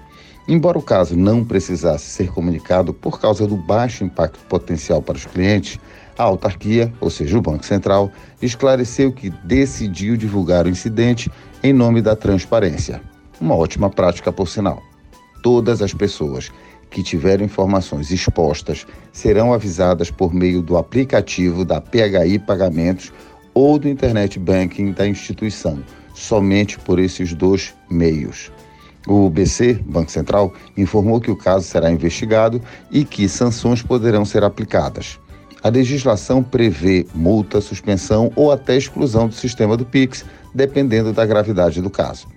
Embora 0.46 0.78
o 0.78 0.82
caso 0.82 1.16
não 1.16 1.44
precisasse 1.44 2.04
ser 2.04 2.30
comunicado 2.30 2.94
por 2.94 3.20
causa 3.20 3.44
do 3.44 3.56
baixo 3.56 4.04
impacto 4.04 4.38
potencial 4.48 5.02
para 5.02 5.16
os 5.16 5.26
clientes, 5.26 5.80
a 6.16 6.22
autarquia, 6.22 6.92
ou 7.00 7.10
seja, 7.10 7.36
o 7.36 7.42
Banco 7.42 7.66
Central, 7.66 8.08
esclareceu 8.40 9.12
que 9.12 9.30
decidiu 9.42 10.16
divulgar 10.16 10.64
o 10.64 10.70
incidente 10.70 11.28
em 11.60 11.72
nome 11.72 12.00
da 12.00 12.14
transparência. 12.14 13.02
Uma 13.40 13.56
ótima 13.56 13.90
prática, 13.90 14.30
por 14.30 14.46
sinal. 14.48 14.80
Todas 15.42 15.82
as 15.82 15.92
pessoas 15.92 16.52
que 16.90 17.02
tiverem 17.02 17.46
informações 17.46 18.10
expostas 18.10 18.86
serão 19.12 19.52
avisadas 19.52 20.10
por 20.10 20.34
meio 20.34 20.60
do 20.60 20.76
aplicativo 20.76 21.64
da 21.64 21.80
PHI 21.80 22.38
Pagamentos 22.40 23.12
ou 23.54 23.78
do 23.78 23.88
Internet 23.88 24.38
Banking 24.38 24.92
da 24.92 25.06
instituição, 25.06 25.82
somente 26.14 26.78
por 26.78 26.98
esses 26.98 27.32
dois 27.32 27.74
meios. 27.88 28.50
O 29.06 29.30
BC, 29.30 29.80
Banco 29.86 30.10
Central, 30.10 30.52
informou 30.76 31.20
que 31.20 31.30
o 31.30 31.36
caso 31.36 31.66
será 31.66 31.90
investigado 31.90 32.60
e 32.90 33.04
que 33.04 33.28
sanções 33.28 33.82
poderão 33.82 34.24
ser 34.24 34.44
aplicadas. 34.44 35.18
A 35.62 35.68
legislação 35.68 36.42
prevê 36.42 37.06
multa, 37.14 37.60
suspensão 37.60 38.32
ou 38.34 38.50
até 38.50 38.76
exclusão 38.76 39.28
do 39.28 39.34
sistema 39.34 39.76
do 39.76 39.84
Pix, 39.84 40.24
dependendo 40.54 41.12
da 41.12 41.26
gravidade 41.26 41.80
do 41.82 41.90
caso. 41.90 42.28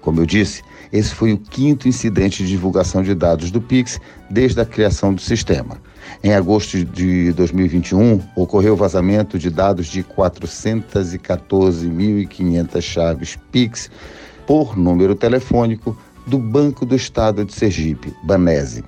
Como 0.00 0.20
eu 0.20 0.26
disse, 0.26 0.62
esse 0.92 1.14
foi 1.14 1.32
o 1.32 1.38
quinto 1.38 1.88
incidente 1.88 2.42
de 2.42 2.50
divulgação 2.50 3.02
de 3.02 3.14
dados 3.14 3.50
do 3.50 3.62
Pix 3.62 3.98
desde 4.28 4.60
a 4.60 4.66
criação 4.66 5.14
do 5.14 5.22
sistema. 5.22 5.80
Em 6.22 6.34
agosto 6.34 6.84
de 6.84 7.32
2021, 7.32 8.20
ocorreu 8.36 8.74
o 8.74 8.76
vazamento 8.76 9.38
de 9.38 9.48
dados 9.48 9.86
de 9.86 10.04
414.500 10.04 12.82
chaves 12.82 13.38
Pix 13.50 13.90
por 14.46 14.76
número 14.76 15.14
telefônico 15.14 15.96
do 16.26 16.38
Banco 16.38 16.84
do 16.84 16.94
Estado 16.94 17.42
de 17.44 17.54
Sergipe, 17.54 18.14
Banese. 18.22 18.84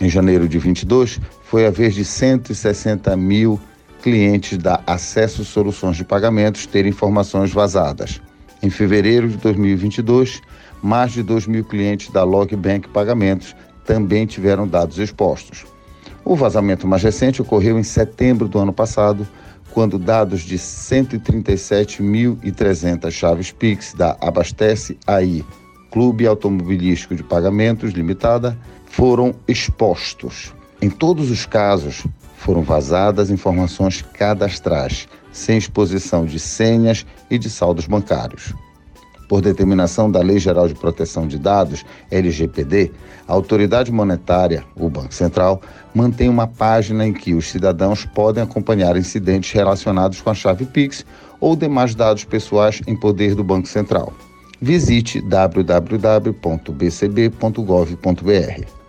Em 0.00 0.08
janeiro 0.08 0.48
de 0.48 0.58
22, 0.58 1.20
foi 1.44 1.66
a 1.66 1.70
vez 1.70 1.94
de 1.94 2.04
160 2.04 3.16
mil 3.16 3.60
clientes 4.02 4.58
da 4.58 4.80
Acesso 4.86 5.44
Soluções 5.44 5.96
de 5.96 6.04
Pagamentos 6.04 6.66
ter 6.66 6.86
informações 6.86 7.52
vazadas. 7.52 8.20
Em 8.62 8.70
fevereiro 8.70 9.28
de 9.28 9.36
2022, 9.38 10.40
mais 10.82 11.12
de 11.12 11.22
2 11.22 11.46
mil 11.46 11.64
clientes 11.64 12.10
da 12.10 12.24
Logbank 12.24 12.88
Pagamentos 12.88 13.56
também 13.84 14.26
tiveram 14.26 14.68
dados 14.68 14.98
expostos. 14.98 15.64
O 16.24 16.34
vazamento 16.36 16.86
mais 16.86 17.02
recente 17.02 17.40
ocorreu 17.40 17.78
em 17.78 17.82
setembro 17.82 18.46
do 18.46 18.58
ano 18.58 18.70
passado, 18.72 19.26
quando 19.72 19.98
dados 19.98 20.42
de 20.42 20.58
137.300 20.58 23.10
chaves 23.10 23.50
Pix 23.50 23.94
da 23.94 24.14
Abastece 24.20 24.98
AI, 25.06 25.42
Clube 25.90 26.26
Automobilístico 26.26 27.14
de 27.14 27.22
Pagamentos 27.22 27.92
Limitada, 27.92 28.58
foram 28.86 29.34
expostos. 29.46 30.52
Em 30.82 30.90
todos 30.90 31.30
os 31.30 31.46
casos, 31.46 32.04
foram 32.36 32.62
vazadas 32.62 33.30
informações 33.30 34.02
cadastrais, 34.02 35.08
sem 35.32 35.56
exposição 35.56 36.26
de 36.26 36.38
senhas 36.38 37.06
e 37.30 37.38
de 37.38 37.48
saldos 37.48 37.86
bancários. 37.86 38.52
Por 39.28 39.42
determinação 39.42 40.10
da 40.10 40.20
Lei 40.20 40.38
Geral 40.38 40.66
de 40.66 40.74
Proteção 40.74 41.28
de 41.28 41.38
Dados, 41.38 41.84
LGPD, 42.10 42.90
a 43.26 43.32
autoridade 43.34 43.92
monetária, 43.92 44.64
o 44.74 44.88
Banco 44.88 45.12
Central, 45.12 45.60
mantém 45.94 46.30
uma 46.30 46.46
página 46.46 47.06
em 47.06 47.12
que 47.12 47.34
os 47.34 47.50
cidadãos 47.50 48.06
podem 48.06 48.42
acompanhar 48.42 48.96
incidentes 48.96 49.52
relacionados 49.52 50.22
com 50.22 50.30
a 50.30 50.34
chave 50.34 50.64
Pix 50.64 51.04
ou 51.38 51.54
demais 51.54 51.94
dados 51.94 52.24
pessoais 52.24 52.80
em 52.86 52.96
poder 52.96 53.34
do 53.34 53.44
Banco 53.44 53.68
Central. 53.68 54.14
Visite 54.60 55.20
www.bcb.gov.br. 55.20 56.38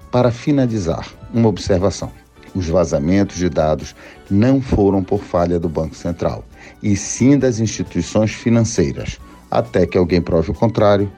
Para 0.09 0.31
finalizar, 0.31 1.07
uma 1.33 1.49
observação. 1.49 2.11
Os 2.55 2.67
vazamentos 2.67 3.37
de 3.37 3.49
dados 3.49 3.93
não 4.31 4.59
foram 4.61 5.03
por 5.03 5.21
falha 5.21 5.59
do 5.59 5.69
Banco 5.69 5.95
Central, 5.95 6.43
e 6.81 6.95
sim 6.95 7.37
das 7.37 7.59
instituições 7.59 8.31
financeiras. 8.31 9.19
Até 9.49 9.85
que 9.85 9.97
alguém 9.97 10.21
prove 10.21 10.51
o 10.51 10.53
contrário, 10.53 11.11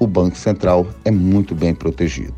o 0.00 0.06
Banco 0.06 0.36
Central 0.36 0.86
é 1.04 1.10
muito 1.10 1.54
bem 1.54 1.74
protegido. 1.74 2.34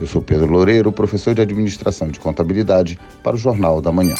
Eu 0.00 0.06
sou 0.06 0.22
Pedro 0.22 0.46
Loureiro, 0.46 0.92
professor 0.92 1.34
de 1.34 1.42
Administração 1.42 2.08
de 2.08 2.20
Contabilidade, 2.20 2.98
para 3.22 3.34
o 3.34 3.38
Jornal 3.38 3.80
da 3.80 3.90
Manhã. 3.90 4.14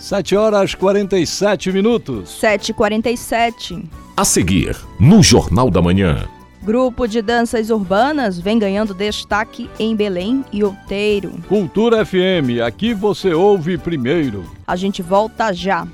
7 0.00 0.36
horas 0.36 0.74
47 0.74 1.70
minutos. 1.70 2.40
7h47. 2.40 3.84
A 4.16 4.24
seguir, 4.24 4.76
no 4.98 5.22
Jornal 5.22 5.70
da 5.70 5.80
Manhã. 5.80 6.26
Grupo 6.62 7.06
de 7.06 7.22
danças 7.22 7.70
urbanas 7.70 8.38
vem 8.38 8.58
ganhando 8.58 8.92
destaque 8.92 9.70
em 9.78 9.94
Belém 9.94 10.44
e 10.52 10.64
Outeiro. 10.64 11.32
Cultura 11.48 12.04
FM, 12.04 12.60
aqui 12.66 12.92
você 12.92 13.32
ouve 13.32 13.78
primeiro. 13.78 14.44
A 14.66 14.74
gente 14.74 15.00
volta 15.00 15.52
já. 15.52 15.86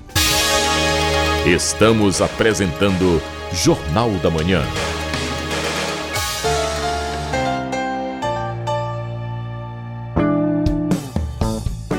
Estamos 1.45 2.23
apresentando 2.23 3.21
Jornal 3.55 4.11
da 4.21 4.29
Manhã. 4.29 4.63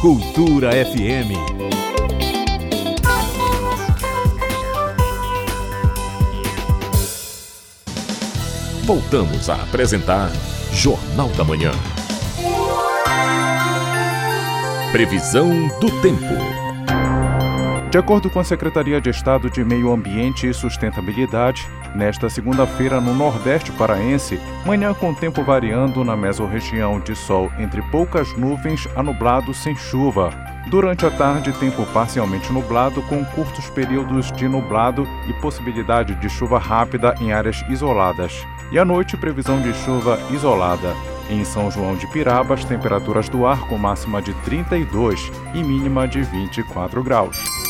Cultura 0.00 0.70
FM. 0.72 1.32
Voltamos 8.84 9.50
a 9.50 9.54
apresentar 9.54 10.30
Jornal 10.72 11.28
da 11.30 11.44
Manhã. 11.44 11.72
Previsão 14.92 15.68
do 15.80 15.90
tempo. 16.00 16.65
De 17.96 18.00
acordo 18.00 18.28
com 18.28 18.38
a 18.38 18.44
Secretaria 18.44 19.00
de 19.00 19.08
Estado 19.08 19.48
de 19.48 19.64
Meio 19.64 19.90
Ambiente 19.90 20.46
e 20.46 20.52
Sustentabilidade, 20.52 21.66
nesta 21.94 22.28
segunda-feira 22.28 23.00
no 23.00 23.14
Nordeste 23.14 23.72
Paraense, 23.72 24.38
manhã 24.66 24.92
com 24.92 25.14
tempo 25.14 25.42
variando 25.42 26.04
na 26.04 26.14
mesorregião 26.14 27.00
de 27.00 27.16
sol 27.16 27.50
entre 27.58 27.80
poucas 27.90 28.36
nuvens 28.36 28.86
a 28.94 29.02
nublado 29.02 29.54
sem 29.54 29.74
chuva. 29.74 30.30
Durante 30.66 31.06
a 31.06 31.10
tarde, 31.10 31.54
tempo 31.54 31.86
parcialmente 31.86 32.52
nublado 32.52 33.00
com 33.04 33.24
curtos 33.24 33.70
períodos 33.70 34.30
de 34.30 34.46
nublado 34.46 35.08
e 35.26 35.32
possibilidade 35.40 36.14
de 36.16 36.28
chuva 36.28 36.58
rápida 36.58 37.14
em 37.18 37.32
áreas 37.32 37.64
isoladas. 37.66 38.46
E 38.70 38.78
à 38.78 38.84
noite, 38.84 39.16
previsão 39.16 39.58
de 39.62 39.72
chuva 39.72 40.20
isolada. 40.30 40.94
Em 41.30 41.42
São 41.46 41.70
João 41.70 41.96
de 41.96 42.06
Pirabas, 42.08 42.62
temperaturas 42.62 43.30
do 43.30 43.46
ar 43.46 43.66
com 43.68 43.78
máxima 43.78 44.20
de 44.20 44.34
32 44.42 45.32
e 45.54 45.64
mínima 45.64 46.06
de 46.06 46.20
24 46.20 47.02
graus. 47.02 47.65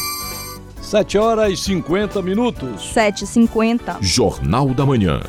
7 0.86 1.18
horas 1.18 1.52
e 1.52 1.56
50 1.56 2.22
minutos. 2.22 2.94
7h50. 2.94 3.96
Jornal 4.00 4.68
da 4.68 4.86
Manhã. 4.86 5.20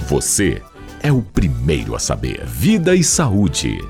Você 0.00 0.60
é 1.02 1.10
o 1.10 1.22
primeiro 1.22 1.96
a 1.96 1.98
saber. 1.98 2.44
Vida 2.44 2.94
e 2.94 3.02
saúde. 3.02 3.82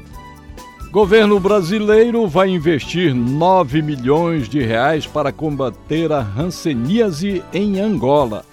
Governo 0.93 1.41
brasileiro 1.41 2.29
vai 2.29 2.51
investir 2.51 3.12
9 3.12 3.83
milhões 3.83 4.49
de 4.49 4.62
reais 4.62 5.05
para 5.05 5.33
combater 5.33 6.12
a 6.12 6.20
hanseníase 6.20 7.43
em 7.53 7.81
Angola. 7.81 8.45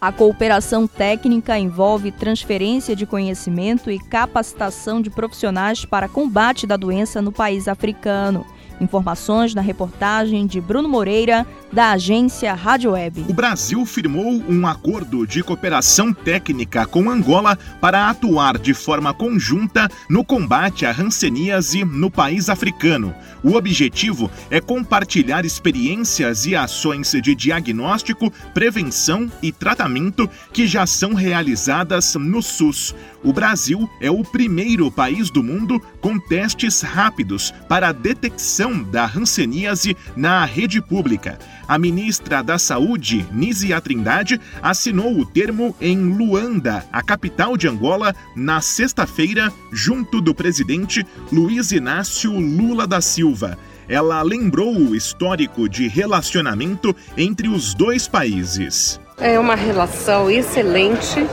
A 0.00 0.12
cooperação 0.12 0.86
técnica 0.86 1.58
envolve 1.58 2.12
transferência 2.12 2.94
de 2.94 3.04
conhecimento 3.04 3.90
e 3.90 3.98
capacitação 3.98 5.02
de 5.02 5.10
profissionais 5.10 5.84
para 5.84 6.08
combate 6.08 6.68
da 6.68 6.76
doença 6.76 7.20
no 7.20 7.32
país 7.32 7.66
africano. 7.66 8.46
Informações 8.80 9.54
na 9.54 9.60
reportagem 9.60 10.46
de 10.46 10.60
Bruno 10.60 10.88
Moreira, 10.88 11.46
da 11.70 11.90
agência 11.90 12.54
Rádio 12.54 12.92
Web. 12.92 13.26
O 13.28 13.34
Brasil 13.34 13.84
firmou 13.84 14.42
um 14.48 14.66
acordo 14.66 15.26
de 15.26 15.42
cooperação 15.42 16.12
técnica 16.12 16.86
com 16.86 17.10
Angola 17.10 17.58
para 17.80 18.08
atuar 18.08 18.58
de 18.58 18.72
forma 18.72 19.12
conjunta 19.12 19.88
no 20.08 20.24
combate 20.24 20.86
à 20.86 20.90
hanseníase 20.90 21.84
no 21.84 22.10
país 22.10 22.48
africano. 22.48 23.14
O 23.44 23.54
objetivo 23.54 24.30
é 24.50 24.60
compartilhar 24.60 25.44
experiências 25.44 26.46
e 26.46 26.56
ações 26.56 27.12
de 27.12 27.34
diagnóstico, 27.34 28.32
prevenção 28.54 29.30
e 29.42 29.52
tratamento 29.52 30.28
que 30.52 30.66
já 30.66 30.86
são 30.86 31.14
realizadas 31.14 32.14
no 32.14 32.42
SUS. 32.42 32.94
O 33.22 33.32
Brasil 33.32 33.88
é 34.00 34.10
o 34.10 34.24
primeiro 34.24 34.90
país 34.90 35.30
do 35.30 35.42
mundo 35.42 35.80
com 36.00 36.18
testes 36.18 36.80
rápidos 36.80 37.52
para 37.68 37.92
detecção 37.92 38.69
da 38.82 39.04
hanseníase 39.04 39.96
na 40.16 40.44
rede 40.44 40.80
pública. 40.80 41.38
A 41.66 41.78
ministra 41.78 42.42
da 42.42 42.58
Saúde, 42.58 43.26
Nízia 43.32 43.80
Trindade, 43.80 44.40
assinou 44.62 45.18
o 45.18 45.26
termo 45.26 45.74
em 45.80 45.98
Luanda, 45.98 46.84
a 46.92 47.02
capital 47.02 47.56
de 47.56 47.68
Angola, 47.68 48.14
na 48.34 48.60
sexta-feira, 48.60 49.52
junto 49.72 50.20
do 50.20 50.34
presidente 50.34 51.06
Luiz 51.32 51.70
Inácio 51.72 52.32
Lula 52.32 52.86
da 52.86 53.00
Silva. 53.00 53.56
Ela 53.88 54.22
lembrou 54.22 54.76
o 54.76 54.94
histórico 54.94 55.68
de 55.68 55.88
relacionamento 55.88 56.94
entre 57.16 57.48
os 57.48 57.74
dois 57.74 58.06
países. 58.06 59.00
É 59.18 59.38
uma 59.38 59.54
relação 59.54 60.30
excelente 60.30 61.26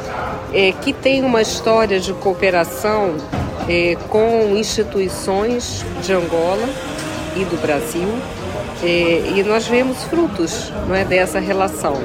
é, 0.53 0.71
que 0.71 0.91
tem 0.91 1.23
uma 1.23 1.41
história 1.41 1.99
de 1.99 2.13
cooperação 2.13 3.15
é, 3.67 3.95
com 4.09 4.55
instituições 4.55 5.85
de 6.03 6.13
Angola 6.13 6.67
e 7.41 7.45
do 7.45 7.61
Brasil 7.61 8.07
é, 8.83 9.33
e 9.35 9.43
nós 9.43 9.67
vemos 9.67 10.03
frutos 10.03 10.71
não 10.87 10.95
é, 10.95 11.03
dessa 11.03 11.39
relação. 11.39 11.95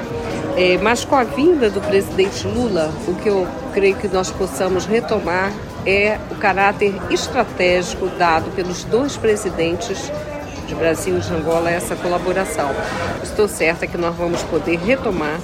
É, 0.55 0.77
mas 0.77 1.03
com 1.03 1.15
a 1.15 1.23
vinda 1.23 1.69
do 1.69 1.81
presidente 1.81 2.47
Lula, 2.47 2.93
o 3.07 3.15
que 3.15 3.29
eu 3.29 3.47
creio 3.73 3.95
que 3.95 4.07
nós 4.07 4.29
possamos 4.31 4.85
retomar 4.85 5.51
é 5.85 6.17
o 6.31 6.35
caráter 6.35 6.93
estratégico 7.09 8.07
dado 8.17 8.51
pelos 8.55 8.83
dois 8.83 9.17
presidentes 9.17 10.11
de 10.67 10.75
Brasil 10.75 11.17
e 11.17 11.19
de 11.19 11.33
Angola 11.33 11.69
a 11.69 11.73
essa 11.73 11.95
colaboração. 11.95 12.69
Estou 13.21 13.47
certa 13.47 13.87
que 13.87 13.97
nós 13.97 14.15
vamos 14.15 14.41
poder 14.43 14.77
retomar 14.79 15.39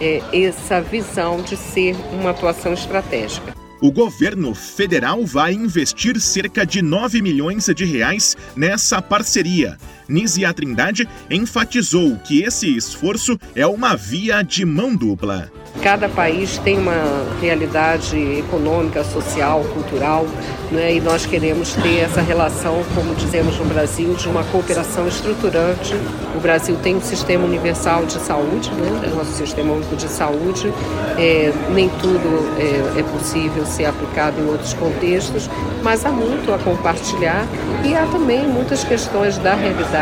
é, 0.00 0.20
essa 0.32 0.80
visão 0.80 1.40
de 1.40 1.56
ser 1.56 1.96
uma 2.12 2.30
atuação 2.30 2.72
estratégica. 2.72 3.59
O 3.82 3.90
governo 3.90 4.54
federal 4.54 5.24
vai 5.24 5.54
investir 5.54 6.20
cerca 6.20 6.66
de 6.66 6.82
9 6.82 7.22
milhões 7.22 7.64
de 7.74 7.84
reais 7.86 8.36
nessa 8.54 9.00
parceria. 9.00 9.78
Nízia 10.10 10.52
Trindade 10.52 11.08
enfatizou 11.30 12.16
que 12.16 12.42
esse 12.42 12.76
esforço 12.76 13.38
é 13.54 13.64
uma 13.64 13.94
via 13.94 14.42
de 14.42 14.64
mão 14.64 14.96
dupla. 14.96 15.50
Cada 15.82 16.08
país 16.08 16.58
tem 16.58 16.76
uma 16.76 17.26
realidade 17.40 18.16
econômica, 18.38 19.04
social, 19.04 19.64
cultural, 19.72 20.26
né? 20.70 20.94
e 20.94 21.00
nós 21.00 21.24
queremos 21.24 21.74
ter 21.74 22.00
essa 22.00 22.20
relação, 22.20 22.82
como 22.94 23.14
dizemos 23.14 23.56
no 23.56 23.64
Brasil, 23.64 24.12
de 24.14 24.28
uma 24.28 24.42
cooperação 24.44 25.06
estruturante. 25.06 25.94
O 26.34 26.40
Brasil 26.40 26.76
tem 26.82 26.96
um 26.96 27.00
sistema 27.00 27.44
universal 27.44 28.04
de 28.04 28.14
saúde, 28.14 28.70
né? 28.72 29.12
nosso 29.14 29.32
sistema 29.32 29.72
único 29.72 29.96
de 29.96 30.08
saúde. 30.08 30.70
É, 31.16 31.52
nem 31.72 31.88
tudo 32.00 32.28
é, 32.58 33.00
é 33.00 33.02
possível 33.04 33.64
ser 33.64 33.86
aplicado 33.86 34.38
em 34.40 34.48
outros 34.48 34.74
contextos, 34.74 35.48
mas 35.82 36.04
há 36.04 36.10
muito 36.10 36.52
a 36.52 36.58
compartilhar 36.58 37.46
e 37.84 37.94
há 37.94 38.04
também 38.06 38.46
muitas 38.46 38.84
questões 38.84 39.38
da 39.38 39.54
realidade 39.54 39.99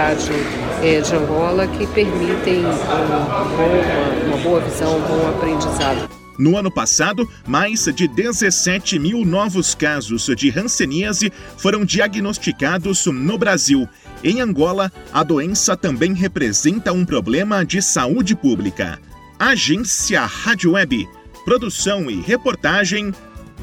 é, 0.82 1.00
de 1.00 1.14
Angola 1.14 1.66
que 1.66 1.86
permitem 1.88 2.58
um 2.58 2.62
bom, 2.62 4.28
uma, 4.28 4.34
uma 4.34 4.36
boa 4.42 4.60
visão, 4.60 4.96
um 4.96 5.00
bom 5.00 5.28
aprendizado. 5.28 6.08
No 6.38 6.56
ano 6.56 6.70
passado, 6.70 7.28
mais 7.44 7.84
de 7.92 8.06
17 8.06 8.96
mil 8.96 9.24
novos 9.24 9.74
casos 9.74 10.26
de 10.36 10.56
hanseníase 10.56 11.32
foram 11.56 11.84
diagnosticados 11.84 13.06
no 13.06 13.36
Brasil. 13.36 13.88
Em 14.22 14.40
Angola, 14.40 14.92
a 15.12 15.24
doença 15.24 15.76
também 15.76 16.12
representa 16.14 16.92
um 16.92 17.04
problema 17.04 17.64
de 17.64 17.82
saúde 17.82 18.36
pública. 18.36 19.00
Agência 19.36 20.24
Rádio 20.24 20.72
Web. 20.72 21.08
Produção 21.44 22.08
e 22.08 22.20
reportagem 22.20 23.12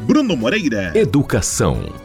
Bruno 0.06 0.36
Moreira. 0.36 0.92
Educação. 0.94 2.05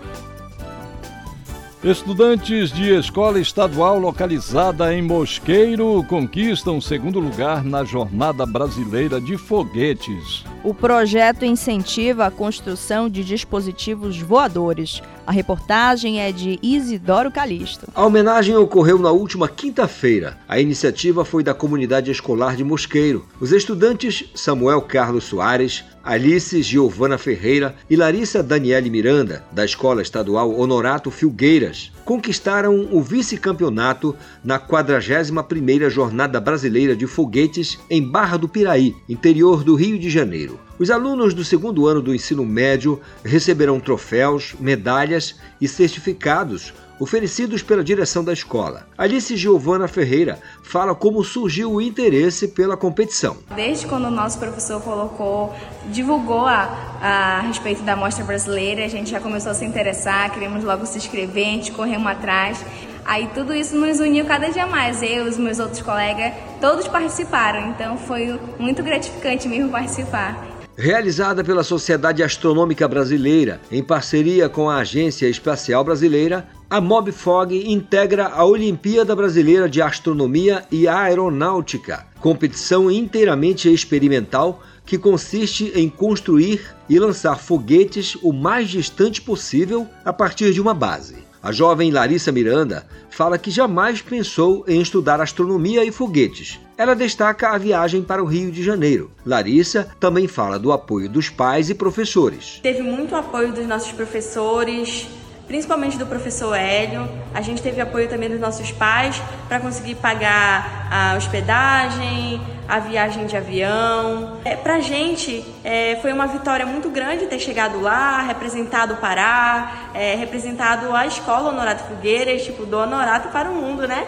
Estudantes 1.82 2.70
de 2.70 2.92
escola 2.92 3.40
estadual 3.40 3.98
localizada 3.98 4.92
em 4.94 5.00
Mosqueiro 5.00 6.04
conquistam 6.06 6.78
segundo 6.78 7.18
lugar 7.18 7.64
na 7.64 7.84
Jornada 7.84 8.44
Brasileira 8.44 9.18
de 9.18 9.38
Foguetes. 9.38 10.44
O 10.62 10.74
projeto 10.74 11.42
incentiva 11.46 12.26
a 12.26 12.30
construção 12.30 13.08
de 13.08 13.24
dispositivos 13.24 14.20
voadores. 14.20 15.00
A 15.26 15.32
reportagem 15.32 16.20
é 16.20 16.30
de 16.30 16.58
Isidoro 16.62 17.30
Calixto. 17.30 17.88
A 17.94 18.04
homenagem 18.04 18.54
ocorreu 18.54 18.98
na 18.98 19.10
última 19.10 19.48
quinta-feira. 19.48 20.36
A 20.46 20.60
iniciativa 20.60 21.24
foi 21.24 21.42
da 21.42 21.54
comunidade 21.54 22.10
escolar 22.10 22.56
de 22.56 22.64
Mosqueiro. 22.64 23.24
Os 23.40 23.52
estudantes 23.52 24.24
Samuel 24.34 24.82
Carlos 24.82 25.24
Soares, 25.24 25.82
Alice 26.02 26.62
Giovana 26.62 27.18
Ferreira 27.18 27.74
e 27.88 27.94
Larissa 27.94 28.42
Daniele 28.42 28.88
Miranda, 28.88 29.44
da 29.52 29.64
Escola 29.64 30.00
Estadual 30.00 30.58
Honorato 30.58 31.10
Filgueiras, 31.10 31.92
conquistaram 32.06 32.88
o 32.90 33.02
vice-campeonato 33.02 34.16
na 34.42 34.58
41ª 34.58 35.90
Jornada 35.90 36.40
Brasileira 36.40 36.96
de 36.96 37.06
Foguetes 37.06 37.78
em 37.90 38.02
Barra 38.02 38.38
do 38.38 38.48
Piraí, 38.48 38.94
interior 39.08 39.62
do 39.62 39.74
Rio 39.74 39.98
de 39.98 40.08
Janeiro. 40.08 40.58
Os 40.78 40.90
alunos 40.90 41.34
do 41.34 41.44
segundo 41.44 41.86
ano 41.86 42.00
do 42.00 42.14
ensino 42.14 42.46
médio 42.46 42.98
receberão 43.22 43.78
troféus, 43.78 44.54
medalhas 44.58 45.36
e 45.60 45.68
certificados 45.68 46.72
oferecidos 47.00 47.62
pela 47.62 47.82
direção 47.82 48.22
da 48.22 48.32
escola. 48.32 48.86
Alice 48.96 49.34
Giovana 49.34 49.88
Ferreira 49.88 50.38
fala 50.62 50.94
como 50.94 51.24
surgiu 51.24 51.72
o 51.72 51.80
interesse 51.80 52.48
pela 52.48 52.76
competição. 52.76 53.38
Desde 53.56 53.86
quando 53.86 54.04
o 54.04 54.10
nosso 54.10 54.38
professor 54.38 54.80
colocou, 54.82 55.52
divulgou 55.86 56.46
a, 56.46 56.98
a 57.00 57.40
respeito 57.40 57.82
da 57.82 57.96
mostra 57.96 58.22
brasileira, 58.22 58.84
a 58.84 58.88
gente 58.88 59.10
já 59.10 59.18
começou 59.18 59.50
a 59.50 59.54
se 59.54 59.64
interessar, 59.64 60.30
queríamos 60.30 60.62
logo 60.62 60.84
se 60.84 60.98
inscrever, 60.98 61.46
a 61.46 61.50
gente 61.52 61.72
corremos 61.72 62.06
atrás. 62.06 62.64
Aí 63.04 63.28
tudo 63.34 63.54
isso 63.54 63.74
nos 63.74 63.98
uniu 63.98 64.26
cada 64.26 64.50
dia 64.50 64.66
mais. 64.66 65.02
Eu, 65.02 65.24
os 65.24 65.38
meus 65.38 65.58
outros 65.58 65.80
colegas, 65.80 66.34
todos 66.60 66.86
participaram. 66.86 67.70
Então 67.70 67.96
foi 67.96 68.38
muito 68.58 68.82
gratificante 68.82 69.48
mesmo 69.48 69.70
participar 69.70 70.49
realizada 70.76 71.44
pela 71.44 71.62
Sociedade 71.62 72.22
Astronômica 72.22 72.86
Brasileira, 72.88 73.60
em 73.70 73.82
parceria 73.82 74.48
com 74.48 74.70
a 74.70 74.76
Agência 74.76 75.28
Espacial 75.28 75.84
Brasileira, 75.84 76.48
a 76.68 76.80
MobFog 76.80 77.70
integra 77.70 78.28
a 78.28 78.44
Olimpíada 78.44 79.14
Brasileira 79.14 79.68
de 79.68 79.82
Astronomia 79.82 80.64
e 80.70 80.86
Aeronáutica, 80.86 82.06
competição 82.20 82.90
inteiramente 82.90 83.72
experimental 83.72 84.62
que 84.86 84.98
consiste 84.98 85.72
em 85.74 85.88
construir 85.88 86.60
e 86.88 86.98
lançar 86.98 87.36
foguetes 87.36 88.16
o 88.22 88.32
mais 88.32 88.68
distante 88.68 89.20
possível 89.20 89.86
a 90.04 90.12
partir 90.12 90.52
de 90.52 90.60
uma 90.60 90.74
base. 90.74 91.16
A 91.42 91.52
jovem 91.52 91.90
Larissa 91.90 92.30
Miranda 92.30 92.86
fala 93.08 93.38
que 93.38 93.50
jamais 93.50 94.02
pensou 94.02 94.64
em 94.68 94.80
estudar 94.80 95.20
astronomia 95.20 95.84
e 95.84 95.90
foguetes. 95.90 96.60
Ela 96.80 96.96
destaca 96.96 97.50
a 97.50 97.58
viagem 97.58 98.02
para 98.02 98.22
o 98.22 98.26
Rio 98.26 98.50
de 98.50 98.62
Janeiro. 98.62 99.10
Larissa 99.26 99.86
também 100.00 100.26
fala 100.26 100.58
do 100.58 100.72
apoio 100.72 101.10
dos 101.10 101.28
pais 101.28 101.68
e 101.68 101.74
professores. 101.74 102.58
Teve 102.62 102.80
muito 102.80 103.14
apoio 103.14 103.52
dos 103.52 103.66
nossos 103.66 103.92
professores, 103.92 105.06
principalmente 105.46 105.98
do 105.98 106.06
professor 106.06 106.54
Hélio. 106.54 107.06
A 107.34 107.42
gente 107.42 107.60
teve 107.60 107.82
apoio 107.82 108.08
também 108.08 108.30
dos 108.30 108.40
nossos 108.40 108.72
pais 108.72 109.20
para 109.46 109.60
conseguir 109.60 109.96
pagar 109.96 110.88
a 110.90 111.16
hospedagem, 111.18 112.40
a 112.66 112.78
viagem 112.78 113.26
de 113.26 113.36
avião. 113.36 114.38
É, 114.42 114.56
para 114.56 114.76
a 114.76 114.80
gente 114.80 115.44
é, 115.62 115.98
foi 116.00 116.14
uma 116.14 116.28
vitória 116.28 116.64
muito 116.64 116.88
grande 116.88 117.26
ter 117.26 117.40
chegado 117.40 117.78
lá, 117.78 118.22
representado 118.22 118.94
o 118.94 118.96
Pará, 118.96 119.90
é, 119.92 120.14
representado 120.14 120.96
a 120.96 121.06
escola 121.06 121.50
Honorato 121.50 121.84
Fogueiras, 121.84 122.42
tipo, 122.42 122.64
do 122.64 122.78
Honorato 122.78 123.28
para 123.28 123.50
o 123.50 123.54
mundo, 123.54 123.86
né? 123.86 124.06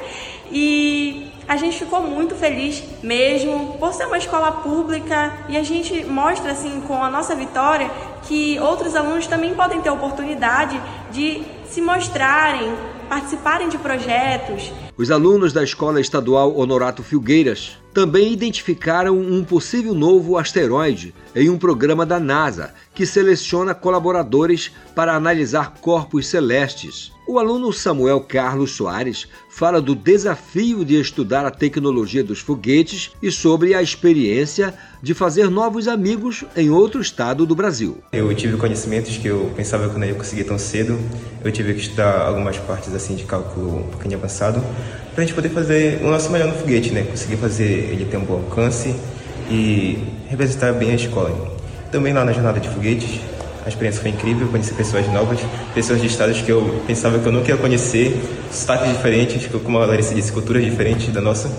E 0.50 1.31
a 1.46 1.56
gente 1.56 1.78
ficou 1.78 2.02
muito 2.02 2.34
feliz 2.34 2.82
mesmo 3.02 3.76
por 3.78 3.92
ser 3.92 4.06
uma 4.06 4.18
escola 4.18 4.52
pública 4.52 5.32
e 5.48 5.56
a 5.56 5.62
gente 5.62 6.04
mostra 6.04 6.52
assim 6.52 6.80
com 6.82 7.02
a 7.02 7.10
nossa 7.10 7.34
vitória 7.34 7.90
que 8.22 8.58
outros 8.60 8.94
alunos 8.94 9.26
também 9.26 9.54
podem 9.54 9.80
ter 9.80 9.90
oportunidade 9.90 10.80
de 11.10 11.42
se 11.66 11.80
mostrarem, 11.80 12.72
participarem 13.08 13.68
de 13.68 13.78
projetos. 13.78 14.72
Os 14.96 15.10
alunos 15.10 15.52
da 15.52 15.64
Escola 15.64 16.00
Estadual 16.00 16.56
Honorato 16.56 17.02
Filgueiras 17.02 17.81
também 17.92 18.32
identificaram 18.32 19.18
um 19.18 19.44
possível 19.44 19.94
novo 19.94 20.38
asteroide 20.38 21.14
em 21.34 21.48
um 21.48 21.58
programa 21.58 22.04
da 22.04 22.18
NASA 22.18 22.72
que 22.94 23.06
seleciona 23.06 23.74
colaboradores 23.74 24.70
para 24.94 25.14
analisar 25.14 25.74
corpos 25.80 26.26
celestes. 26.26 27.12
O 27.26 27.38
aluno 27.38 27.72
Samuel 27.72 28.20
Carlos 28.20 28.72
Soares 28.72 29.28
fala 29.48 29.80
do 29.80 29.94
desafio 29.94 30.84
de 30.84 31.00
estudar 31.00 31.46
a 31.46 31.50
tecnologia 31.50 32.22
dos 32.22 32.40
foguetes 32.40 33.12
e 33.22 33.30
sobre 33.30 33.74
a 33.74 33.82
experiência 33.82 34.74
de 35.00 35.14
fazer 35.14 35.48
novos 35.48 35.86
amigos 35.86 36.44
em 36.56 36.68
outro 36.68 37.00
estado 37.00 37.46
do 37.46 37.54
Brasil. 37.54 37.98
Eu 38.12 38.34
tive 38.34 38.56
conhecimentos 38.56 39.16
que 39.16 39.28
eu 39.28 39.52
pensava 39.56 39.88
que 39.88 39.94
eu 39.94 39.98
não 39.98 40.06
ia 40.06 40.14
conseguir 40.14 40.44
tão 40.44 40.58
cedo. 40.58 40.98
Eu 41.44 41.52
tive 41.52 41.74
que 41.74 41.80
estudar 41.80 42.22
algumas 42.22 42.58
partes 42.58 42.92
assim 42.94 43.14
de 43.14 43.24
cálculo 43.24 43.78
um 43.78 43.88
pouquinho 43.88 44.18
avançado 44.18 44.62
para 45.14 45.22
a 45.22 45.26
gente 45.26 45.34
poder 45.34 45.50
fazer 45.50 46.00
o 46.02 46.10
nosso 46.10 46.30
melhor 46.30 46.48
no 46.48 46.54
foguete, 46.54 46.90
né? 46.90 47.02
Conseguir 47.02 47.36
fazer 47.36 47.64
ele 47.64 48.06
ter 48.06 48.16
um 48.16 48.24
bom 48.24 48.34
alcance 48.34 48.94
e 49.50 49.98
representar 50.28 50.72
bem 50.72 50.90
a 50.90 50.94
escola. 50.94 51.56
Também 51.90 52.12
lá 52.12 52.24
na 52.24 52.32
jornada 52.32 52.58
de 52.58 52.68
foguetes, 52.68 53.20
a 53.64 53.68
experiência 53.68 54.00
foi 54.00 54.10
incrível, 54.10 54.48
conheci 54.48 54.72
pessoas 54.72 55.06
novas, 55.12 55.38
pessoas 55.74 56.00
de 56.00 56.06
estados 56.06 56.40
que 56.40 56.50
eu 56.50 56.82
pensava 56.86 57.18
que 57.18 57.26
eu 57.26 57.32
nunca 57.32 57.50
ia 57.50 57.56
conhecer, 57.56 58.18
sotaques 58.50 58.88
diferentes, 58.88 59.46
como 59.62 59.78
a 59.78 59.86
Larissa 59.86 60.14
disse, 60.14 60.32
culturas 60.32 60.64
diferentes 60.64 61.12
da 61.12 61.20
nossa. 61.20 61.50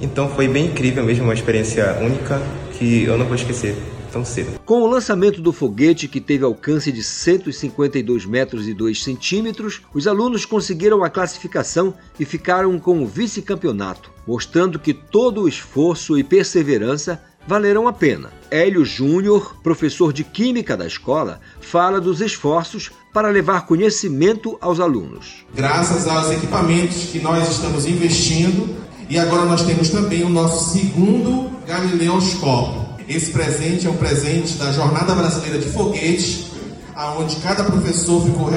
Então 0.00 0.28
foi 0.28 0.48
bem 0.48 0.66
incrível 0.66 1.04
mesmo, 1.04 1.24
uma 1.24 1.34
experiência 1.34 1.98
única 2.00 2.40
que 2.78 3.04
eu 3.04 3.16
não 3.18 3.26
vou 3.26 3.34
esquecer 3.34 3.76
tão 4.12 4.24
cedo. 4.24 4.60
Com 4.64 4.82
o 4.82 4.86
lançamento 4.86 5.40
do 5.40 5.52
foguete, 5.52 6.06
que 6.06 6.20
teve 6.20 6.44
alcance 6.44 6.92
de 6.92 7.02
152 7.02 8.26
metros 8.26 8.68
e 8.68 8.74
2 8.74 9.02
centímetros, 9.02 9.80
os 9.92 10.06
alunos 10.06 10.44
conseguiram 10.44 11.02
a 11.02 11.10
classificação 11.10 11.94
e 12.20 12.24
ficaram 12.24 12.78
com 12.78 13.02
o 13.02 13.06
vice-campeonato, 13.06 14.12
mostrando 14.26 14.78
que 14.78 14.92
todo 14.92 15.42
o 15.42 15.48
esforço 15.48 16.18
e 16.18 16.22
perseverança 16.22 17.20
valeram 17.46 17.88
a 17.88 17.92
pena. 17.92 18.30
Hélio 18.50 18.84
Júnior, 18.84 19.56
professor 19.62 20.12
de 20.12 20.22
Química 20.22 20.76
da 20.76 20.86
escola, 20.86 21.40
fala 21.60 22.00
dos 22.00 22.20
esforços 22.20 22.90
para 23.12 23.28
levar 23.28 23.66
conhecimento 23.66 24.56
aos 24.60 24.78
alunos. 24.78 25.44
Graças 25.54 26.06
aos 26.06 26.30
equipamentos 26.30 27.04
que 27.10 27.18
nós 27.18 27.50
estamos 27.50 27.86
investindo, 27.86 28.76
e 29.08 29.18
agora 29.18 29.44
nós 29.44 29.62
temos 29.62 29.90
também 29.90 30.22
o 30.22 30.28
nosso 30.28 30.72
segundo 30.72 31.50
Galileoscópio. 31.66 32.81
Esse 33.08 33.32
presente 33.32 33.86
é 33.86 33.90
um 33.90 33.96
presente 33.96 34.54
da 34.54 34.72
Jornada 34.72 35.14
Brasileira 35.14 35.58
de 35.58 35.68
Foguetes, 35.68 36.46
aonde 36.94 37.36
cada 37.36 37.64
professor 37.64 38.24
ficou 38.24 38.50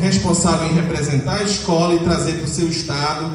responsável 0.00 0.68
em 0.68 0.74
representar 0.74 1.38
a 1.38 1.42
escola 1.42 1.94
e 1.94 2.00
trazer 2.00 2.34
para 2.34 2.44
o 2.44 2.48
seu 2.48 2.68
estado 2.68 3.30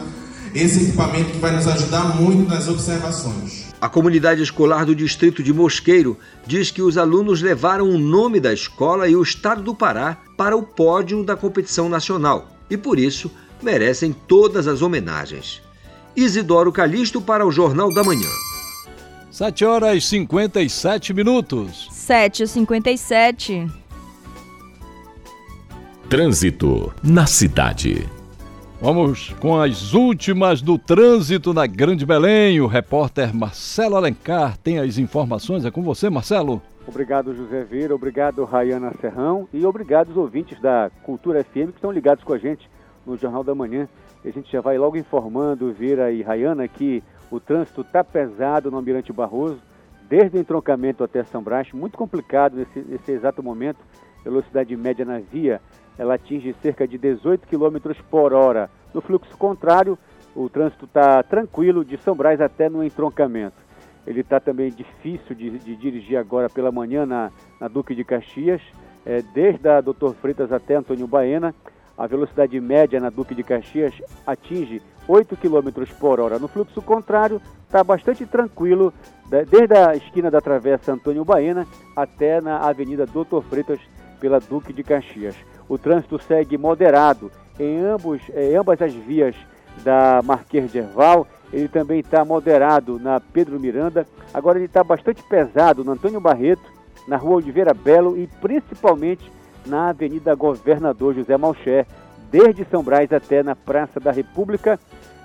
esse 0.54 0.84
equipamento 0.84 1.32
que 1.32 1.40
vai 1.40 1.54
nos 1.54 1.68
ajudar 1.68 2.16
muito 2.16 2.50
nas 2.50 2.68
observações. 2.70 3.66
A 3.82 3.90
comunidade 3.90 4.42
escolar 4.42 4.86
do 4.86 4.96
distrito 4.96 5.44
de 5.44 5.52
Mosqueiro 5.52 6.18
diz 6.48 6.72
que 6.72 6.82
os 6.82 6.98
alunos 6.98 7.42
levaram 7.42 7.90
o 7.90 7.98
nome 7.98 8.40
da 8.40 8.54
escola 8.54 9.08
e 9.10 9.16
o 9.16 9.22
estado 9.22 9.62
do 9.62 9.76
Pará 9.76 10.18
para 10.38 10.56
o 10.56 10.64
pódio 10.64 11.24
da 11.24 11.36
competição 11.36 11.90
nacional 11.90 12.50
e, 12.70 12.78
por 12.78 12.98
isso, 12.98 13.30
merecem 13.62 14.16
todas 14.28 14.68
as 14.68 14.82
homenagens. 14.82 15.62
Isidoro 16.16 16.72
Calixto 16.72 17.20
para 17.20 17.46
o 17.46 17.52
Jornal 17.52 17.94
da 17.94 18.04
Manhã. 18.04 18.30
7 19.36 19.66
horas 19.66 19.98
e 19.98 20.00
57 20.00 21.14
minutos. 21.14 21.90
7 21.92 22.44
e 22.44 22.48
57. 22.48 23.68
Trânsito 26.10 26.94
na 27.04 27.26
cidade. 27.26 28.08
Vamos 28.80 29.36
com 29.42 29.60
as 29.60 29.94
últimas 29.94 30.62
do 30.62 30.78
trânsito 30.78 31.54
na 31.54 31.68
Grande 31.68 32.06
Belém. 32.06 32.62
O 32.62 32.66
repórter 32.66 33.36
Marcelo 33.36 33.98
Alencar 33.98 34.58
tem 34.58 34.80
as 34.80 34.98
informações. 34.98 35.66
É 35.66 35.70
com 35.70 35.84
você, 35.84 36.10
Marcelo. 36.10 36.62
Obrigado, 36.88 37.36
José 37.36 37.66
Vieira. 37.66 37.94
Obrigado, 37.94 38.46
Rayana 38.46 38.94
Serrão. 39.02 39.50
E 39.52 39.66
obrigado 39.66 40.12
os 40.12 40.16
ouvintes 40.16 40.58
da 40.62 40.90
Cultura 41.04 41.44
FM 41.44 41.72
que 41.72 41.76
estão 41.76 41.92
ligados 41.92 42.24
com 42.24 42.32
a 42.32 42.38
gente 42.38 42.70
no 43.06 43.18
Jornal 43.18 43.44
da 43.44 43.54
Manhã. 43.54 43.86
E 44.24 44.30
a 44.30 44.32
gente 44.32 44.50
já 44.50 44.62
vai 44.62 44.78
logo 44.78 44.96
informando, 44.96 45.74
Vieira 45.74 46.10
e 46.10 46.22
Rayana, 46.22 46.70
que 46.70 47.04
o 47.32 47.40
trânsito 47.40 47.82
está 47.82 48.04
pesado 48.04 48.70
no 48.70 48.78
Almirante 48.78 49.12
Barroso, 49.12 49.60
desde 50.08 50.38
o 50.38 50.40
entroncamento 50.40 51.04
até 51.04 51.24
São 51.24 51.42
Brás, 51.42 51.72
muito 51.74 51.98
complicado 51.98 52.56
nesse, 52.56 52.80
nesse 52.80 53.12
exato 53.12 53.42
momento. 53.42 53.80
Velocidade 54.24 54.76
média 54.76 55.06
na 55.06 55.20
via 55.20 55.62
ela 55.98 56.16
atinge 56.16 56.54
cerca 56.62 56.88
de 56.88 56.98
18 56.98 57.48
km 57.48 57.94
por 58.10 58.34
hora. 58.34 58.70
No 58.94 59.02
fluxo 59.02 59.36
contrário, 59.38 59.98
o 60.36 60.50
trânsito 60.50 60.86
está 60.86 61.24
tranquilo 61.24 61.86
de 61.86 61.98
São 61.98 62.16
Brás 62.16 62.42
até 62.42 62.70
no 62.70 62.84
entroncamento. 62.84 63.56
Ele 64.06 64.22
está 64.22 64.40
também 64.40 64.70
difícil 64.70 65.36
de, 65.36 65.58
de, 65.58 65.76
dirigir 65.76 66.18
agora 66.18 66.50
pela 66.50 66.72
manhã 66.72 67.06
na, 67.06 67.32
na 67.60 67.68
Duque 67.68 67.96
de 67.96 68.04
Caxias, 68.04 68.62
é, 69.06 69.22
desde 69.34 69.68
a 69.68 69.82
Doutor 69.82 70.14
Freitas 70.16 70.52
até 70.52 70.76
Antônio 70.76 71.08
Baena. 71.08 71.56
A 71.98 72.08
velocidade 72.08 72.60
média 72.60 73.00
na 73.00 73.10
Duque 73.10 73.34
de 73.34 73.44
Caxias 73.44 73.94
atinge 74.26 74.82
8 75.08 75.38
km 75.38 75.70
por 76.00 76.20
hora. 76.20 76.40
No 76.40 76.48
fluxo 76.48 76.82
contrário, 76.82 77.42
está 77.66 77.84
bastante 77.84 78.26
tranquilo, 78.26 78.94
desde 79.30 79.78
a 79.78 79.96
esquina 79.96 80.30
da 80.30 80.42
Travessa 80.42 80.92
Antônio 80.92 81.24
Baena 81.24 81.66
até 81.96 82.42
na 82.42 82.58
Avenida 82.58 83.06
Doutor 83.06 83.44
Freitas, 83.44 83.80
pela 84.20 84.40
Duque 84.40 84.74
de 84.74 84.84
Caxias. 84.84 85.36
O 85.68 85.78
trânsito 85.78 86.20
segue 86.20 86.58
moderado 86.58 87.32
em, 87.60 87.80
ambos, 87.80 88.22
em 88.34 88.56
ambas 88.56 88.82
as 88.82 88.94
vias 88.94 89.36
da 89.84 90.22
Marquês 90.24 90.72
de 90.72 90.80
Erval. 90.80 91.28
Ele 91.52 91.68
também 91.68 92.00
está 92.00 92.24
moderado 92.26 93.00
na 93.00 93.20
Pedro 93.20 93.60
Miranda. 93.60 94.08
Agora 94.34 94.58
ele 94.58 94.66
está 94.66 94.84
bastante 94.84 95.22
pesado 95.24 95.84
no 95.84 95.92
Antônio 95.92 96.20
Barreto 96.20 96.64
na 97.08 97.18
Rua 97.18 97.36
Oliveira 97.36 97.74
Belo 97.74 98.18
e 98.18 98.28
principalmente 98.42 99.32
na 99.66 99.90
Avenida 99.90 100.34
Governador 100.36 101.14
José 101.16 101.38
Malcher, 101.38 101.86
desde 102.32 102.66
São 102.66 102.84
Brás 102.84 103.12
até 103.12 103.44
na 103.44 103.56
Praça 103.56 104.00
da 104.00 104.12
República. 104.12 104.80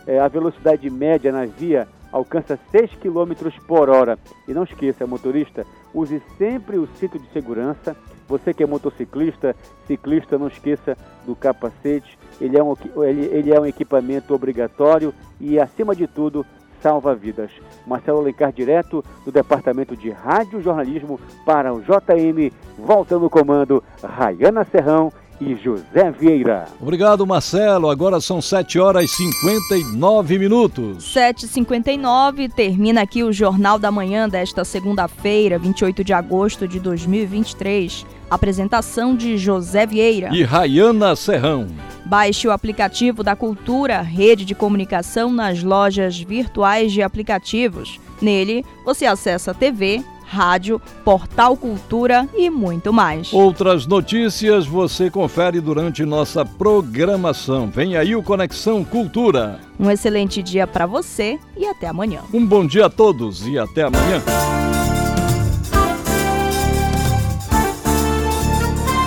É, 0.06 0.18
a 0.18 0.28
velocidade 0.28 0.88
média 0.88 1.30
na 1.30 1.44
via 1.44 1.86
alcança 2.12 2.58
6 2.70 2.94
km 2.94 3.50
por 3.66 3.88
hora. 3.88 4.18
E 4.48 4.52
não 4.52 4.64
esqueça, 4.64 5.06
motorista, 5.06 5.66
use 5.94 6.22
sempre 6.38 6.78
o 6.78 6.88
cinto 6.98 7.18
de 7.18 7.30
segurança. 7.32 7.96
Você 8.28 8.54
que 8.54 8.62
é 8.62 8.66
motociclista, 8.66 9.56
ciclista, 9.86 10.38
não 10.38 10.48
esqueça 10.48 10.96
do 11.26 11.34
capacete. 11.34 12.18
Ele 12.40 12.56
é 12.56 12.62
um, 12.62 12.74
ele, 13.04 13.26
ele 13.26 13.52
é 13.52 13.60
um 13.60 13.66
equipamento 13.66 14.34
obrigatório 14.34 15.12
e, 15.40 15.58
acima 15.58 15.94
de 15.94 16.06
tudo, 16.06 16.46
salva 16.82 17.14
vidas. 17.14 17.50
Marcelo 17.86 18.18
Alencar, 18.18 18.52
direto 18.52 19.04
do 19.24 19.32
Departamento 19.32 19.96
de 19.96 20.10
Rádio 20.10 20.60
Jornalismo 20.60 21.20
para 21.44 21.72
o 21.72 21.80
JM. 21.80 22.52
Volta 22.78 23.18
no 23.18 23.30
comando, 23.30 23.82
Rayana 24.02 24.64
Serrão 24.64 25.12
e 25.40 25.56
José 25.56 26.10
Vieira. 26.10 26.66
Obrigado, 26.80 27.26
Marcelo. 27.26 27.88
Agora 27.88 28.20
são 28.20 28.40
7 28.42 28.78
horas 28.78 29.04
e 29.04 29.08
59 29.08 30.38
minutos. 30.38 31.12
7h59, 31.14 32.52
termina 32.52 33.02
aqui 33.02 33.22
o 33.22 33.32
Jornal 33.32 33.78
da 33.78 33.90
Manhã 33.90 34.28
desta 34.28 34.64
segunda-feira, 34.64 35.58
28 35.58 36.04
de 36.04 36.12
agosto 36.12 36.68
de 36.68 36.78
2023. 36.78 38.06
Apresentação 38.30 39.16
de 39.16 39.36
José 39.36 39.86
Vieira 39.86 40.28
e 40.32 40.42
Rayana 40.42 41.16
Serrão. 41.16 41.66
Baixe 42.04 42.46
o 42.46 42.52
aplicativo 42.52 43.22
da 43.22 43.34
Cultura, 43.34 44.00
rede 44.00 44.44
de 44.44 44.54
comunicação 44.54 45.32
nas 45.32 45.62
lojas 45.62 46.18
virtuais 46.18 46.92
de 46.92 47.02
aplicativos. 47.02 47.98
Nele, 48.20 48.64
você 48.84 49.06
acessa 49.06 49.54
TV, 49.54 50.04
rádio, 50.30 50.80
portal 51.04 51.56
Cultura 51.56 52.28
e 52.36 52.48
muito 52.48 52.92
mais. 52.92 53.32
Outras 53.32 53.84
notícias 53.84 54.64
você 54.64 55.10
confere 55.10 55.60
durante 55.60 56.04
nossa 56.04 56.44
programação. 56.44 57.68
Vem 57.68 57.96
aí 57.96 58.14
o 58.14 58.22
Conexão 58.22 58.84
Cultura. 58.84 59.58
Um 59.78 59.90
excelente 59.90 60.40
dia 60.42 60.66
para 60.66 60.86
você 60.86 61.38
e 61.56 61.66
até 61.66 61.88
amanhã. 61.88 62.20
Um 62.32 62.46
bom 62.46 62.64
dia 62.64 62.86
a 62.86 62.90
todos 62.90 63.44
e 63.46 63.58
até 63.58 63.82
amanhã. 63.82 64.22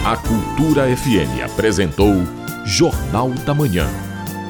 A 0.05 0.17
Cultura 0.17 0.95
FM 0.95 1.43
apresentou 1.45 2.13
Jornal 2.65 3.29
da 3.45 3.53
Manhã, 3.53 3.87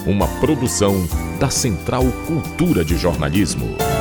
uma 0.07 0.27
produção 0.39 0.95
da 1.39 1.49
Central 1.49 2.05
Cultura 2.27 2.83
de 2.83 2.97
Jornalismo. 2.97 3.92